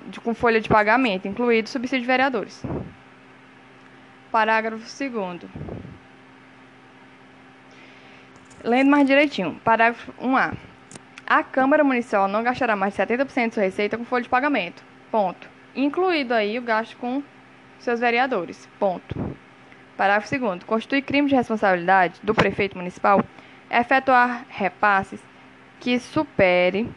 De, 0.09 0.21
com 0.21 0.35
folha 0.35 0.61
de 0.61 0.69
pagamento, 0.69 1.27
incluído 1.27 1.71
subsídio 1.71 2.03
de 2.03 2.07
vereadores. 2.07 2.63
Parágrafo 4.31 4.85
2 4.85 5.51
Lendo 8.63 8.91
mais 8.91 9.07
direitinho. 9.07 9.59
Parágrafo 9.65 10.13
1A. 10.21 10.55
A 11.27 11.43
Câmara 11.43 11.83
Municipal 11.83 12.29
não 12.29 12.43
gastará 12.43 12.77
mais 12.77 12.95
de 12.95 13.03
70% 13.03 13.49
de 13.49 13.55
sua 13.55 13.63
receita 13.63 13.97
com 13.97 14.05
folha 14.05 14.23
de 14.23 14.29
pagamento. 14.29 14.83
Ponto. 15.11 15.49
Incluído 15.75 16.35
aí 16.35 16.59
o 16.59 16.63
gasto 16.63 16.97
com 16.99 17.23
seus 17.79 18.01
vereadores. 18.01 18.69
Ponto. 18.79 19.37
Parágrafo 19.97 20.39
2 20.39 20.65
Constitui 20.65 21.01
crime 21.01 21.29
de 21.29 21.35
responsabilidade 21.35 22.21
do 22.23 22.35
prefeito 22.35 22.77
municipal 22.77 23.25
efetuar 23.71 24.45
repasses 24.49 25.21
que 25.81 25.99
supere 25.99 26.89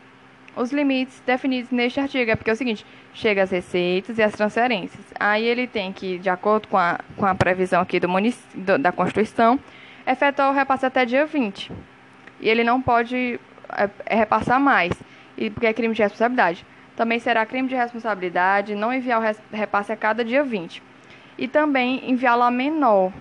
os 0.55 0.71
limites 0.71 1.21
definidos 1.25 1.71
neste 1.71 1.99
artigo. 1.99 2.29
É 2.29 2.35
porque 2.35 2.49
é 2.49 2.53
o 2.53 2.57
seguinte, 2.57 2.85
chega 3.13 3.43
as 3.43 3.51
receitas 3.51 4.17
e 4.17 4.23
as 4.23 4.33
transferências. 4.33 5.05
Aí 5.19 5.45
ele 5.45 5.67
tem 5.67 5.93
que, 5.93 6.17
de 6.17 6.29
acordo 6.29 6.67
com 6.67 6.77
a, 6.77 6.99
com 7.15 7.25
a 7.25 7.33
previsão 7.33 7.81
aqui 7.81 7.99
do, 7.99 8.07
do 8.07 8.77
da 8.77 8.91
Constituição, 8.91 9.59
efetuar 10.05 10.49
o 10.49 10.53
repasse 10.53 10.85
até 10.85 11.05
dia 11.05 11.25
20. 11.25 11.71
E 12.39 12.49
ele 12.49 12.63
não 12.63 12.81
pode 12.81 13.39
é, 13.75 13.89
é 14.05 14.15
repassar 14.15 14.59
mais, 14.59 14.93
e 15.37 15.49
porque 15.49 15.67
é 15.67 15.73
crime 15.73 15.93
de 15.93 16.01
responsabilidade. 16.01 16.65
Também 16.95 17.19
será 17.19 17.45
crime 17.45 17.67
de 17.67 17.75
responsabilidade 17.75 18.73
não 18.73 18.93
enviar 18.93 19.21
o 19.21 19.55
repasse 19.55 19.91
a 19.91 19.95
cada 19.95 20.25
dia 20.25 20.43
20. 20.43 20.81
E 21.37 21.47
também 21.47 22.09
enviá-lo 22.09 22.41
a 22.41 22.49
menor, 22.49 23.13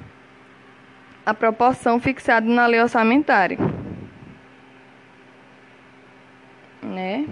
a 1.27 1.35
proporção 1.35 2.01
fixada 2.01 2.47
na 2.47 2.67
lei 2.67 2.81
orçamentária. 2.81 3.59
Né? 6.83 7.27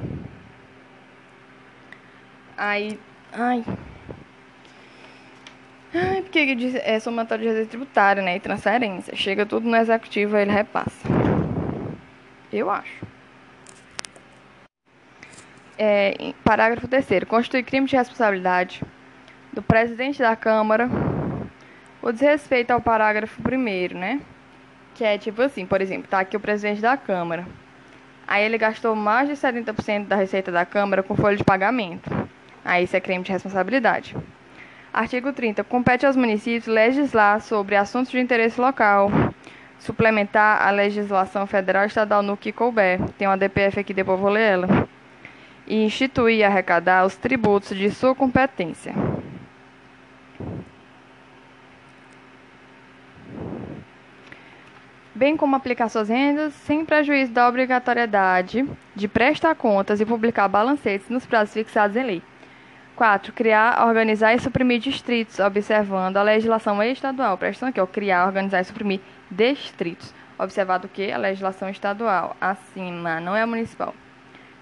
Aí. 2.56 2.98
Ai. 3.32 3.64
Ai, 5.94 6.22
porque 6.22 6.56
é 6.82 6.98
somatório 6.98 7.42
de 7.42 7.48
receita 7.48 7.70
tributária, 7.70 8.22
né? 8.22 8.36
E 8.36 8.40
transferência. 8.40 9.14
Chega 9.16 9.46
tudo 9.46 9.68
no 9.68 9.76
executivo, 9.76 10.36
ele 10.36 10.50
repassa. 10.50 11.33
Eu 12.56 12.70
acho. 12.70 13.04
É, 15.76 16.32
parágrafo 16.44 16.86
3 16.86 17.24
Constitui 17.26 17.64
crime 17.64 17.86
de 17.88 17.96
responsabilidade 17.96 18.80
do 19.52 19.60
presidente 19.60 20.20
da 20.20 20.36
Câmara 20.36 20.88
o 22.00 22.12
desrespeito 22.12 22.70
ao 22.70 22.80
parágrafo 22.80 23.42
1 23.42 23.98
né? 23.98 24.20
Que 24.94 25.02
é 25.02 25.18
tipo 25.18 25.42
assim, 25.42 25.66
por 25.66 25.80
exemplo, 25.80 26.06
tá 26.06 26.20
aqui 26.20 26.36
o 26.36 26.40
presidente 26.40 26.80
da 26.80 26.96
Câmara. 26.96 27.44
Aí 28.24 28.44
ele 28.44 28.56
gastou 28.56 28.94
mais 28.94 29.28
de 29.28 29.34
70% 29.34 30.06
da 30.06 30.14
receita 30.14 30.52
da 30.52 30.64
Câmara 30.64 31.02
com 31.02 31.16
folha 31.16 31.36
de 31.36 31.42
pagamento. 31.42 32.08
Aí 32.64 32.84
isso 32.84 32.96
é 32.96 33.00
crime 33.00 33.24
de 33.24 33.32
responsabilidade. 33.32 34.16
Artigo 34.92 35.32
30. 35.32 35.64
Compete 35.64 36.06
aos 36.06 36.14
municípios 36.14 36.66
legislar 36.66 37.40
sobre 37.40 37.74
assuntos 37.74 38.12
de 38.12 38.20
interesse 38.20 38.60
local, 38.60 39.10
suplementar 39.84 40.66
a 40.66 40.70
legislação 40.70 41.46
federal 41.46 41.84
e 41.84 41.86
estadual 41.86 42.22
no 42.22 42.36
que 42.36 42.50
couber. 42.50 43.00
Tem 43.18 43.28
uma 43.28 43.36
DPF 43.36 43.80
aqui, 43.80 43.92
depois 43.94 44.18
vou 44.18 44.30
ler 44.30 44.52
ela. 44.52 44.88
E 45.66 45.84
instituir 45.84 46.38
e 46.38 46.44
arrecadar 46.44 47.04
os 47.04 47.16
tributos 47.16 47.76
de 47.76 47.90
sua 47.90 48.14
competência. 48.14 48.94
bem 55.14 55.36
como 55.36 55.54
aplicar 55.54 55.88
suas 55.88 56.08
rendas 56.08 56.52
sem 56.52 56.84
prejuízo 56.84 57.32
da 57.32 57.48
obrigatoriedade 57.48 58.68
de 58.96 59.06
prestar 59.06 59.54
contas 59.54 60.00
e 60.00 60.04
publicar 60.04 60.48
balancetes 60.48 61.08
nos 61.08 61.24
prazos 61.24 61.54
fixados 61.54 61.96
em 61.96 62.02
lei. 62.02 62.22
4. 62.96 63.32
Criar, 63.32 63.86
organizar 63.86 64.34
e 64.34 64.38
suprimir 64.38 64.78
distritos, 64.78 65.38
observando 65.38 66.16
a 66.16 66.22
legislação 66.22 66.82
estadual. 66.82 67.36
Presta 67.36 67.66
atenção 67.66 67.68
aqui, 67.68 67.80
ó, 67.80 67.86
criar, 67.86 68.26
organizar 68.26 68.60
e 68.60 68.64
suprimir 68.64 69.00
distritos. 69.30 70.14
Observado 70.38 70.88
que 70.88 71.12
a 71.12 71.18
legislação 71.18 71.68
estadual, 71.68 72.36
acima, 72.40 73.20
não 73.20 73.36
é 73.36 73.42
a 73.42 73.46
municipal. 73.46 73.94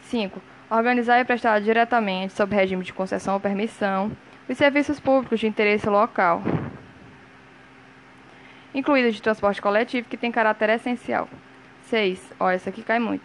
5. 0.03 0.41
Organizar 0.71 1.21
e 1.21 1.25
prestar 1.25 1.61
diretamente, 1.61 2.33
sob 2.33 2.55
regime 2.55 2.85
de 2.85 2.93
concessão 2.93 3.35
ou 3.35 3.41
permissão, 3.41 4.13
os 4.49 4.57
serviços 4.57 4.99
públicos 5.01 5.41
de 5.41 5.47
interesse 5.47 5.89
local 5.89 6.43
incluída 8.75 9.11
de 9.11 9.21
transporte 9.21 9.61
coletivo, 9.61 10.09
que 10.09 10.17
tem 10.17 10.33
caráter 10.33 10.71
essencial. 10.71 11.29
6. 11.85 12.33
Olha, 12.41 12.57
isso 12.57 12.69
aqui 12.69 12.83
cai 12.83 12.99
muito. 12.99 13.23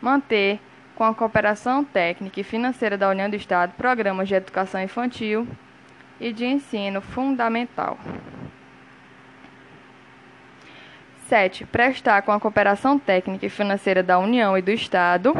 Manter, 0.00 0.60
com 1.00 1.04
a 1.04 1.14
cooperação 1.14 1.82
técnica 1.82 2.40
e 2.40 2.44
financeira 2.44 2.98
da 2.98 3.08
União 3.08 3.30
do 3.30 3.34
Estado, 3.34 3.72
programas 3.72 4.28
de 4.28 4.34
educação 4.34 4.82
infantil 4.82 5.48
e 6.20 6.30
de 6.30 6.44
ensino 6.44 7.00
fundamental. 7.00 7.96
7. 11.26 11.64
Prestar, 11.64 12.20
com 12.20 12.32
a 12.32 12.38
cooperação 12.38 12.98
técnica 12.98 13.46
e 13.46 13.48
financeira 13.48 14.02
da 14.02 14.18
União 14.18 14.58
e 14.58 14.60
do 14.60 14.70
Estado, 14.70 15.34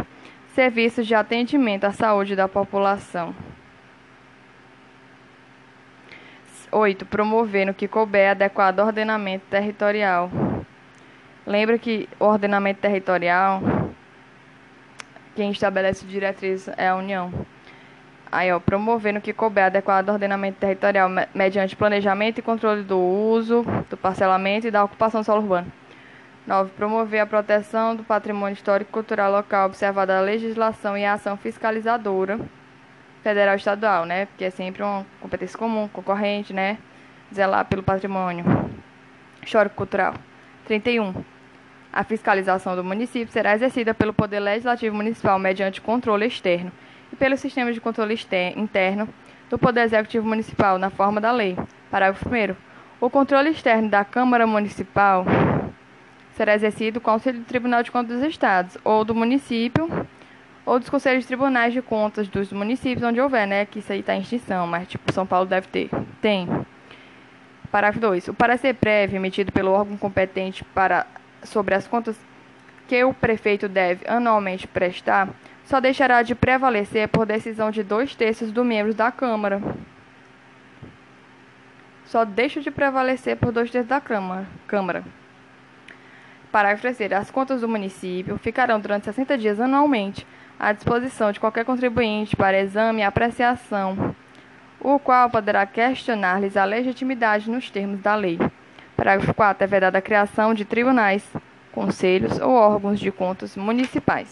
serviços 0.54 1.06
de 1.06 1.14
atendimento 1.14 1.84
à 1.84 1.92
saúde 1.92 2.34
da 2.34 2.48
população. 2.48 3.34
8. 6.72 7.04
Promover 7.04 7.66
no 7.66 7.74
que 7.74 7.86
couber 7.86 8.30
adequado 8.30 8.78
ordenamento 8.78 9.44
territorial. 9.50 10.30
Lembra 11.46 11.76
que 11.76 12.08
o 12.18 12.24
ordenamento 12.24 12.80
territorial, 12.80 13.61
quem 15.35 15.51
estabelece 15.51 16.05
diretrizes 16.07 16.68
é 16.76 16.89
a 16.89 16.97
União. 16.97 17.33
Aí, 18.33 18.53
ó, 18.53 18.61
promover 18.61 19.12
no 19.12 19.20
que 19.20 19.33
couber 19.33 19.64
adequado 19.64 20.09
ordenamento 20.09 20.59
territorial 20.59 21.09
mediante 21.35 21.74
planejamento 21.74 22.39
e 22.39 22.43
controle 22.43 22.83
do 22.83 22.99
uso, 22.99 23.64
do 23.89 23.97
parcelamento 23.97 24.68
e 24.68 24.70
da 24.70 24.85
ocupação 24.85 25.20
do 25.20 25.24
solo 25.24 25.43
urbano. 25.43 25.72
9. 26.47 26.70
Promover 26.72 27.20
a 27.20 27.26
proteção 27.26 27.95
do 27.95 28.03
patrimônio 28.03 28.55
histórico 28.55 28.91
e 28.91 28.93
cultural 28.93 29.31
local, 29.31 29.66
observada 29.66 30.16
a 30.16 30.20
legislação 30.20 30.97
e 30.97 31.05
a 31.05 31.14
ação 31.14 31.37
fiscalizadora 31.37 32.39
federal 33.22 33.55
e 33.55 33.59
estadual, 33.59 34.05
né? 34.05 34.26
Porque 34.26 34.45
é 34.45 34.51
sempre 34.51 34.83
uma 34.83 35.05
competência 35.20 35.59
comum, 35.59 35.89
concorrente, 35.89 36.53
né? 36.53 36.78
Zelar 37.35 37.64
pelo 37.66 37.83
patrimônio 37.83 38.45
histórico-cultural. 39.43 40.14
31. 40.66 41.14
A 41.93 42.05
fiscalização 42.05 42.76
do 42.76 42.84
município 42.84 43.32
será 43.32 43.55
exercida 43.55 43.93
pelo 43.93 44.12
Poder 44.12 44.38
Legislativo 44.38 44.95
Municipal 44.95 45.38
mediante 45.41 45.80
controle 45.80 46.26
externo 46.26 46.70
e 47.12 47.16
pelo 47.16 47.36
sistema 47.36 47.72
de 47.72 47.80
controle 47.80 48.16
interno 48.57 49.09
do 49.49 49.59
Poder 49.59 49.82
Executivo 49.82 50.28
Municipal 50.28 50.78
na 50.78 50.88
forma 50.88 51.20
da 51.20 51.32
lei. 51.32 51.59
Parágrafo 51.91 52.28
1. 52.28 52.55
O 53.01 53.11
controle 53.11 53.51
externo 53.51 53.88
da 53.88 54.05
Câmara 54.05 54.47
Municipal 54.47 55.26
será 56.34 56.55
exercido 56.55 57.01
com 57.01 57.11
auxílio 57.11 57.41
do 57.41 57.47
Tribunal 57.47 57.82
de 57.82 57.91
Contas 57.91 58.20
dos 58.20 58.28
Estados 58.28 58.78
ou 58.84 59.05
do 59.05 59.14
município 59.14 60.07
ou 60.64 60.78
dos 60.78 60.88
conselhos 60.88 61.24
de 61.24 61.26
tribunais 61.26 61.72
de 61.72 61.82
contas 61.82 62.28
dos 62.28 62.53
municípios 62.53 63.03
onde 63.03 63.20
houver, 63.20 63.49
né? 63.49 63.66
Que 63.66 63.80
isso 63.80 63.93
aí 63.93 63.99
está 63.99 64.14
em 64.14 64.20
extinção, 64.20 64.64
mas 64.66 64.86
tipo 64.86 65.12
São 65.12 65.26
Paulo 65.26 65.47
deve 65.47 65.66
ter. 65.66 65.91
Tem. 66.22 66.49
Parágrafo 67.72 67.99
2. 68.01 68.28
O 68.28 68.34
parecer 68.34 68.74
prévio 68.74 69.16
emitido 69.16 69.51
pelo 69.51 69.72
órgão 69.72 69.97
competente 69.97 70.62
para 70.62 71.05
sobre 71.43 71.74
as 71.74 71.86
contas 71.86 72.16
que 72.86 73.05
o 73.05 73.14
prefeito 73.14 73.68
deve 73.68 74.07
anualmente 74.09 74.66
prestar 74.66 75.28
só 75.64 75.80
deixará 75.80 76.22
de 76.22 76.34
prevalecer 76.34 77.07
por 77.07 77.24
decisão 77.24 77.70
de 77.70 77.84
dois 77.84 78.14
terços 78.16 78.51
dos 78.51 78.66
membros 78.66 78.97
da 78.97 79.12
Câmara. 79.12 79.62
Só 82.05 82.24
deixa 82.24 82.61
de 82.61 82.72
prevalecer 82.72 83.36
por 83.36 83.53
dois 83.53 83.70
terços 83.70 83.88
da 83.88 84.01
Câmara. 84.01 85.05
Parágrafo 86.51 86.82
3. 86.82 87.12
As 87.12 87.30
contas 87.30 87.61
do 87.61 87.68
município 87.68 88.36
ficarão 88.38 88.80
durante 88.80 89.05
60 89.05 89.38
dias 89.38 89.61
anualmente 89.61 90.26
à 90.59 90.72
disposição 90.72 91.30
de 91.30 91.38
qualquer 91.38 91.64
contribuinte 91.64 92.34
para 92.34 92.59
exame 92.59 93.03
e 93.03 93.05
apreciação, 93.05 94.16
o 94.80 94.99
qual 94.99 95.30
poderá 95.30 95.64
questionar-lhes 95.64 96.57
a 96.57 96.64
legitimidade 96.64 97.49
nos 97.49 97.70
termos 97.70 98.01
da 98.01 98.16
lei. 98.16 98.38
Parágrafo 99.01 99.32
4. 99.32 99.64
É 99.64 99.66
vedada 99.66 99.96
a 99.96 100.03
criação 100.03 100.53
de 100.53 100.62
tribunais, 100.62 101.24
conselhos 101.72 102.38
ou 102.38 102.53
órgãos 102.53 103.01
de 103.01 103.11
contas 103.11 103.57
municipais. 103.57 104.28